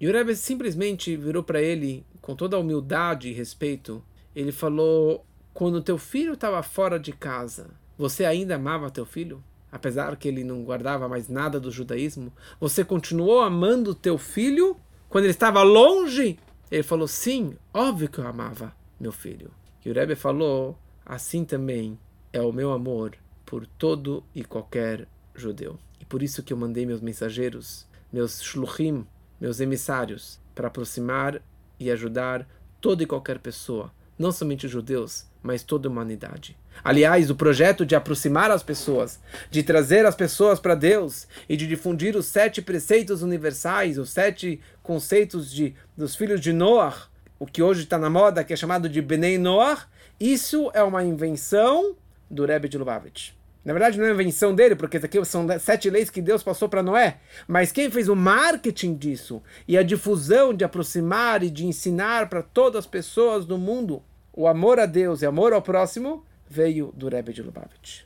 E 0.00 0.08
o 0.08 0.12
Rebbe 0.12 0.34
simplesmente 0.34 1.16
virou 1.16 1.44
para 1.44 1.62
ele, 1.62 2.04
com 2.20 2.34
toda 2.34 2.56
a 2.56 2.58
humildade 2.58 3.28
e 3.28 3.32
respeito, 3.32 4.02
ele 4.34 4.50
falou: 4.50 5.24
Quando 5.54 5.80
teu 5.80 5.96
filho 5.96 6.32
estava 6.32 6.60
fora 6.60 6.98
de 6.98 7.12
casa, 7.12 7.70
você 7.96 8.24
ainda 8.24 8.56
amava 8.56 8.90
teu 8.90 9.06
filho? 9.06 9.40
Apesar 9.70 10.16
que 10.16 10.26
ele 10.26 10.42
não 10.42 10.64
guardava 10.64 11.08
mais 11.08 11.28
nada 11.28 11.60
do 11.60 11.70
judaísmo, 11.70 12.32
você 12.58 12.84
continuou 12.84 13.42
amando 13.42 13.94
teu 13.94 14.18
filho 14.18 14.76
quando 15.08 15.26
ele 15.26 15.30
estava 15.30 15.62
longe? 15.62 16.36
Ele 16.68 16.82
falou: 16.82 17.06
Sim, 17.06 17.56
óbvio 17.72 18.08
que 18.08 18.18
eu 18.18 18.26
amava 18.26 18.74
meu 18.98 19.12
filho. 19.12 19.52
E 19.84 19.90
o 19.90 19.94
Rebbe 19.94 20.16
falou: 20.16 20.76
Assim 21.04 21.44
também 21.44 21.96
é 22.32 22.42
o 22.42 22.52
meu 22.52 22.72
amor 22.72 23.16
por 23.46 23.66
todo 23.66 24.22
e 24.34 24.44
qualquer 24.44 25.08
judeu. 25.34 25.78
E 26.00 26.04
por 26.04 26.22
isso 26.22 26.42
que 26.42 26.52
eu 26.52 26.56
mandei 26.56 26.84
meus 26.84 27.00
mensageiros, 27.00 27.86
meus 28.12 28.42
shluchim, 28.42 29.06
meus 29.40 29.60
emissários, 29.60 30.40
para 30.54 30.66
aproximar 30.68 31.40
e 31.78 31.90
ajudar 31.90 32.46
toda 32.80 33.02
e 33.02 33.06
qualquer 33.06 33.38
pessoa, 33.38 33.92
não 34.18 34.32
somente 34.32 34.66
os 34.66 34.72
judeus, 34.72 35.26
mas 35.42 35.62
toda 35.62 35.88
a 35.88 35.90
humanidade. 35.90 36.56
Aliás, 36.82 37.30
o 37.30 37.36
projeto 37.36 37.86
de 37.86 37.94
aproximar 37.94 38.50
as 38.50 38.62
pessoas, 38.62 39.20
de 39.50 39.62
trazer 39.62 40.04
as 40.04 40.14
pessoas 40.14 40.58
para 40.58 40.74
Deus 40.74 41.26
e 41.48 41.56
de 41.56 41.66
difundir 41.66 42.16
os 42.16 42.26
sete 42.26 42.60
preceitos 42.60 43.22
universais, 43.22 43.98
os 43.98 44.10
sete 44.10 44.60
conceitos 44.82 45.50
de, 45.50 45.74
dos 45.96 46.16
filhos 46.16 46.40
de 46.40 46.52
Noah, 46.52 47.08
o 47.38 47.46
que 47.46 47.62
hoje 47.62 47.84
está 47.84 47.98
na 47.98 48.10
moda, 48.10 48.42
que 48.42 48.52
é 48.52 48.56
chamado 48.56 48.88
de 48.88 49.00
Benei 49.00 49.38
Noah, 49.38 49.86
isso 50.18 50.70
é 50.74 50.82
uma 50.82 51.04
invenção 51.04 51.96
do 52.30 52.44
Rebbe 52.44 52.68
de 52.68 52.78
Lubavitch. 52.78 53.35
Na 53.66 53.72
verdade, 53.72 53.98
não 53.98 54.06
é 54.06 54.12
invenção 54.12 54.54
dele, 54.54 54.76
porque 54.76 54.96
aqui 54.96 55.24
são 55.24 55.44
sete 55.58 55.90
leis 55.90 56.08
que 56.08 56.22
Deus 56.22 56.40
passou 56.40 56.68
para 56.68 56.84
Noé. 56.84 57.18
Mas 57.48 57.72
quem 57.72 57.90
fez 57.90 58.08
o 58.08 58.14
marketing 58.14 58.94
disso 58.94 59.42
e 59.66 59.76
a 59.76 59.82
difusão 59.82 60.54
de 60.54 60.64
aproximar 60.64 61.42
e 61.42 61.50
de 61.50 61.66
ensinar 61.66 62.28
para 62.28 62.44
todas 62.44 62.84
as 62.84 62.86
pessoas 62.86 63.44
do 63.44 63.58
mundo 63.58 64.04
o 64.32 64.46
amor 64.46 64.78
a 64.78 64.86
Deus 64.86 65.20
e 65.20 65.26
amor 65.26 65.52
ao 65.52 65.60
próximo 65.60 66.24
veio 66.48 66.92
do 66.94 67.08
Rebbe 67.08 67.32
de 67.32 67.42
Lubavitch. 67.42 68.02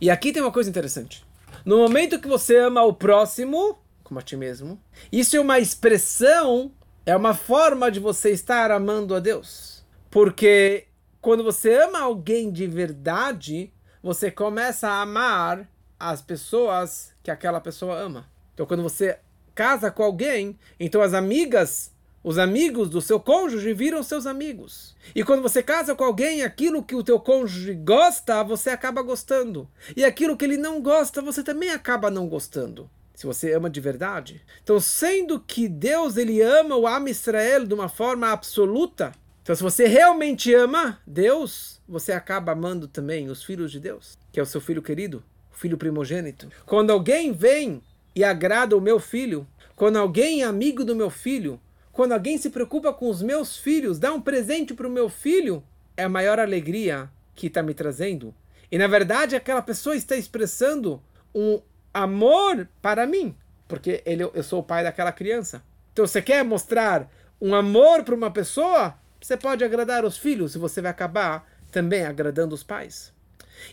E 0.00 0.10
aqui 0.10 0.32
tem 0.32 0.42
uma 0.42 0.50
coisa 0.50 0.68
interessante. 0.68 1.24
No 1.64 1.76
momento 1.76 2.18
que 2.18 2.26
você 2.26 2.56
ama 2.56 2.82
o 2.82 2.92
próximo, 2.92 3.78
como 4.02 4.18
a 4.18 4.22
ti 4.24 4.36
mesmo, 4.36 4.76
isso 5.12 5.36
é 5.36 5.40
uma 5.40 5.60
expressão, 5.60 6.72
é 7.06 7.14
uma 7.14 7.32
forma 7.32 7.92
de 7.92 8.00
você 8.00 8.30
estar 8.30 8.72
amando 8.72 9.14
a 9.14 9.20
Deus. 9.20 9.84
Porque 10.10 10.86
quando 11.20 11.44
você 11.44 11.74
ama 11.74 12.00
alguém 12.00 12.50
de 12.50 12.66
verdade, 12.66 13.72
você 14.02 14.30
começa 14.30 14.88
a 14.88 15.02
amar 15.02 15.68
as 15.98 16.22
pessoas 16.22 17.12
que 17.22 17.30
aquela 17.30 17.60
pessoa 17.60 17.98
ama. 17.98 18.26
Então, 18.54 18.64
quando 18.66 18.82
você 18.82 19.18
casa 19.54 19.90
com 19.90 20.02
alguém, 20.02 20.58
então 20.78 21.02
as 21.02 21.12
amigas, 21.12 21.92
os 22.24 22.38
amigos 22.38 22.88
do 22.88 23.00
seu 23.00 23.20
cônjuge 23.20 23.74
viram 23.74 24.02
seus 24.02 24.26
amigos. 24.26 24.96
E 25.14 25.22
quando 25.22 25.42
você 25.42 25.62
casa 25.62 25.94
com 25.94 26.04
alguém, 26.04 26.42
aquilo 26.42 26.82
que 26.82 26.94
o 26.94 27.04
teu 27.04 27.20
cônjuge 27.20 27.74
gosta, 27.74 28.42
você 28.42 28.70
acaba 28.70 29.02
gostando. 29.02 29.68
E 29.94 30.04
aquilo 30.04 30.36
que 30.36 30.44
ele 30.46 30.56
não 30.56 30.80
gosta, 30.80 31.20
você 31.20 31.42
também 31.42 31.70
acaba 31.70 32.10
não 32.10 32.26
gostando. 32.26 32.88
Se 33.14 33.26
você 33.26 33.52
ama 33.52 33.68
de 33.68 33.80
verdade. 33.80 34.40
Então, 34.62 34.80
sendo 34.80 35.38
que 35.38 35.68
Deus 35.68 36.16
ele 36.16 36.40
ama 36.40 36.74
o 36.76 36.86
Am 36.86 37.10
Israel 37.10 37.66
de 37.66 37.74
uma 37.74 37.88
forma 37.88 38.28
absoluta, 38.32 39.12
então 39.42 39.54
se 39.54 39.62
você 39.62 39.86
realmente 39.86 40.54
ama 40.54 41.00
Deus, 41.06 41.79
você 41.90 42.12
acaba 42.12 42.52
amando 42.52 42.86
também 42.86 43.28
os 43.28 43.42
filhos 43.42 43.72
de 43.72 43.80
Deus, 43.80 44.16
que 44.30 44.38
é 44.38 44.42
o 44.42 44.46
seu 44.46 44.60
filho 44.60 44.80
querido, 44.80 45.24
o 45.52 45.58
filho 45.58 45.76
primogênito. 45.76 46.48
Quando 46.64 46.90
alguém 46.90 47.32
vem 47.32 47.82
e 48.14 48.22
agrada 48.22 48.76
o 48.76 48.80
meu 48.80 49.00
filho, 49.00 49.46
quando 49.74 49.96
alguém 49.96 50.42
é 50.42 50.44
amigo 50.44 50.84
do 50.84 50.94
meu 50.94 51.10
filho, 51.10 51.60
quando 51.90 52.12
alguém 52.12 52.38
se 52.38 52.50
preocupa 52.50 52.92
com 52.92 53.08
os 53.08 53.20
meus 53.20 53.56
filhos, 53.56 53.98
dá 53.98 54.12
um 54.12 54.20
presente 54.20 54.72
para 54.72 54.86
o 54.86 54.90
meu 54.90 55.08
filho, 55.08 55.64
é 55.96 56.04
a 56.04 56.08
maior 56.08 56.38
alegria 56.38 57.10
que 57.34 57.48
está 57.48 57.62
me 57.62 57.74
trazendo. 57.74 58.32
E 58.70 58.78
na 58.78 58.86
verdade, 58.86 59.34
aquela 59.34 59.60
pessoa 59.60 59.96
está 59.96 60.14
expressando 60.14 61.02
um 61.34 61.60
amor 61.92 62.68
para 62.80 63.04
mim, 63.04 63.34
porque 63.66 64.00
ele, 64.06 64.22
eu 64.22 64.42
sou 64.44 64.60
o 64.60 64.64
pai 64.64 64.84
daquela 64.84 65.10
criança. 65.10 65.62
Então, 65.92 66.06
você 66.06 66.22
quer 66.22 66.44
mostrar 66.44 67.10
um 67.40 67.52
amor 67.52 68.04
para 68.04 68.14
uma 68.14 68.30
pessoa? 68.30 68.94
Você 69.20 69.36
pode 69.36 69.64
agradar 69.64 70.04
os 70.04 70.16
filhos 70.16 70.54
e 70.54 70.58
você 70.58 70.80
vai 70.80 70.90
acabar 70.90 71.46
também 71.70 72.04
agradando 72.04 72.54
os 72.54 72.62
pais. 72.62 73.12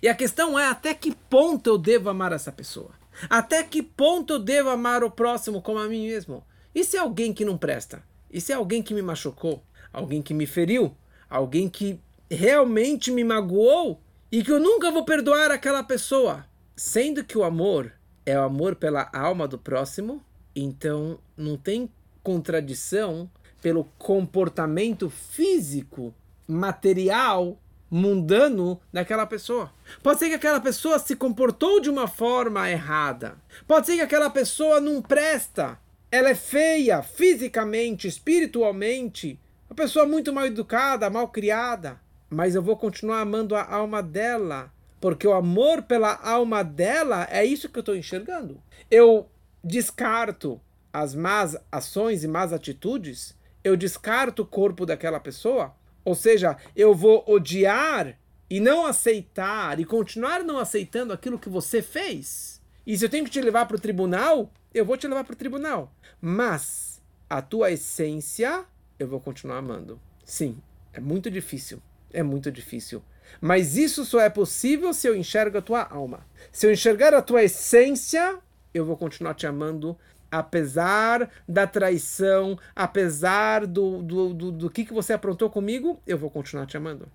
E 0.01 0.07
a 0.07 0.15
questão 0.15 0.57
é 0.57 0.67
até 0.67 0.93
que 0.93 1.13
ponto 1.13 1.69
eu 1.69 1.77
devo 1.77 2.09
amar 2.09 2.31
essa 2.31 2.51
pessoa? 2.51 2.91
Até 3.29 3.63
que 3.63 3.81
ponto 3.81 4.33
eu 4.33 4.39
devo 4.39 4.69
amar 4.69 5.03
o 5.03 5.11
próximo 5.11 5.61
como 5.61 5.79
a 5.79 5.87
mim 5.87 6.07
mesmo? 6.07 6.43
E 6.73 6.83
se 6.83 6.97
é 6.97 6.99
alguém 6.99 7.33
que 7.33 7.45
não 7.45 7.57
presta? 7.57 8.03
E 8.31 8.39
se 8.39 8.51
é 8.51 8.55
alguém 8.55 8.83
que 8.83 8.93
me 8.93 9.01
machucou? 9.01 9.63
Alguém 9.91 10.21
que 10.21 10.33
me 10.33 10.45
feriu? 10.45 10.95
Alguém 11.29 11.67
que 11.67 11.99
realmente 12.29 13.11
me 13.11 13.23
magoou? 13.23 13.99
E 14.31 14.43
que 14.43 14.51
eu 14.51 14.59
nunca 14.59 14.91
vou 14.91 15.03
perdoar 15.03 15.49
aquela 15.51 15.83
pessoa? 15.83 16.45
Sendo 16.75 17.23
que 17.23 17.37
o 17.37 17.43
amor 17.43 17.91
é 18.25 18.37
o 18.37 18.43
amor 18.43 18.75
pela 18.75 19.09
alma 19.13 19.47
do 19.47 19.57
próximo, 19.57 20.21
então 20.55 21.17
não 21.35 21.57
tem 21.57 21.89
contradição 22.21 23.29
pelo 23.61 23.85
comportamento 23.97 25.09
físico, 25.09 26.13
material 26.47 27.57
mundano 27.89 28.79
daquela 28.91 29.25
pessoa. 29.25 29.71
Pode 30.03 30.19
ser 30.19 30.29
que 30.29 30.35
aquela 30.35 30.59
pessoa 30.59 30.99
se 30.99 31.15
comportou 31.15 31.79
de 31.79 31.89
uma 31.89 32.07
forma 32.07 32.69
errada. 32.69 33.35
Pode 33.67 33.85
ser 33.85 33.95
que 33.95 34.01
aquela 34.01 34.29
pessoa 34.29 34.79
não 34.79 35.01
presta. 35.01 35.79
Ela 36.11 36.29
é 36.29 36.35
feia 36.35 37.01
fisicamente, 37.01 38.07
espiritualmente. 38.07 39.39
Uma 39.69 39.75
pessoa 39.75 40.05
muito 40.05 40.31
mal 40.31 40.45
educada, 40.45 41.09
mal 41.09 41.27
criada. 41.29 41.99
Mas 42.29 42.55
eu 42.55 42.61
vou 42.61 42.77
continuar 42.77 43.21
amando 43.21 43.55
a 43.55 43.63
alma 43.63 44.03
dela. 44.03 44.71
Porque 44.99 45.27
o 45.27 45.33
amor 45.33 45.83
pela 45.83 46.15
alma 46.23 46.63
dela 46.63 47.27
é 47.29 47.45
isso 47.45 47.69
que 47.69 47.77
eu 47.77 47.81
estou 47.81 47.95
enxergando. 47.95 48.61
Eu 48.89 49.29
descarto 49.63 50.59
as 50.91 51.13
más 51.13 51.57
ações 51.71 52.23
e 52.23 52.27
más 52.27 52.51
atitudes. 52.51 53.35
Eu 53.63 53.77
descarto 53.77 54.43
o 54.43 54.45
corpo 54.45 54.85
daquela 54.85 55.19
pessoa 55.19 55.75
ou 56.07 56.15
seja, 56.15 56.55
eu 56.73 56.95
vou 56.95 57.21
odiar 57.27 58.17
e 58.49 58.61
não 58.61 58.85
aceitar 58.85 59.77
e 59.77 59.83
continuar 59.83 60.41
não 60.41 60.57
aceitando 60.57 61.11
aquilo 61.11 61.37
que 61.37 61.49
você 61.49 61.81
fez. 61.81 62.61
E 62.85 62.97
se 62.97 63.03
eu 63.03 63.09
tenho 63.09 63.25
que 63.25 63.29
te 63.29 63.41
levar 63.41 63.65
para 63.65 63.75
o 63.75 63.79
tribunal, 63.79 64.49
eu 64.73 64.85
vou 64.85 64.95
te 64.95 65.05
levar 65.05 65.25
para 65.25 65.33
o 65.33 65.37
tribunal. 65.37 65.93
Mas 66.21 67.01
a 67.29 67.41
tua 67.41 67.71
essência 67.71 68.63
eu 68.97 69.05
vou 69.05 69.19
continuar 69.19 69.57
amando. 69.57 69.99
Sim, 70.23 70.61
é 70.93 71.01
muito 71.01 71.29
difícil. 71.29 71.83
É 72.13 72.23
muito 72.23 72.49
difícil. 72.49 73.03
Mas 73.41 73.75
isso 73.75 74.05
só 74.05 74.21
é 74.21 74.29
possível 74.29 74.93
se 74.93 75.09
eu 75.09 75.13
enxergo 75.13 75.57
a 75.57 75.61
tua 75.61 75.83
alma. 75.83 76.25
Se 76.53 76.65
eu 76.65 76.71
enxergar 76.71 77.13
a 77.13 77.21
tua 77.21 77.43
essência, 77.43 78.39
eu 78.73 78.85
vou 78.85 78.95
continuar 78.95 79.33
te 79.33 79.45
amando 79.45 79.97
apesar 80.31 81.29
da 81.47 81.65
traição, 81.65 82.57
apesar 82.75 83.65
do, 83.65 84.01
do, 84.01 84.33
do, 84.33 84.51
do 84.51 84.69
que, 84.69 84.85
que 84.85 84.93
você 84.93 85.13
aprontou 85.13 85.49
comigo, 85.49 85.99
eu 86.05 86.17
vou 86.17 86.29
continuar 86.29 86.65
te 86.65 86.77
amando. 86.77 87.07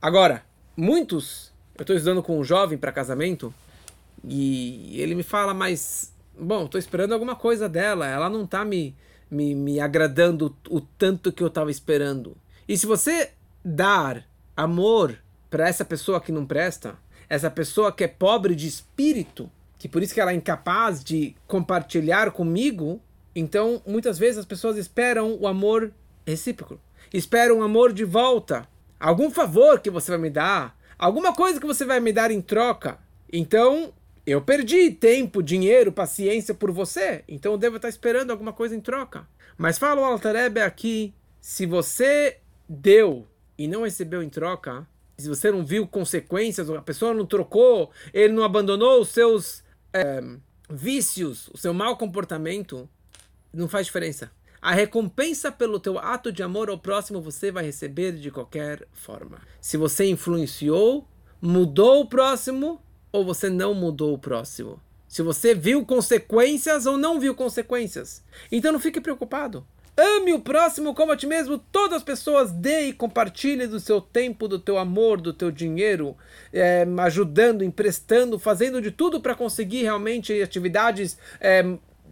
Agora, 0.00 0.44
muitos, 0.76 1.52
eu 1.74 1.82
estou 1.82 1.96
estudando 1.96 2.22
com 2.22 2.38
um 2.38 2.44
jovem 2.44 2.78
para 2.78 2.92
casamento 2.92 3.52
e 4.24 5.00
ele 5.00 5.14
me 5.14 5.22
fala, 5.22 5.52
mas, 5.52 6.12
bom, 6.38 6.64
estou 6.64 6.78
esperando 6.78 7.12
alguma 7.12 7.36
coisa 7.36 7.68
dela, 7.68 8.06
ela 8.06 8.28
não 8.28 8.44
está 8.44 8.64
me, 8.64 8.94
me, 9.30 9.54
me 9.54 9.80
agradando 9.80 10.56
o 10.68 10.80
tanto 10.80 11.32
que 11.32 11.42
eu 11.42 11.48
estava 11.48 11.70
esperando. 11.70 12.36
E 12.68 12.76
se 12.76 12.86
você 12.86 13.30
dar 13.64 14.24
amor 14.56 15.18
para 15.50 15.68
essa 15.68 15.84
pessoa 15.84 16.20
que 16.20 16.32
não 16.32 16.46
presta, 16.46 16.96
essa 17.28 17.50
pessoa 17.50 17.92
que 17.92 18.04
é 18.04 18.08
pobre 18.08 18.54
de 18.54 18.66
espírito, 18.66 19.50
que 19.78 19.88
por 19.88 20.02
isso 20.02 20.14
que 20.14 20.20
ela 20.20 20.32
é 20.32 20.34
incapaz 20.34 21.02
de 21.02 21.36
compartilhar 21.46 22.30
comigo, 22.30 23.00
então 23.34 23.82
muitas 23.86 24.18
vezes 24.18 24.38
as 24.38 24.46
pessoas 24.46 24.76
esperam 24.76 25.36
o 25.40 25.46
amor 25.46 25.92
recíproco, 26.26 26.80
esperam 27.12 27.58
o 27.58 27.62
amor 27.62 27.92
de 27.92 28.04
volta, 28.04 28.66
algum 28.98 29.30
favor 29.30 29.80
que 29.80 29.90
você 29.90 30.10
vai 30.10 30.20
me 30.20 30.30
dar, 30.30 30.76
alguma 30.98 31.34
coisa 31.34 31.60
que 31.60 31.66
você 31.66 31.84
vai 31.84 32.00
me 32.00 32.12
dar 32.12 32.30
em 32.30 32.40
troca. 32.40 32.98
Então 33.32 33.92
eu 34.26 34.40
perdi 34.40 34.90
tempo, 34.90 35.42
dinheiro, 35.42 35.92
paciência 35.92 36.54
por 36.54 36.72
você, 36.72 37.22
então 37.28 37.52
eu 37.52 37.58
devo 37.58 37.76
estar 37.76 37.88
esperando 37.88 38.30
alguma 38.30 38.52
coisa 38.52 38.74
em 38.74 38.80
troca. 38.80 39.28
Mas 39.56 39.78
fala 39.78 40.00
o 40.00 40.04
Altareb 40.04 40.58
aqui, 40.58 41.14
se 41.40 41.64
você 41.64 42.38
deu 42.68 43.26
e 43.56 43.68
não 43.68 43.84
recebeu 43.84 44.22
em 44.22 44.28
troca, 44.28 44.86
se 45.16 45.28
você 45.28 45.50
não 45.50 45.64
viu 45.64 45.86
consequências, 45.86 46.68
a 46.68 46.82
pessoa 46.82 47.14
não 47.14 47.24
trocou, 47.24 47.90
ele 48.12 48.32
não 48.32 48.42
abandonou 48.42 49.00
os 49.00 49.08
seus 49.08 49.64
é, 49.96 50.22
vícios, 50.70 51.48
o 51.48 51.56
seu 51.56 51.72
mau 51.72 51.96
comportamento, 51.96 52.88
não 53.52 53.68
faz 53.68 53.86
diferença. 53.86 54.30
A 54.60 54.72
recompensa 54.72 55.52
pelo 55.52 55.78
teu 55.78 55.98
ato 55.98 56.32
de 56.32 56.42
amor 56.42 56.68
ao 56.68 56.78
próximo 56.78 57.20
você 57.20 57.52
vai 57.52 57.64
receber 57.64 58.12
de 58.12 58.30
qualquer 58.30 58.86
forma. 58.92 59.38
Se 59.60 59.76
você 59.76 60.06
influenciou, 60.06 61.06
mudou 61.40 62.00
o 62.00 62.08
próximo 62.08 62.80
ou 63.12 63.24
você 63.24 63.48
não 63.48 63.74
mudou 63.74 64.14
o 64.14 64.18
próximo. 64.18 64.80
Se 65.06 65.22
você 65.22 65.54
viu 65.54 65.86
consequências 65.86 66.84
ou 66.84 66.98
não 66.98 67.20
viu 67.20 67.34
consequências. 67.34 68.24
Então 68.50 68.72
não 68.72 68.80
fique 68.80 69.00
preocupado. 69.00 69.66
Ame 69.96 70.34
o 70.34 70.40
próximo 70.40 70.94
como 70.94 71.12
a 71.12 71.16
ti 71.16 71.26
mesmo. 71.26 71.56
Todas 71.56 71.98
as 71.98 72.02
pessoas 72.02 72.52
dê 72.52 72.88
e 72.88 72.92
compartilhe 72.92 73.66
do 73.66 73.80
seu 73.80 74.00
tempo, 74.00 74.46
do 74.46 74.58
teu 74.58 74.76
amor, 74.76 75.20
do 75.20 75.32
teu 75.32 75.50
dinheiro, 75.50 76.14
é, 76.52 76.86
ajudando, 76.98 77.64
emprestando, 77.64 78.38
fazendo 78.38 78.82
de 78.82 78.90
tudo 78.90 79.20
para 79.20 79.34
conseguir 79.34 79.82
realmente 79.82 80.42
atividades 80.42 81.16
é, 81.40 81.64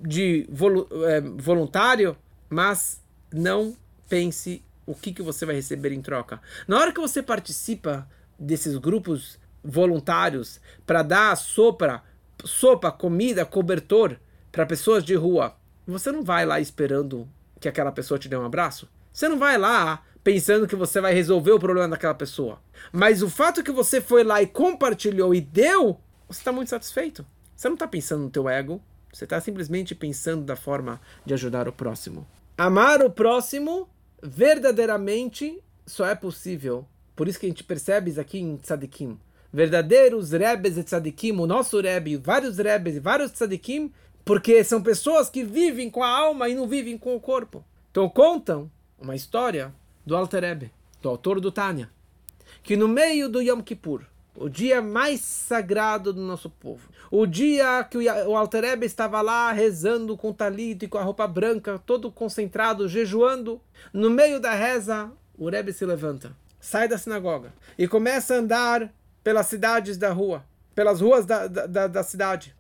de 0.03 0.47
volu 0.49 0.89
é, 1.07 1.21
voluntário, 1.21 2.17
mas 2.49 3.03
não 3.33 3.77
pense 4.09 4.65
o 4.87 4.95
que, 4.95 5.13
que 5.13 5.23
você 5.23 5.45
vai 5.45 5.55
receber 5.55 5.93
em 5.93 6.01
troca. 6.01 6.41
Na 6.67 6.79
hora 6.79 6.93
que 6.93 7.01
você 7.01 7.23
participa 7.23 8.09
desses 8.39 8.79
grupos 8.79 9.39
voluntários 9.63 10.59
para 10.87 11.03
dar 11.03 11.33
a 11.33 11.37
sopra 11.37 12.03
sopa, 12.45 12.91
comida, 12.91 13.45
cobertor 13.45 14.19
para 14.51 14.67
pessoas 14.67 15.05
de 15.05 15.15
rua, 15.15 15.55
você 15.87 16.11
não 16.11 16.23
vai 16.23 16.47
lá 16.47 16.61
esperando 16.61 17.29
que 17.65 17.69
aquela 17.69 17.91
pessoa 17.91 18.19
te 18.19 18.29
dê 18.29 18.37
um 18.37 18.45
abraço. 18.45 18.87
Você 19.11 19.27
não 19.27 19.39
vai 19.39 19.57
lá 19.57 20.03
pensando 20.23 20.69
que 20.69 20.77
você 20.77 21.01
vai 21.01 21.15
resolver 21.15 21.53
o 21.53 21.59
problema 21.59 21.89
daquela 21.89 22.15
pessoa. 22.15 22.61
Mas 22.93 23.23
o 23.23 23.31
fato 23.31 23.63
que 23.63 23.73
você 23.73 24.03
foi 24.03 24.23
lá 24.23 24.43
e 24.43 24.47
compartilhou 24.47 25.35
e 25.35 25.41
deu, 25.41 25.99
você 26.29 26.41
está 26.41 26.53
muito 26.53 26.69
satisfeito. 26.69 27.25
Você 27.57 27.69
não 27.69 27.75
está 27.75 27.89
pensando 27.89 28.25
no 28.25 28.31
teu 28.31 28.51
ego, 28.51 28.83
você 29.11 29.25
está 29.25 29.41
simplesmente 29.41 29.95
pensando 29.95 30.45
da 30.45 30.57
forma 30.57 31.01
de 31.25 31.33
ajudar 31.33 31.67
o 31.67 31.73
próximo. 31.73 32.27
Amar 32.59 33.03
o 33.03 33.09
próximo 33.09 33.89
verdadeiramente 34.23 35.59
só 35.87 36.07
é 36.07 36.15
possível. 36.15 36.87
Por 37.17 37.29
isso 37.29 37.41
que 37.41 37.47
a 37.47 37.49
gente 37.49 37.65
percebe 37.65 38.11
isso 38.11 38.21
aqui 38.21 38.39
em 38.39 38.59
Tzadikim. 38.59 39.19
Verdadeiros 39.51 40.33
Rebes 40.33 40.77
e 40.77 40.83
Tzadikim, 40.83 41.33
o 41.33 41.47
nosso 41.47 41.81
Rebbe, 41.81 42.17
vários 42.17 42.59
Rebes 42.59 42.97
e 42.97 43.01
vários 43.01 43.31
Tzadikim, 43.31 43.91
porque 44.25 44.65
são 44.65 44.83
pessoas 44.83 45.29
que 45.29 45.45
vivem 45.45 45.91
com 45.91 46.03
a 46.03 46.09
alma 46.09 46.49
e 46.49 46.55
não 46.55 46.67
vivem 46.67 46.97
com 46.97 47.15
o 47.15 47.21
corpo. 47.21 47.65
Então 47.91 48.09
contam 48.09 48.71
uma 48.99 49.15
história 49.15 49.73
do 50.05 50.17
Alter 50.17 50.43
Rebbe, 50.43 50.73
do 51.03 51.09
autor 51.09 51.41
do 51.41 51.53
Tânia, 51.53 51.91
que 52.63 52.77
no 52.77 52.89
meio 52.89 53.29
do 53.29 53.43
Yom 53.43 53.61
Kippur, 53.61 54.03
o 54.37 54.49
dia 54.49 54.83
mais 54.83 55.21
sagrado 55.21 56.13
do 56.13 56.21
nosso 56.21 56.51
povo, 56.51 56.89
o 57.11 57.27
dia 57.27 57.85
que 57.85 57.99
o 57.99 58.37
Alter 58.37 58.65
Rebbe 58.65 58.87
estava 58.87 59.21
lá 59.21 59.53
rezando 59.53 60.17
com 60.17 60.33
talito 60.33 60.85
e 60.85 60.89
com 60.89 60.99
a 60.99 61.03
roupa 61.03 61.27
branca, 61.27 61.81
todo 61.85 62.11
concentrado, 62.11 62.89
jejuando, 62.89 63.61
no 63.93 64.11
meio 64.11 64.41
da 64.41 64.55
reza, 64.55 65.13
o 65.39 65.49
Rebbe 65.49 65.73
se 65.73 65.85
levanta, 65.85 66.33
sai 66.59 66.89
da 66.89 66.99
sinagoga 66.99 67.53
e 67.79 67.87
começa 67.87 68.35
a 68.35 68.39
andar 68.39 68.93
pelas 69.23 69.47
cidades 69.47 69.97
da 69.97 70.11
rua, 70.13 70.45
pelas 70.75 71.01
ruas 71.01 71.25
da, 71.25 71.47
da, 71.47 71.87
da 71.87 72.03
cidade. 72.03 72.55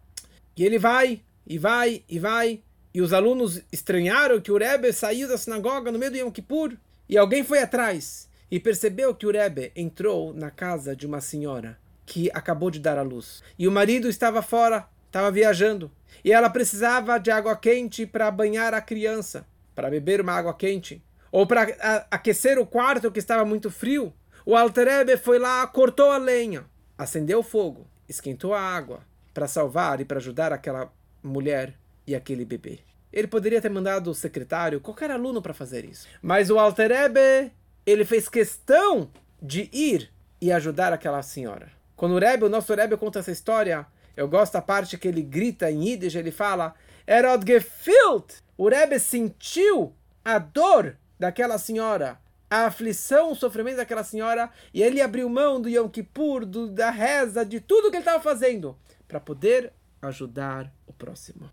E 0.57 0.65
ele 0.65 0.79
vai, 0.79 1.21
e 1.47 1.59
vai, 1.59 2.05
e 2.09 2.19
vai, 2.19 2.63
e 2.93 3.01
os 3.01 3.13
alunos 3.13 3.61
estranharam 3.73 4.41
que 4.41 4.53
o 4.53 4.57
Rebbe 4.57 4.93
saiu 4.93 5.29
da 5.29 5.37
sinagoga 5.37 5.91
no 5.91 5.99
meio 5.99 6.13
do 6.13 6.17
Yom 6.19 6.31
Kippur, 6.31 6.77
e 7.09 7.19
alguém 7.19 7.45
foi 7.45 7.61
atrás 7.61 8.29
e 8.51 8.61
percebeu 8.61 9.15
que 9.15 9.27
o 9.27 9.33
Rebbe 9.33 9.73
entrou 9.75 10.33
na 10.33 10.51
casa 10.51 10.95
de 10.95 11.07
uma 11.07 11.21
senhora 11.21 11.79
que 12.07 12.31
acabou 12.33 12.71
de 12.71 12.79
dar 12.79 12.99
à 12.99 13.03
luz. 13.03 13.43
E 13.59 13.67
o 13.67 13.73
marido 13.73 14.09
estava 14.09 14.43
fora, 14.43 14.87
estava 15.07 15.31
viajando. 15.31 15.91
E 16.25 16.33
ela 16.33 16.49
precisava 16.51 17.19
de 17.19 17.31
água 17.31 17.57
quente 17.57 18.07
para 18.07 18.31
banhar 18.31 18.75
a 18.75 18.81
criança, 18.81 19.47
para 19.75 19.91
beber 19.91 20.21
uma 20.21 20.33
água 20.33 20.55
quente. 20.55 21.03
Ou 21.33 21.47
para 21.47 21.63
aquecer 22.11 22.59
o 22.59 22.67
quarto 22.67 23.11
que 23.11 23.19
estava 23.19 23.45
muito 23.45 23.71
frio. 23.71 24.13
O 24.47 24.55
Alterebe 24.55 25.17
foi 25.17 25.39
lá, 25.39 25.67
cortou 25.67 26.11
a 26.11 26.19
lenha, 26.19 26.65
acendeu 26.97 27.41
o 27.41 27.43
fogo, 27.43 27.87
esquentou 28.09 28.55
a 28.55 28.61
água 28.61 29.01
para 29.33 29.49
salvar 29.49 30.01
e 30.01 30.05
para 30.05 30.19
ajudar 30.19 30.53
aquela 30.53 30.93
mulher 31.25 31.75
e 32.07 32.15
aquele 32.15 32.45
bebê. 32.45 32.81
Ele 33.13 33.27
poderia 33.27 33.61
ter 33.61 33.71
mandado 33.71 34.11
o 34.11 34.15
secretário, 34.15 34.81
qualquer 34.81 35.11
aluno 35.11 35.41
para 35.41 35.55
fazer 35.55 35.85
isso. 35.85 36.07
Mas 36.21 36.51
o 36.51 36.59
Alterebe, 36.59 37.53
ele 37.87 38.05
fez 38.05 38.29
questão 38.29 39.11
de 39.41 39.69
ir 39.73 40.11
e 40.41 40.53
ajudar 40.53 40.93
aquela 40.93 41.23
senhora. 41.23 41.71
Quando 41.97 42.17
o 42.17 42.19
Rebbe, 42.19 42.45
o 42.45 42.49
nosso 42.49 42.75
Rebbe 42.75 42.97
conta 42.97 43.21
essa 43.21 43.31
história, 43.31 43.87
eu 44.17 44.29
gosto 44.29 44.53
da 44.53 44.63
parte 44.63 44.99
que 44.99 45.09
ele 45.09 45.23
grita 45.23 45.71
em 45.71 45.89
Yiddish, 45.89 46.17
ele 46.17 46.31
fala, 46.31 46.75
Erod 47.07 47.45
gefühlt. 47.47 48.43
O 48.57 48.69
Rebbe 48.69 48.99
sentiu 48.99 49.95
a 50.25 50.39
dor 50.39 50.97
daquela 51.19 51.57
senhora 51.59 52.19
a 52.55 52.67
aflição, 52.67 53.33
o 53.33 53.35
sofrimento 53.35 53.79
daquela 53.79 54.05
senhora, 54.05 54.49
e 54.73 54.81
ele 54.81 55.01
abriu 55.01 55.29
mão 55.29 55.61
do 55.61 55.69
Yom 55.69 55.89
Kippur, 55.89 56.47
do, 56.47 56.69
da 56.69 56.89
reza, 56.89 57.45
de 57.45 57.61
tudo 57.61 57.91
que 57.91 57.97
ele 57.97 58.03
estava 58.03 58.23
fazendo, 58.23 58.79
para 59.09 59.19
poder 59.19 59.73
ajudar 60.09 60.73
o 60.87 60.93
próximo. 60.93 61.51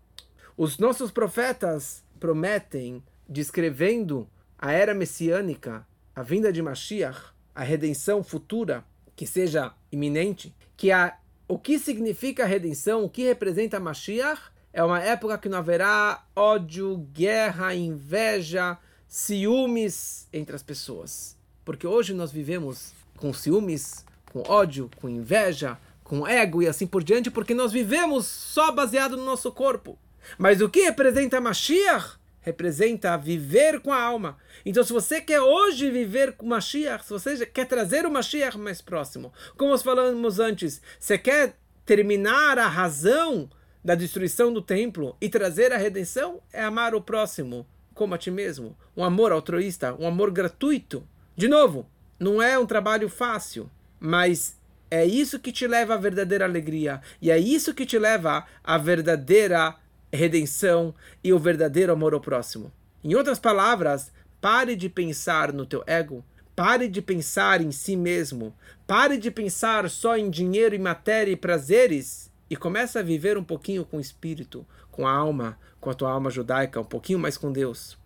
Os 0.56 0.78
nossos 0.78 1.10
profetas 1.10 2.04
prometem, 2.20 3.02
descrevendo 3.28 4.28
a 4.58 4.72
era 4.72 4.94
messiânica, 4.94 5.86
a 6.14 6.22
vinda 6.22 6.52
de 6.52 6.62
Mashiach, 6.62 7.32
a 7.54 7.62
redenção 7.62 8.22
futura, 8.22 8.84
que 9.16 9.26
seja 9.26 9.72
iminente, 9.90 10.54
que 10.76 10.90
a, 10.90 11.16
o 11.48 11.58
que 11.58 11.78
significa 11.78 12.44
a 12.44 12.46
redenção, 12.46 13.04
o 13.04 13.10
que 13.10 13.24
representa 13.24 13.80
Mashiach, 13.80 14.40
é 14.72 14.82
uma 14.82 15.00
época 15.00 15.36
que 15.36 15.48
não 15.48 15.58
haverá 15.58 16.24
ódio, 16.34 16.96
guerra, 17.12 17.74
inveja, 17.74 18.78
ciúmes 19.06 20.26
entre 20.32 20.56
as 20.56 20.62
pessoas. 20.62 21.36
Porque 21.64 21.86
hoje 21.86 22.14
nós 22.14 22.32
vivemos 22.32 22.92
com 23.16 23.32
ciúmes, 23.32 24.04
com 24.32 24.42
ódio, 24.48 24.90
com 24.96 25.08
inveja, 25.08 25.78
com 26.12 26.28
ego 26.28 26.62
e 26.62 26.68
assim 26.68 26.86
por 26.86 27.02
diante, 27.02 27.30
porque 27.30 27.54
nós 27.54 27.72
vivemos 27.72 28.26
só 28.26 28.70
baseado 28.70 29.16
no 29.16 29.24
nosso 29.24 29.50
corpo. 29.50 29.98
Mas 30.36 30.60
o 30.60 30.68
que 30.68 30.82
representa 30.82 31.40
Mashiach? 31.40 32.18
Representa 32.42 33.16
viver 33.16 33.80
com 33.80 33.90
a 33.90 34.02
alma. 34.02 34.36
Então, 34.62 34.84
se 34.84 34.92
você 34.92 35.22
quer 35.22 35.40
hoje 35.40 35.90
viver 35.90 36.32
com 36.34 36.44
Mashiach, 36.44 37.02
se 37.02 37.10
você 37.10 37.46
quer 37.46 37.64
trazer 37.64 38.04
o 38.04 38.10
Mashiach 38.10 38.58
mais 38.58 38.82
próximo, 38.82 39.32
como 39.56 39.70
nós 39.70 39.82
falamos 39.82 40.38
antes, 40.38 40.82
você 41.00 41.16
quer 41.16 41.56
terminar 41.86 42.58
a 42.58 42.68
razão 42.68 43.48
da 43.82 43.94
destruição 43.94 44.52
do 44.52 44.60
templo 44.60 45.16
e 45.18 45.30
trazer 45.30 45.72
a 45.72 45.78
redenção, 45.78 46.42
é 46.52 46.62
amar 46.62 46.94
o 46.94 47.00
próximo 47.00 47.66
como 47.94 48.14
a 48.14 48.18
ti 48.18 48.30
mesmo, 48.30 48.76
um 48.94 49.02
amor 49.02 49.32
altruísta, 49.32 49.94
um 49.98 50.06
amor 50.06 50.30
gratuito. 50.30 51.08
De 51.34 51.48
novo, 51.48 51.88
não 52.18 52.42
é 52.42 52.58
um 52.58 52.66
trabalho 52.66 53.08
fácil, 53.08 53.70
mas 53.98 54.60
é 54.92 55.06
isso 55.06 55.40
que 55.40 55.50
te 55.50 55.66
leva 55.66 55.94
à 55.94 55.96
verdadeira 55.96 56.44
alegria 56.44 57.00
e 57.18 57.30
é 57.30 57.38
isso 57.38 57.72
que 57.72 57.86
te 57.86 57.98
leva 57.98 58.44
à 58.62 58.76
verdadeira 58.76 59.74
redenção 60.12 60.94
e 61.24 61.32
o 61.32 61.38
verdadeiro 61.38 61.94
amor 61.94 62.12
ao 62.12 62.20
próximo. 62.20 62.70
Em 63.02 63.14
outras 63.14 63.38
palavras, 63.38 64.12
pare 64.38 64.76
de 64.76 64.90
pensar 64.90 65.50
no 65.50 65.64
teu 65.64 65.82
ego, 65.86 66.22
pare 66.54 66.88
de 66.88 67.00
pensar 67.00 67.62
em 67.62 67.72
si 67.72 67.96
mesmo, 67.96 68.54
pare 68.86 69.16
de 69.16 69.30
pensar 69.30 69.88
só 69.88 70.14
em 70.14 70.28
dinheiro 70.28 70.74
e 70.74 70.78
matéria 70.78 71.32
e 71.32 71.36
prazeres 71.36 72.30
e 72.50 72.54
comece 72.54 72.98
a 72.98 73.02
viver 73.02 73.38
um 73.38 73.44
pouquinho 73.44 73.86
com 73.86 73.96
o 73.96 74.00
espírito, 74.00 74.66
com 74.90 75.06
a 75.08 75.10
alma, 75.10 75.58
com 75.80 75.88
a 75.88 75.94
tua 75.94 76.10
alma 76.10 76.28
judaica, 76.28 76.78
um 76.78 76.84
pouquinho 76.84 77.18
mais 77.18 77.38
com 77.38 77.50
Deus. 77.50 77.96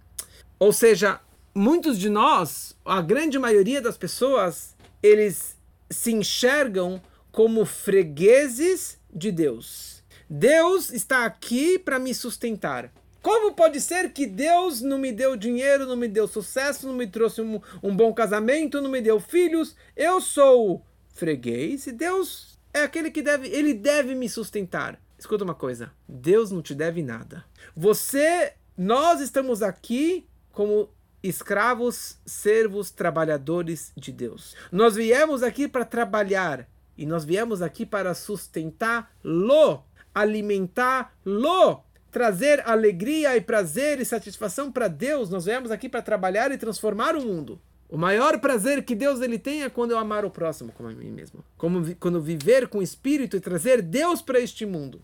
Ou 0.56 0.72
seja, 0.72 1.18
muitos 1.52 1.98
de 1.98 2.08
nós, 2.08 2.76
a 2.84 3.02
grande 3.02 3.40
maioria 3.40 3.82
das 3.82 3.98
pessoas, 3.98 4.76
eles 5.02 5.55
se 5.90 6.12
enxergam 6.12 7.00
como 7.30 7.64
fregueses 7.64 8.98
de 9.12 9.30
Deus. 9.30 10.02
Deus 10.28 10.90
está 10.90 11.24
aqui 11.24 11.78
para 11.78 11.98
me 11.98 12.14
sustentar. 12.14 12.92
Como 13.22 13.54
pode 13.54 13.80
ser 13.80 14.12
que 14.12 14.24
Deus 14.24 14.80
não 14.80 14.98
me 14.98 15.10
deu 15.10 15.36
dinheiro, 15.36 15.86
não 15.86 15.96
me 15.96 16.06
deu 16.06 16.28
sucesso, 16.28 16.86
não 16.86 16.94
me 16.94 17.06
trouxe 17.06 17.40
um, 17.40 17.60
um 17.82 17.94
bom 17.94 18.12
casamento, 18.14 18.80
não 18.80 18.90
me 18.90 19.00
deu 19.00 19.18
filhos? 19.18 19.74
Eu 19.96 20.20
sou 20.20 20.84
freguês 21.12 21.86
e 21.86 21.92
Deus 21.92 22.56
é 22.72 22.82
aquele 22.82 23.10
que 23.10 23.22
deve, 23.22 23.48
ele 23.48 23.74
deve 23.74 24.14
me 24.14 24.28
sustentar. 24.28 25.00
Escuta 25.18 25.44
uma 25.44 25.54
coisa, 25.54 25.92
Deus 26.08 26.50
não 26.50 26.62
te 26.62 26.74
deve 26.74 27.02
nada. 27.02 27.44
Você, 27.74 28.52
nós 28.76 29.20
estamos 29.20 29.62
aqui 29.62 30.26
como 30.52 30.88
escravos, 31.28 32.18
servos, 32.24 32.90
trabalhadores 32.90 33.92
de 33.96 34.12
Deus. 34.12 34.54
Nós 34.70 34.94
viemos 34.96 35.42
aqui 35.42 35.68
para 35.68 35.84
trabalhar 35.84 36.68
e 36.96 37.04
nós 37.04 37.24
viemos 37.24 37.60
aqui 37.62 37.84
para 37.84 38.14
sustentá-lo, 38.14 39.84
alimentá-lo, 40.14 41.82
trazer 42.10 42.66
alegria 42.66 43.36
e 43.36 43.40
prazer 43.40 44.00
e 44.00 44.04
satisfação 44.04 44.72
para 44.72 44.88
Deus. 44.88 45.28
Nós 45.28 45.44
viemos 45.44 45.70
aqui 45.70 45.88
para 45.88 46.02
trabalhar 46.02 46.50
e 46.50 46.58
transformar 46.58 47.14
o 47.14 47.22
mundo. 47.22 47.60
O 47.88 47.96
maior 47.96 48.40
prazer 48.40 48.84
que 48.84 48.94
Deus 48.94 49.20
ele 49.20 49.38
tem 49.38 49.62
é 49.62 49.70
quando 49.70 49.92
eu 49.92 49.98
amar 49.98 50.24
o 50.24 50.30
próximo 50.30 50.72
como 50.72 50.88
a 50.88 50.92
mim 50.92 51.10
mesmo. 51.10 51.44
Como 51.56 51.94
quando 51.96 52.20
viver 52.20 52.68
com 52.68 52.82
espírito 52.82 53.36
e 53.36 53.40
trazer 53.40 53.80
Deus 53.80 54.20
para 54.20 54.40
este 54.40 54.66
mundo. 54.66 55.00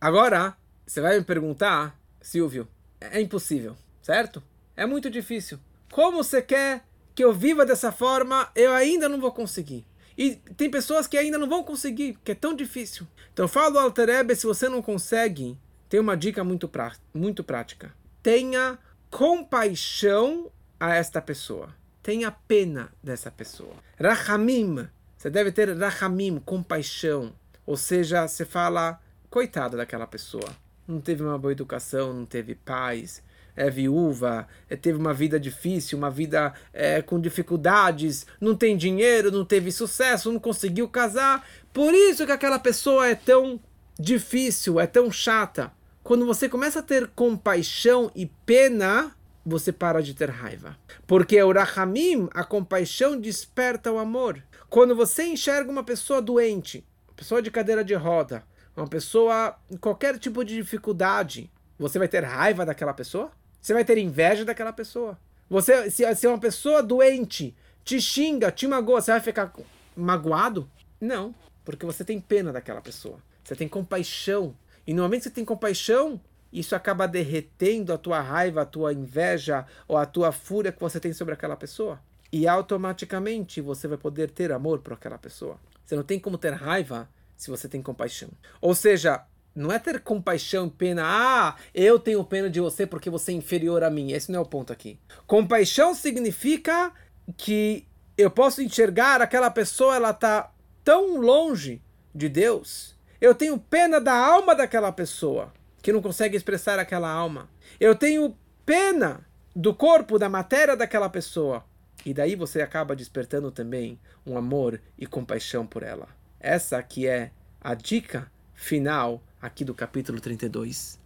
Agora, 0.00 0.56
você 0.86 1.00
vai 1.00 1.18
me 1.18 1.24
perguntar, 1.24 1.98
Silvio, 2.20 2.68
é 3.00 3.20
impossível, 3.20 3.76
certo? 4.02 4.42
É 4.80 4.86
muito 4.86 5.10
difícil. 5.10 5.58
Como 5.92 6.22
você 6.22 6.40
quer 6.40 6.84
que 7.14 7.22
eu 7.22 7.32
viva 7.32 7.66
dessa 7.66 7.92
forma? 7.92 8.50
Eu 8.54 8.72
ainda 8.72 9.08
não 9.08 9.20
vou 9.20 9.32
conseguir. 9.32 9.86
E 10.16 10.36
tem 10.56 10.70
pessoas 10.70 11.06
que 11.06 11.18
ainda 11.18 11.38
não 11.38 11.48
vão 11.48 11.62
conseguir, 11.62 12.18
que 12.24 12.32
é 12.32 12.34
tão 12.34 12.54
difícil. 12.54 13.06
Então 13.32 13.44
eu 13.44 13.48
falo 13.48 13.78
ao 13.78 13.84
Alterebe, 13.84 14.34
se 14.34 14.46
você 14.46 14.68
não 14.68 14.80
consegue, 14.80 15.58
tem 15.88 16.00
uma 16.00 16.16
dica 16.16 16.42
muito, 16.42 16.68
prá 16.68 16.92
muito 17.12 17.44
prática. 17.44 17.92
Tenha 18.22 18.78
compaixão 19.10 20.50
a 20.78 20.94
esta 20.94 21.20
pessoa 21.20 21.74
tenha 22.02 22.30
pena 22.30 22.90
dessa 23.02 23.30
pessoa. 23.30 23.74
Rahamim, 23.98 24.88
você 25.16 25.30
deve 25.30 25.52
ter 25.52 25.76
rahamim, 25.76 26.40
compaixão. 26.44 27.32
Ou 27.66 27.76
seja, 27.76 28.26
você 28.26 28.44
fala, 28.44 29.00
coitada 29.28 29.76
daquela 29.76 30.06
pessoa. 30.06 30.48
Não 30.88 31.00
teve 31.00 31.22
uma 31.22 31.38
boa 31.38 31.52
educação, 31.52 32.12
não 32.12 32.26
teve 32.26 32.54
paz, 32.54 33.22
é 33.60 33.68
viúva, 33.68 34.48
é, 34.70 34.74
teve 34.74 34.98
uma 34.98 35.12
vida 35.12 35.38
difícil, 35.38 35.98
uma 35.98 36.10
vida 36.10 36.54
é, 36.72 37.02
com 37.02 37.20
dificuldades, 37.20 38.26
não 38.40 38.56
tem 38.56 38.74
dinheiro, 38.74 39.30
não 39.30 39.44
teve 39.44 39.70
sucesso, 39.70 40.32
não 40.32 40.40
conseguiu 40.40 40.88
casar. 40.88 41.46
Por 41.70 41.92
isso 41.92 42.24
que 42.24 42.32
aquela 42.32 42.58
pessoa 42.58 43.06
é 43.06 43.14
tão 43.14 43.60
difícil, 43.98 44.80
é 44.80 44.86
tão 44.86 45.12
chata. 45.12 45.70
Quando 46.02 46.24
você 46.24 46.48
começa 46.48 46.78
a 46.78 46.82
ter 46.82 47.08
compaixão 47.08 48.10
e 48.16 48.24
pena, 48.46 49.14
você 49.44 49.70
para 49.70 50.02
de 50.02 50.14
ter 50.14 50.30
raiva. 50.30 50.78
Porque 51.06 51.40
o 51.42 51.52
Rahamim, 51.52 52.30
a 52.32 52.42
compaixão, 52.42 53.20
desperta 53.20 53.92
o 53.92 53.98
amor. 53.98 54.42
Quando 54.70 54.96
você 54.96 55.24
enxerga 55.24 55.70
uma 55.70 55.84
pessoa 55.84 56.22
doente, 56.22 56.82
uma 57.08 57.14
pessoa 57.14 57.42
de 57.42 57.50
cadeira 57.50 57.84
de 57.84 57.92
roda, 57.92 58.42
uma 58.74 58.88
pessoa 58.88 59.54
em 59.70 59.76
qualquer 59.76 60.18
tipo 60.18 60.42
de 60.42 60.56
dificuldade, 60.56 61.50
você 61.78 61.98
vai 61.98 62.08
ter 62.08 62.24
raiva 62.24 62.64
daquela 62.64 62.94
pessoa? 62.94 63.30
Você 63.60 63.74
vai 63.74 63.84
ter 63.84 63.98
inveja 63.98 64.44
daquela 64.44 64.72
pessoa? 64.72 65.18
Você, 65.48 65.90
se, 65.90 66.14
se 66.14 66.26
uma 66.26 66.38
pessoa 66.38 66.82
doente 66.82 67.54
te 67.84 68.00
xinga, 68.00 68.50
te 68.50 68.66
magoa, 68.66 69.00
você 69.00 69.10
vai 69.10 69.20
ficar 69.20 69.52
magoado? 69.96 70.70
Não, 71.00 71.34
porque 71.64 71.84
você 71.84 72.04
tem 72.04 72.20
pena 72.20 72.52
daquela 72.52 72.80
pessoa. 72.80 73.18
Você 73.42 73.56
tem 73.56 73.68
compaixão. 73.68 74.54
E 74.86 74.94
no 74.94 75.02
momento 75.02 75.22
que 75.22 75.28
você 75.28 75.34
tem 75.34 75.44
compaixão, 75.44 76.20
isso 76.52 76.74
acaba 76.74 77.06
derretendo 77.06 77.92
a 77.92 77.98
tua 77.98 78.20
raiva, 78.20 78.62
a 78.62 78.66
tua 78.66 78.92
inveja 78.92 79.66
ou 79.86 79.96
a 79.96 80.06
tua 80.06 80.32
fúria 80.32 80.72
que 80.72 80.80
você 80.80 80.98
tem 80.98 81.12
sobre 81.12 81.34
aquela 81.34 81.56
pessoa. 81.56 82.00
E 82.32 82.46
automaticamente 82.46 83.60
você 83.60 83.88
vai 83.88 83.98
poder 83.98 84.30
ter 84.30 84.52
amor 84.52 84.80
por 84.80 84.92
aquela 84.92 85.18
pessoa. 85.18 85.58
Você 85.84 85.96
não 85.96 86.04
tem 86.04 86.18
como 86.18 86.38
ter 86.38 86.52
raiva 86.52 87.08
se 87.36 87.50
você 87.50 87.68
tem 87.68 87.82
compaixão. 87.82 88.28
Ou 88.60 88.74
seja, 88.74 89.24
não 89.54 89.72
é 89.72 89.78
ter 89.78 90.00
compaixão 90.00 90.66
e 90.66 90.70
pena. 90.70 91.02
Ah, 91.04 91.56
eu 91.74 91.98
tenho 91.98 92.24
pena 92.24 92.48
de 92.48 92.60
você 92.60 92.86
porque 92.86 93.10
você 93.10 93.32
é 93.32 93.34
inferior 93.34 93.82
a 93.82 93.90
mim. 93.90 94.12
Esse 94.12 94.30
não 94.30 94.38
é 94.40 94.42
o 94.42 94.46
ponto 94.46 94.72
aqui. 94.72 94.98
Compaixão 95.26 95.94
significa 95.94 96.92
que 97.36 97.86
eu 98.16 98.30
posso 98.30 98.62
enxergar 98.62 99.20
aquela 99.20 99.50
pessoa, 99.50 99.96
ela 99.96 100.10
está 100.10 100.52
tão 100.84 101.20
longe 101.20 101.82
de 102.14 102.28
Deus. 102.28 102.96
Eu 103.20 103.34
tenho 103.34 103.58
pena 103.58 104.00
da 104.00 104.14
alma 104.14 104.54
daquela 104.54 104.92
pessoa 104.92 105.52
que 105.82 105.92
não 105.92 106.02
consegue 106.02 106.36
expressar 106.36 106.78
aquela 106.78 107.10
alma. 107.10 107.48
Eu 107.78 107.94
tenho 107.94 108.36
pena 108.64 109.26
do 109.54 109.74
corpo, 109.74 110.18
da 110.18 110.28
matéria 110.28 110.76
daquela 110.76 111.08
pessoa. 111.08 111.64
E 112.04 112.14
daí 112.14 112.34
você 112.34 112.62
acaba 112.62 112.96
despertando 112.96 113.50
também 113.50 113.98
um 114.24 114.36
amor 114.38 114.80
e 114.98 115.06
compaixão 115.06 115.66
por 115.66 115.82
ela. 115.82 116.08
Essa 116.38 116.78
aqui 116.78 117.06
é 117.06 117.30
a 117.60 117.74
dica 117.74 118.30
final 118.54 119.22
aqui 119.40 119.64
do 119.64 119.74
capítulo 119.74 120.20
32. 120.20 120.98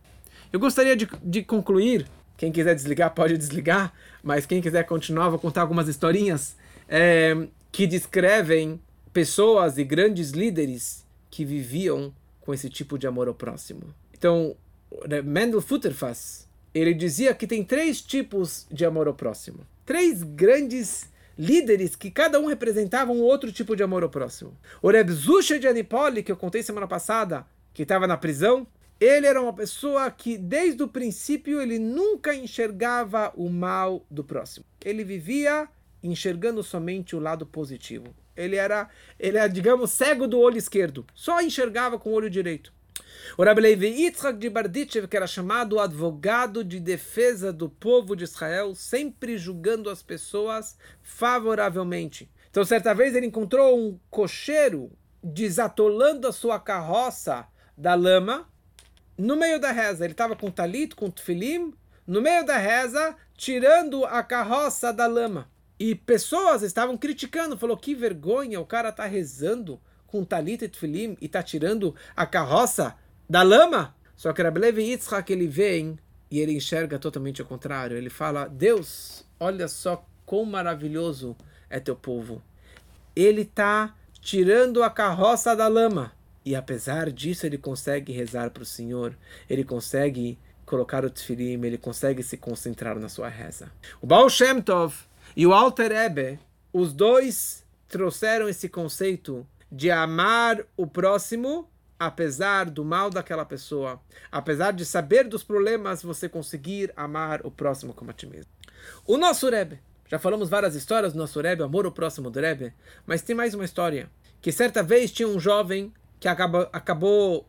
Eu 0.52 0.60
gostaria 0.60 0.96
de, 0.96 1.08
de 1.22 1.42
concluir. 1.42 2.06
Quem 2.36 2.50
quiser 2.50 2.74
desligar, 2.74 3.14
pode 3.14 3.36
desligar. 3.38 3.92
Mas 4.22 4.46
quem 4.46 4.60
quiser 4.60 4.84
continuar, 4.84 5.28
vou 5.28 5.38
contar 5.38 5.62
algumas 5.62 5.88
historinhas 5.88 6.56
é, 6.88 7.46
que 7.70 7.86
descrevem 7.86 8.80
pessoas 9.12 9.78
e 9.78 9.84
grandes 9.84 10.30
líderes 10.30 11.04
que 11.30 11.44
viviam 11.44 12.12
com 12.40 12.52
esse 12.52 12.68
tipo 12.68 12.98
de 12.98 13.06
amor 13.06 13.28
ao 13.28 13.34
próximo. 13.34 13.94
Então, 14.12 14.56
Mendel 15.24 15.60
Futterfass, 15.60 16.48
ele 16.74 16.92
dizia 16.92 17.34
que 17.34 17.46
tem 17.46 17.64
três 17.64 18.00
tipos 18.00 18.66
de 18.70 18.84
amor 18.84 19.06
ao 19.06 19.14
próximo. 19.14 19.60
Três 19.86 20.22
grandes 20.22 21.08
líderes 21.38 21.96
que 21.96 22.10
cada 22.10 22.38
um 22.38 22.46
representava 22.46 23.12
um 23.12 23.20
outro 23.20 23.50
tipo 23.50 23.74
de 23.74 23.82
amor 23.82 24.02
ao 24.02 24.08
próximo. 24.08 24.56
O 24.82 24.90
Reb 24.90 25.10
Zusha 25.10 25.58
de 25.58 25.66
Anipoli, 25.66 26.22
que 26.22 26.30
eu 26.30 26.36
contei 26.36 26.62
semana 26.62 26.86
passada, 26.86 27.46
que 27.74 27.82
estava 27.82 28.06
na 28.06 28.16
prisão, 28.16 28.66
ele 29.00 29.26
era 29.26 29.42
uma 29.42 29.52
pessoa 29.52 30.10
que 30.10 30.38
desde 30.38 30.82
o 30.82 30.88
princípio 30.88 31.60
ele 31.60 31.78
nunca 31.78 32.34
enxergava 32.34 33.32
o 33.34 33.50
mal 33.50 34.06
do 34.08 34.22
próximo. 34.22 34.64
Ele 34.82 35.02
vivia 35.04 35.68
enxergando 36.02 36.62
somente 36.62 37.16
o 37.16 37.20
lado 37.20 37.44
positivo. 37.44 38.14
Ele 38.36 38.56
era, 38.56 38.88
ele 39.18 39.38
era, 39.38 39.48
digamos, 39.48 39.90
cego 39.90 40.28
do 40.28 40.38
olho 40.38 40.56
esquerdo. 40.56 41.04
Só 41.14 41.40
enxergava 41.40 41.98
com 41.98 42.10
o 42.10 42.14
olho 42.14 42.30
direito. 42.30 42.72
O 43.36 43.42
Rabbi 43.42 43.86
Yitzhak 43.86 44.38
de 44.38 44.48
Barditchev, 44.48 45.08
que 45.08 45.16
era 45.16 45.26
chamado 45.26 45.80
advogado 45.80 46.62
de 46.62 46.78
defesa 46.78 47.52
do 47.52 47.68
povo 47.68 48.14
de 48.14 48.24
Israel, 48.24 48.74
sempre 48.74 49.36
julgando 49.36 49.90
as 49.90 50.02
pessoas 50.02 50.76
favoravelmente. 51.02 52.30
Então, 52.50 52.64
certa 52.64 52.94
vez 52.94 53.14
ele 53.14 53.26
encontrou 53.26 53.78
um 53.78 53.98
cocheiro 54.10 54.92
desatolando 55.22 56.28
a 56.28 56.32
sua 56.32 56.60
carroça 56.60 57.48
da 57.76 57.94
lama 57.94 58.48
no 59.16 59.36
meio 59.36 59.60
da 59.60 59.72
reza. 59.72 60.04
Ele 60.04 60.12
estava 60.12 60.36
com 60.36 60.50
talit, 60.50 60.94
com 60.94 61.10
tefilim, 61.10 61.72
no 62.06 62.20
meio 62.20 62.44
da 62.44 62.58
reza, 62.58 63.16
tirando 63.36 64.04
a 64.04 64.22
carroça 64.22 64.92
da 64.92 65.06
lama. 65.06 65.48
E 65.78 65.94
pessoas 65.94 66.62
estavam 66.62 66.96
criticando, 66.96 67.58
falou 67.58 67.76
que 67.76 67.94
vergonha, 67.94 68.60
o 68.60 68.66
cara 68.66 68.90
está 68.90 69.06
rezando 69.06 69.80
com 70.06 70.24
talit 70.24 70.62
e 70.64 70.68
tefilim 70.68 71.16
e 71.20 71.26
está 71.26 71.42
tirando 71.42 71.94
a 72.16 72.24
carroça 72.24 72.96
da 73.28 73.42
lama. 73.42 73.94
Só 74.16 74.32
que 74.32 74.42
Rabbi 74.42 74.60
Levi 74.60 74.82
Yitzhak, 74.90 75.32
ele 75.32 75.48
vem 75.48 75.98
e 76.30 76.38
ele 76.38 76.52
enxerga 76.52 76.98
totalmente 76.98 77.42
o 77.42 77.44
contrário. 77.44 77.96
Ele 77.96 78.10
fala, 78.10 78.46
Deus, 78.46 79.26
olha 79.40 79.66
só 79.66 80.06
quão 80.24 80.44
maravilhoso 80.44 81.36
é 81.68 81.80
teu 81.80 81.96
povo. 81.96 82.42
Ele 83.16 83.42
está 83.42 83.94
tirando 84.20 84.82
a 84.82 84.90
carroça 84.90 85.54
da 85.54 85.68
lama. 85.68 86.12
E 86.44 86.54
apesar 86.54 87.10
disso, 87.10 87.46
ele 87.46 87.56
consegue 87.56 88.12
rezar 88.12 88.50
para 88.50 88.62
o 88.62 88.66
Senhor. 88.66 89.16
Ele 89.48 89.64
consegue 89.64 90.38
colocar 90.66 91.04
o 91.04 91.10
tefilim, 91.10 91.64
ele 91.64 91.78
consegue 91.78 92.22
se 92.22 92.36
concentrar 92.36 92.98
na 92.98 93.08
sua 93.08 93.28
reza. 93.28 93.70
O 94.00 94.06
Baal 94.06 94.28
Shem 94.28 94.60
Tov 94.60 94.94
e 95.36 95.46
o 95.46 95.52
Alter 95.52 95.92
Ebe, 95.92 96.38
os 96.72 96.92
dois 96.92 97.64
trouxeram 97.88 98.48
esse 98.48 98.68
conceito 98.68 99.46
de 99.70 99.90
amar 99.90 100.64
o 100.76 100.86
próximo 100.86 101.68
apesar 101.98 102.68
do 102.70 102.84
mal 102.84 103.08
daquela 103.08 103.44
pessoa, 103.44 104.00
apesar 104.30 104.72
de 104.72 104.84
saber 104.84 105.24
dos 105.24 105.42
problemas, 105.42 106.02
você 106.02 106.28
conseguir 106.28 106.92
amar 106.96 107.40
o 107.46 107.50
próximo 107.50 107.94
como 107.94 108.10
a 108.10 108.14
ti 108.14 108.26
mesmo. 108.26 108.50
O 109.06 109.16
nosso 109.16 109.48
Rebbe, 109.48 109.80
já 110.08 110.18
falamos 110.18 110.48
várias 110.48 110.74
histórias 110.74 111.12
do 111.12 111.18
nosso 111.18 111.40
Rebbe, 111.40 111.62
amor 111.62 111.86
ao 111.86 111.92
próximo 111.92 112.30
do 112.30 112.40
Rebbe, 112.40 112.72
mas 113.06 113.22
tem 113.22 113.34
mais 113.34 113.54
uma 113.54 113.64
história, 113.64 114.10
que 114.40 114.52
certa 114.52 114.82
vez 114.82 115.10
tinha 115.10 115.28
um 115.28 115.40
jovem 115.40 115.92
que 116.24 116.28
acabou, 116.28 116.66
acabou 116.72 117.46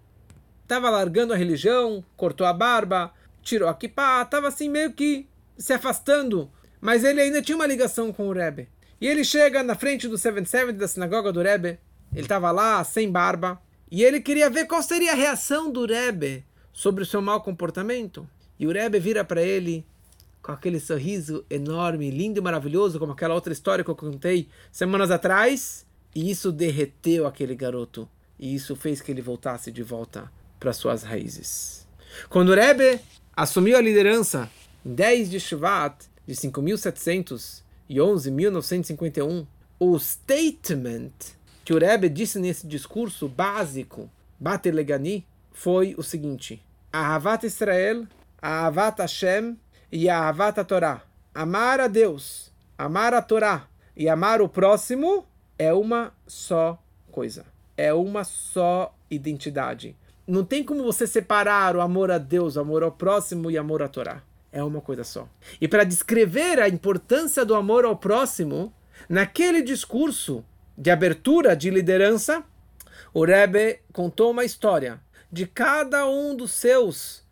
estava 0.63 0.89
largando 0.89 1.32
a 1.32 1.38
religião, 1.38 2.03
cortou 2.17 2.45
a 2.45 2.51
barba, 2.51 3.13
tirou 3.41 3.69
a 3.69 3.73
kippah, 3.73 4.23
estava 4.23 4.49
assim 4.49 4.67
meio 4.67 4.91
que 4.91 5.26
se 5.57 5.71
afastando, 5.71 6.51
mas 6.82 7.05
ele 7.05 7.21
ainda 7.21 7.41
tinha 7.41 7.55
uma 7.55 7.65
ligação 7.65 8.11
com 8.11 8.28
o 8.28 8.34
Rebbe. 8.34 8.67
E 8.99 9.07
ele 9.07 9.23
chega 9.23 9.63
na 9.63 9.76
frente 9.76 10.09
do 10.09 10.17
77 10.17 10.73
da 10.73 10.89
sinagoga 10.89 11.32
do 11.32 11.41
Rebbe, 11.41 11.80
ele 12.11 12.23
estava 12.23 12.51
lá 12.51 12.84
sem 12.84 13.09
barba, 13.09 13.61
e 13.89 14.03
ele 14.03 14.19
queria 14.19 14.49
ver 14.49 14.65
qual 14.65 14.84
seria 14.84 15.13
a 15.13 15.15
reação 15.15 15.71
do 15.71 15.86
Rebbe 15.86 16.43
sobre 16.73 17.01
o 17.01 17.05
seu 17.05 17.21
mau 17.21 17.39
comportamento. 17.39 18.28
E 18.59 18.67
o 18.67 18.73
Rebbe 18.73 18.99
vira 18.99 19.23
para 19.23 19.41
ele 19.41 19.86
com 20.41 20.51
aquele 20.51 20.82
sorriso 20.82 21.45
enorme, 21.49 22.11
lindo 22.11 22.41
e 22.41 22.43
maravilhoso, 22.43 22.99
como 22.99 23.13
aquela 23.13 23.36
outra 23.36 23.53
história 23.53 23.86
que 23.86 23.89
eu 23.89 23.95
contei 23.95 24.49
semanas 24.69 25.11
atrás. 25.11 25.86
E 26.13 26.30
isso 26.30 26.51
derreteu 26.51 27.26
aquele 27.26 27.55
garoto. 27.55 28.09
E 28.39 28.53
isso 28.53 28.75
fez 28.75 29.01
que 29.01 29.11
ele 29.11 29.21
voltasse 29.21 29.71
de 29.71 29.83
volta 29.83 30.31
para 30.59 30.73
suas 30.73 31.03
raízes. 31.03 31.88
Quando 32.29 32.49
o 32.49 32.55
Rebbe 32.55 32.99
assumiu 33.36 33.77
a 33.77 33.81
liderança 33.81 34.49
em 34.86 34.93
10 34.93 35.29
de 35.29 35.39
Shvat 35.39 35.95
de 36.25 36.36
5711, 36.36 38.31
1951, 38.31 39.45
o 39.79 39.99
statement 39.99 41.11
que 41.63 41.73
o 41.73 41.79
Rebbe 41.79 42.09
disse 42.09 42.39
nesse 42.39 42.67
discurso 42.67 43.27
básico, 43.27 44.09
Bater 44.39 44.73
Legani, 44.73 45.25
foi 45.51 45.95
o 45.97 46.03
seguinte: 46.03 46.61
Ahavat 46.91 47.45
Israel, 47.45 48.05
Ahavat 48.41 48.99
Hashem 49.01 49.57
e 49.91 50.09
Ahavat 50.09 50.63
Torá. 50.63 51.01
Amar 51.33 51.79
a 51.79 51.88
Deus, 51.88 52.51
amar 52.77 53.13
a 53.13 53.21
Torá 53.21 53.67
e 53.95 54.07
amar 54.07 54.41
o 54.41 54.47
próximo 54.47 55.25
é 55.57 55.73
uma 55.73 56.13
só 56.27 56.81
coisa. 57.11 57.45
É 57.78 57.93
uma 57.93 58.23
só 58.23 58.95
identidade. 59.09 59.95
Não 60.28 60.43
tem 60.43 60.63
como 60.63 60.84
você 60.84 61.05
separar 61.05 61.76
o 61.76 61.82
amor 61.82 62.09
a 62.09 62.17
Deus, 62.17 62.55
o 62.55 62.59
amor 62.59 62.84
ao 62.84 62.91
próximo 62.91 63.51
e 63.51 63.57
amor 63.57 63.84
à 63.84 63.88
Torá. 63.88 64.23
É 64.51 64.63
uma 64.63 64.82
coisa 64.82 65.03
só. 65.03 65.28
E 65.59 65.67
para 65.67 65.84
descrever 65.84 66.59
a 66.59 66.69
importância 66.69 67.45
do 67.45 67.53
amor 67.55 67.86
ao 67.86 67.95
próximo, 67.95 68.73
naquele 69.09 69.61
discurso, 69.61 70.43
de 70.78 70.89
abertura 70.89 71.55
de 71.55 71.69
liderança, 71.69 72.43
o 73.13 73.23
Rebbe 73.23 73.80
contou 73.93 74.32
uma 74.32 74.43
história 74.43 74.99
de 75.32 75.45
cada 75.45 76.07
um 76.07 76.36
dos 76.36 76.51
seus 76.51 77.23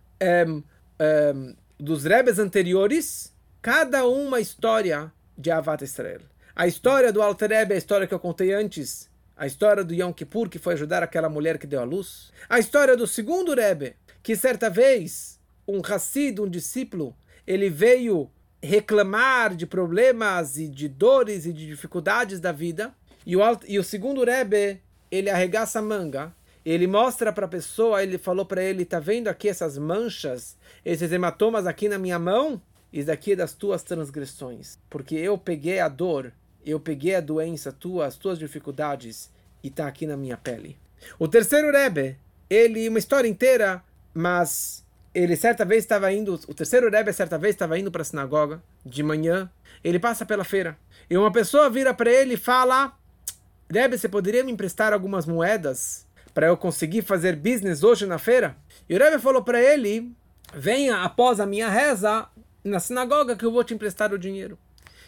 um, 0.47 0.63
um, 0.99 1.55
dos 1.79 2.03
Rebes 2.03 2.39
anteriores, 2.39 3.33
cada 3.61 4.05
uma 4.05 4.39
história 4.39 5.11
de 5.37 5.51
Avat 5.51 5.83
Israel. 5.83 6.21
A 6.55 6.67
história 6.67 7.11
do 7.11 7.21
Alter 7.21 7.49
Rebbe, 7.49 7.73
a 7.73 7.77
história 7.77 8.05
que 8.05 8.13
eu 8.13 8.19
contei 8.19 8.53
antes, 8.53 9.09
a 9.35 9.45
história 9.47 9.83
do 9.83 9.93
Yom 9.93 10.13
Kippur, 10.13 10.49
que 10.49 10.59
foi 10.59 10.73
ajudar 10.73 11.03
aquela 11.03 11.29
mulher 11.29 11.57
que 11.57 11.67
deu 11.67 11.79
a 11.79 11.83
luz, 11.83 12.31
a 12.49 12.59
história 12.59 12.95
do 12.95 13.07
segundo 13.07 13.53
Rebbe, 13.53 13.95
que 14.21 14.35
certa 14.35 14.69
vez 14.69 15.39
um 15.67 15.81
Hassid, 15.83 16.39
um 16.39 16.49
discípulo, 16.49 17.15
ele 17.45 17.69
veio 17.69 18.29
reclamar 18.61 19.55
de 19.55 19.65
problemas 19.65 20.57
e 20.57 20.67
de 20.67 20.87
dores 20.87 21.45
e 21.45 21.53
de 21.53 21.65
dificuldades 21.65 22.39
da 22.39 22.51
vida, 22.51 22.93
e 23.25 23.35
o, 23.35 23.41
e 23.67 23.79
o 23.79 23.83
segundo 23.83 24.23
Rebbe, 24.23 24.81
ele 25.11 25.29
arregaça 25.29 25.79
a 25.79 25.81
manga 25.81 26.33
ele 26.65 26.87
mostra 26.87 27.33
para 27.33 27.45
a 27.45 27.49
pessoa, 27.49 28.01
ele 28.01 28.17
falou 28.17 28.45
para 28.45 28.63
ele, 28.63 28.85
tá 28.85 28.99
vendo 28.99 29.27
aqui 29.27 29.49
essas 29.49 29.77
manchas, 29.77 30.57
esses 30.85 31.11
hematomas 31.11 31.67
aqui 31.67 31.89
na 31.89 31.97
minha 31.97 32.17
mão? 32.17 32.61
Isso 32.91 33.07
daqui 33.07 33.33
é 33.33 33.35
das 33.35 33.53
tuas 33.53 33.83
transgressões, 33.83 34.77
porque 34.89 35.15
eu 35.15 35.37
peguei 35.37 35.79
a 35.79 35.89
dor, 35.89 36.31
eu 36.65 36.79
peguei 36.79 37.15
a 37.15 37.21
doença 37.21 37.71
tua, 37.71 38.05
as 38.05 38.15
tuas 38.15 38.39
dificuldades, 38.39 39.29
e 39.63 39.69
tá 39.69 39.87
aqui 39.87 40.05
na 40.05 40.17
minha 40.17 40.37
pele. 40.37 40.77
O 41.19 41.27
terceiro 41.27 41.71
Rebbe, 41.71 42.17
ele, 42.49 42.87
uma 42.87 42.99
história 42.99 43.27
inteira, 43.27 43.83
mas 44.13 44.85
ele 45.13 45.35
certa 45.35 45.63
vez 45.63 45.83
estava 45.83 46.11
indo, 46.11 46.39
o 46.47 46.53
terceiro 46.53 46.89
Rebbe 46.89 47.13
certa 47.13 47.37
vez 47.37 47.55
estava 47.55 47.77
indo 47.77 47.91
para 47.91 48.01
a 48.01 48.05
sinagoga, 48.05 48.61
de 48.85 49.03
manhã, 49.03 49.49
ele 49.83 49.99
passa 49.99 50.25
pela 50.25 50.43
feira, 50.43 50.77
e 51.09 51.17
uma 51.17 51.31
pessoa 51.31 51.69
vira 51.69 51.93
para 51.93 52.11
ele 52.11 52.35
e 52.35 52.37
fala, 52.37 52.97
Rebbe, 53.69 53.97
você 53.97 54.09
poderia 54.09 54.43
me 54.43 54.51
emprestar 54.51 54.93
algumas 54.93 55.25
moedas 55.25 56.05
para 56.33 56.47
eu 56.47 56.57
conseguir 56.57 57.01
fazer 57.01 57.35
business 57.35 57.83
hoje 57.83 58.05
na 58.05 58.17
feira? 58.17 58.55
E 58.89 58.95
o 58.95 58.99
Rebbe 58.99 59.19
falou 59.19 59.43
para 59.43 59.61
ele, 59.61 60.11
venha 60.53 61.03
após 61.03 61.39
a 61.39 61.45
minha 61.45 61.69
reza 61.69 62.27
na 62.63 62.79
sinagoga 62.79 63.35
que 63.35 63.45
eu 63.45 63.51
vou 63.51 63.63
te 63.63 63.73
emprestar 63.73 64.13
o 64.13 64.19
dinheiro. 64.19 64.57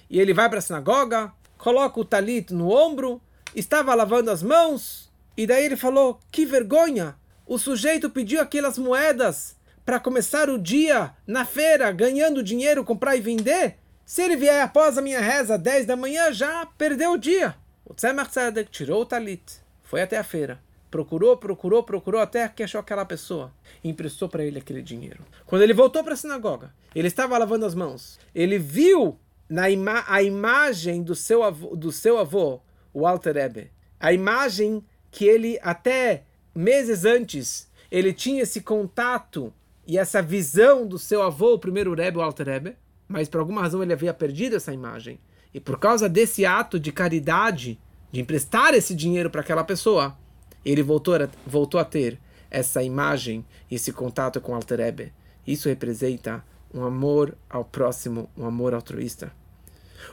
E 0.09 0.19
ele 0.19 0.33
vai 0.33 0.49
para 0.49 0.59
a 0.59 0.61
sinagoga, 0.61 1.31
coloca 1.57 1.99
o 1.99 2.05
talit 2.05 2.53
no 2.53 2.71
ombro, 2.71 3.21
estava 3.55 3.93
lavando 3.93 4.31
as 4.31 4.43
mãos, 4.43 5.11
e 5.37 5.45
daí 5.45 5.65
ele 5.65 5.75
falou: 5.75 6.19
Que 6.31 6.45
vergonha! 6.45 7.15
O 7.45 7.59
sujeito 7.59 8.09
pediu 8.09 8.41
aquelas 8.41 8.77
moedas 8.77 9.55
para 9.85 9.99
começar 9.99 10.49
o 10.49 10.57
dia 10.57 11.13
na 11.27 11.45
feira, 11.45 11.91
ganhando 11.91 12.41
dinheiro, 12.41 12.83
comprar 12.83 13.15
e 13.15 13.21
vender. 13.21 13.77
Se 14.03 14.23
ele 14.23 14.35
vier 14.35 14.61
após 14.61 14.97
a 14.97 15.01
minha 15.01 15.21
reza, 15.21 15.57
10 15.57 15.85
da 15.85 15.95
manhã, 15.95 16.33
já 16.33 16.65
perdeu 16.77 17.11
o 17.11 17.17
dia. 17.17 17.55
O 17.85 17.93
Tzemach 17.93 18.31
Tzedek 18.31 18.71
tirou 18.71 19.01
o 19.01 19.05
talit, 19.05 19.43
foi 19.83 20.01
até 20.01 20.17
a 20.17 20.23
feira, 20.23 20.59
procurou, 20.89 21.37
procurou, 21.37 21.83
procurou 21.83 22.19
até 22.19 22.47
que 22.47 22.63
achou 22.63 22.79
aquela 22.79 23.05
pessoa 23.05 23.53
e 23.83 23.89
emprestou 23.89 24.27
para 24.27 24.43
ele 24.43 24.57
aquele 24.57 24.81
dinheiro. 24.81 25.23
Quando 25.45 25.61
ele 25.61 25.73
voltou 25.73 26.03
para 26.03 26.13
a 26.13 26.17
sinagoga, 26.17 26.73
ele 26.95 27.07
estava 27.07 27.37
lavando 27.37 27.65
as 27.65 27.75
mãos. 27.75 28.19
Ele 28.33 28.57
viu 28.57 29.19
na 29.49 29.69
ima 29.69 30.03
a 30.07 30.21
imagem 30.21 31.03
do 31.03 31.15
seu 31.15 31.43
avô, 31.43 31.75
do 31.75 31.91
seu 31.91 32.17
avô, 32.17 32.59
o 32.93 33.05
Alter 33.05 33.37
Ebe, 33.37 33.71
a 33.99 34.11
imagem 34.11 34.83
que 35.11 35.25
ele 35.25 35.59
até 35.61 36.23
meses 36.53 37.05
antes 37.05 37.69
ele 37.91 38.13
tinha 38.13 38.43
esse 38.43 38.61
contato 38.61 39.53
e 39.87 39.97
essa 39.97 40.21
visão 40.21 40.85
do 40.85 40.97
seu 40.97 41.21
avô, 41.21 41.53
o 41.53 41.59
primeiro 41.59 41.93
Rebbe, 41.93 42.17
o 42.17 42.21
Alter 42.21 42.47
Rebbe, 42.47 42.75
mas 43.07 43.29
por 43.29 43.39
alguma 43.39 43.61
razão 43.61 43.83
ele 43.83 43.93
havia 43.93 44.13
perdido 44.13 44.55
essa 44.55 44.73
imagem. 44.73 45.19
E 45.53 45.59
por 45.59 45.79
causa 45.79 46.09
desse 46.09 46.45
ato 46.45 46.79
de 46.79 46.91
caridade, 46.91 47.79
de 48.11 48.19
emprestar 48.19 48.73
esse 48.73 48.95
dinheiro 48.95 49.29
para 49.29 49.41
aquela 49.41 49.63
pessoa, 49.63 50.17
ele 50.65 50.81
voltou 50.81 51.15
a, 51.15 51.29
voltou 51.45 51.79
a 51.79 51.85
ter 51.85 52.19
essa 52.49 52.81
imagem, 52.81 53.45
esse 53.69 53.93
contato 53.93 54.41
com 54.41 54.51
o 54.51 54.55
Alter 54.55 54.79
Rebbe. 54.79 55.13
Isso 55.45 55.69
representa 55.69 56.43
um 56.76 56.84
amor 56.84 57.38
ao 57.49 57.63
próximo, 57.63 58.30
um 58.38 58.45
amor 58.45 58.73
altruísta. 58.73 59.32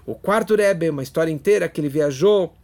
O 0.06 0.14
quarto 0.14 0.54
Rebbe, 0.54 0.88
uma 0.88 1.02
história 1.02 1.32
inteira 1.32 1.68
que 1.68 1.80
ele 1.80 1.88
viajou, 1.88 2.54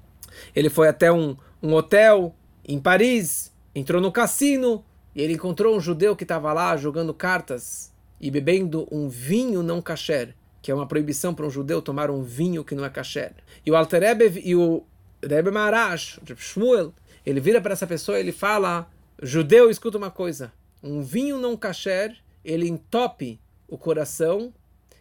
ele 0.55 0.70
foi 0.70 0.88
até 0.88 1.11
um, 1.11 1.36
um 1.61 1.74
hotel 1.74 2.34
em 2.64 2.78
Paris, 2.78 3.53
entrou 3.74 4.01
no 4.01 4.12
cassino 4.12 4.84
e 5.14 5.20
ele 5.20 5.34
encontrou 5.34 5.76
um 5.76 5.80
judeu 5.80 6.14
que 6.14 6.22
estava 6.22 6.53
lá 6.53 6.76
jogando 6.76 7.12
cartas 7.12 7.92
e 8.20 8.30
bebendo 8.30 8.86
um 8.90 9.09
vinho 9.09 9.62
não 9.62 9.82
kasher, 9.82 10.34
que 10.62 10.70
é 10.70 10.74
uma 10.74 10.86
proibição 10.86 11.34
para 11.34 11.46
um 11.46 11.51
judeu 11.51 11.82
tomar 11.82 12.09
um 12.11 12.22
vinho 12.22 12.64
que 12.64 12.76
não 12.76 12.84
é 12.84 12.90
kasher. 12.90 13.32
E 13.66 13.70
o 13.70 13.76
Alter 13.76 14.03
Rebbe 14.03 14.40
e 14.44 14.55
o 14.55 14.84
Rebbe 15.22 15.51
Marash, 15.51 16.20
Shmuel, 16.36 16.94
ele 17.26 17.40
vira 17.40 17.61
para 17.61 17.72
essa 17.72 17.86
pessoa 17.86 18.18
e 18.18 18.20
ele 18.20 18.32
fala: 18.32 18.88
Judeu, 19.20 19.68
escuta 19.70 19.99
uma 19.99 20.11
coisa. 20.11 20.53
Um 20.82 21.03
vinho 21.03 21.38
não 21.38 21.57
kasher, 21.57 22.16
ele 22.44 22.68
entope 22.68 23.40
o 23.68 23.78
coração 23.78 24.52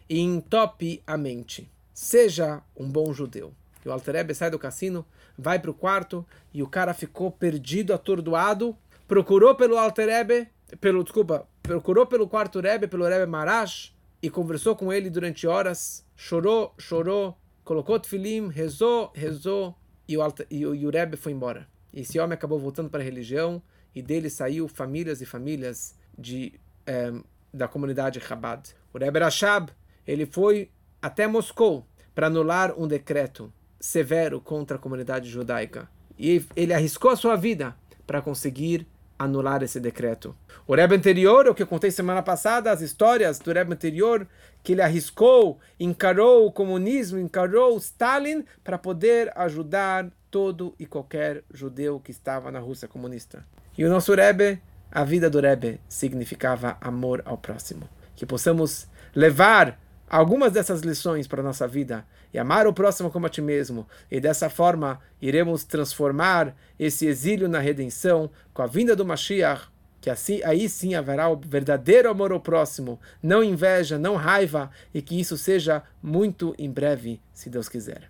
e 0.08 0.20
entope 0.20 1.02
a 1.06 1.16
mente. 1.16 1.70
Seja 1.92 2.62
um 2.76 2.88
bom 2.88 3.12
judeu. 3.12 3.52
E 3.84 3.88
o 3.88 3.92
Alter 3.92 4.16
Rebbe 4.16 4.34
sai 4.34 4.50
do 4.50 4.58
cassino 4.58 5.04
vai 5.38 5.60
para 5.60 5.70
o 5.70 5.74
quarto 5.74 6.26
e 6.52 6.62
o 6.62 6.66
cara 6.66 6.92
ficou 6.92 7.30
perdido, 7.30 7.94
atordoado, 7.94 8.76
procurou 9.06 9.54
pelo 9.54 9.78
Alter 9.78 10.08
Rebbe, 10.08 10.48
pelo, 10.80 11.04
desculpa, 11.04 11.46
procurou 11.62 12.04
pelo 12.04 12.28
quarto 12.28 12.60
Rebbe, 12.60 12.88
pelo 12.88 13.06
Rebbe 13.06 13.30
Marash, 13.30 13.96
e 14.20 14.28
conversou 14.28 14.74
com 14.74 14.92
ele 14.92 15.08
durante 15.08 15.46
horas, 15.46 16.04
chorou, 16.16 16.74
chorou, 16.76 17.38
colocou 17.64 18.00
tefilim, 18.00 18.48
rezou, 18.48 19.12
rezou, 19.14 19.76
e 20.08 20.16
o, 20.18 20.34
e, 20.50 20.66
o, 20.66 20.74
e 20.74 20.86
o 20.86 20.90
Rebbe 20.90 21.16
foi 21.16 21.32
embora. 21.32 21.68
E 21.92 22.00
esse 22.00 22.18
homem 22.18 22.34
acabou 22.34 22.58
voltando 22.58 22.90
para 22.90 23.00
a 23.00 23.04
religião, 23.04 23.62
e 23.94 24.02
dele 24.02 24.28
saiu 24.28 24.66
famílias 24.66 25.20
e 25.20 25.26
famílias 25.26 25.94
de, 26.18 26.58
eh, 26.84 27.12
da 27.52 27.68
comunidade 27.68 28.20
Chabad. 28.20 28.74
O 28.92 28.98
Rebbe 28.98 29.20
Rashab, 29.20 29.70
ele 30.06 30.26
foi 30.26 30.70
até 31.00 31.26
Moscou 31.26 31.86
para 32.14 32.26
anular 32.26 32.74
um 32.78 32.86
decreto 32.86 33.52
severo 33.80 34.40
contra 34.40 34.76
a 34.76 34.80
comunidade 34.80 35.28
judaica. 35.28 35.88
E 36.18 36.44
ele 36.56 36.74
arriscou 36.74 37.10
a 37.10 37.16
sua 37.16 37.36
vida 37.36 37.76
para 38.06 38.20
conseguir 38.20 38.86
anular 39.18 39.62
esse 39.62 39.80
decreto. 39.80 40.34
O 40.66 40.74
Rebbe 40.74 40.94
anterior, 40.94 41.46
o 41.48 41.54
que 41.54 41.62
eu 41.62 41.66
contei 41.66 41.90
semana 41.90 42.22
passada, 42.22 42.70
as 42.70 42.80
histórias 42.80 43.38
do 43.38 43.52
Rebbe 43.52 43.72
anterior, 43.72 44.26
que 44.62 44.72
ele 44.72 44.82
arriscou, 44.82 45.58
encarou 45.78 46.46
o 46.46 46.52
comunismo, 46.52 47.18
encarou 47.18 47.76
Stalin 47.78 48.44
para 48.62 48.78
poder 48.78 49.32
ajudar 49.36 50.10
todo 50.30 50.74
e 50.78 50.86
qualquer 50.86 51.42
judeu 51.52 51.98
que 51.98 52.10
estava 52.10 52.50
na 52.50 52.58
Rússia 52.58 52.86
comunista. 52.86 53.44
E 53.76 53.84
o 53.84 53.88
nosso 53.88 54.14
Rebbe, 54.14 54.60
a 54.90 55.04
vida 55.04 55.28
do 55.28 55.40
Rebbe 55.40 55.80
significava 55.88 56.76
amor 56.80 57.22
ao 57.24 57.36
próximo. 57.36 57.88
Que 58.16 58.26
possamos 58.26 58.86
levar 59.14 59.78
algumas 60.08 60.52
dessas 60.52 60.80
lições 60.80 61.26
para 61.26 61.40
a 61.40 61.44
nossa 61.44 61.68
vida 61.68 62.04
e 62.32 62.38
amar 62.38 62.66
o 62.66 62.72
próximo 62.72 63.10
como 63.10 63.26
a 63.26 63.28
ti 63.28 63.40
mesmo. 63.40 63.86
E 64.10 64.20
dessa 64.20 64.48
forma 64.50 65.00
iremos 65.20 65.64
transformar 65.64 66.54
esse 66.78 67.06
exílio 67.06 67.48
na 67.48 67.58
redenção 67.58 68.30
com 68.52 68.62
a 68.62 68.66
vinda 68.66 68.96
do 68.96 69.04
Mashiach, 69.04 69.68
que 70.00 70.10
assim 70.10 70.42
aí 70.44 70.68
sim 70.68 70.94
haverá 70.94 71.28
o 71.28 71.36
verdadeiro 71.36 72.08
amor 72.08 72.32
ao 72.32 72.40
próximo, 72.40 73.00
não 73.22 73.42
inveja, 73.42 73.98
não 73.98 74.16
raiva, 74.16 74.70
e 74.94 75.02
que 75.02 75.18
isso 75.18 75.36
seja 75.36 75.82
muito 76.02 76.54
em 76.58 76.70
breve, 76.70 77.20
se 77.32 77.50
Deus 77.50 77.68
quiser. 77.68 78.08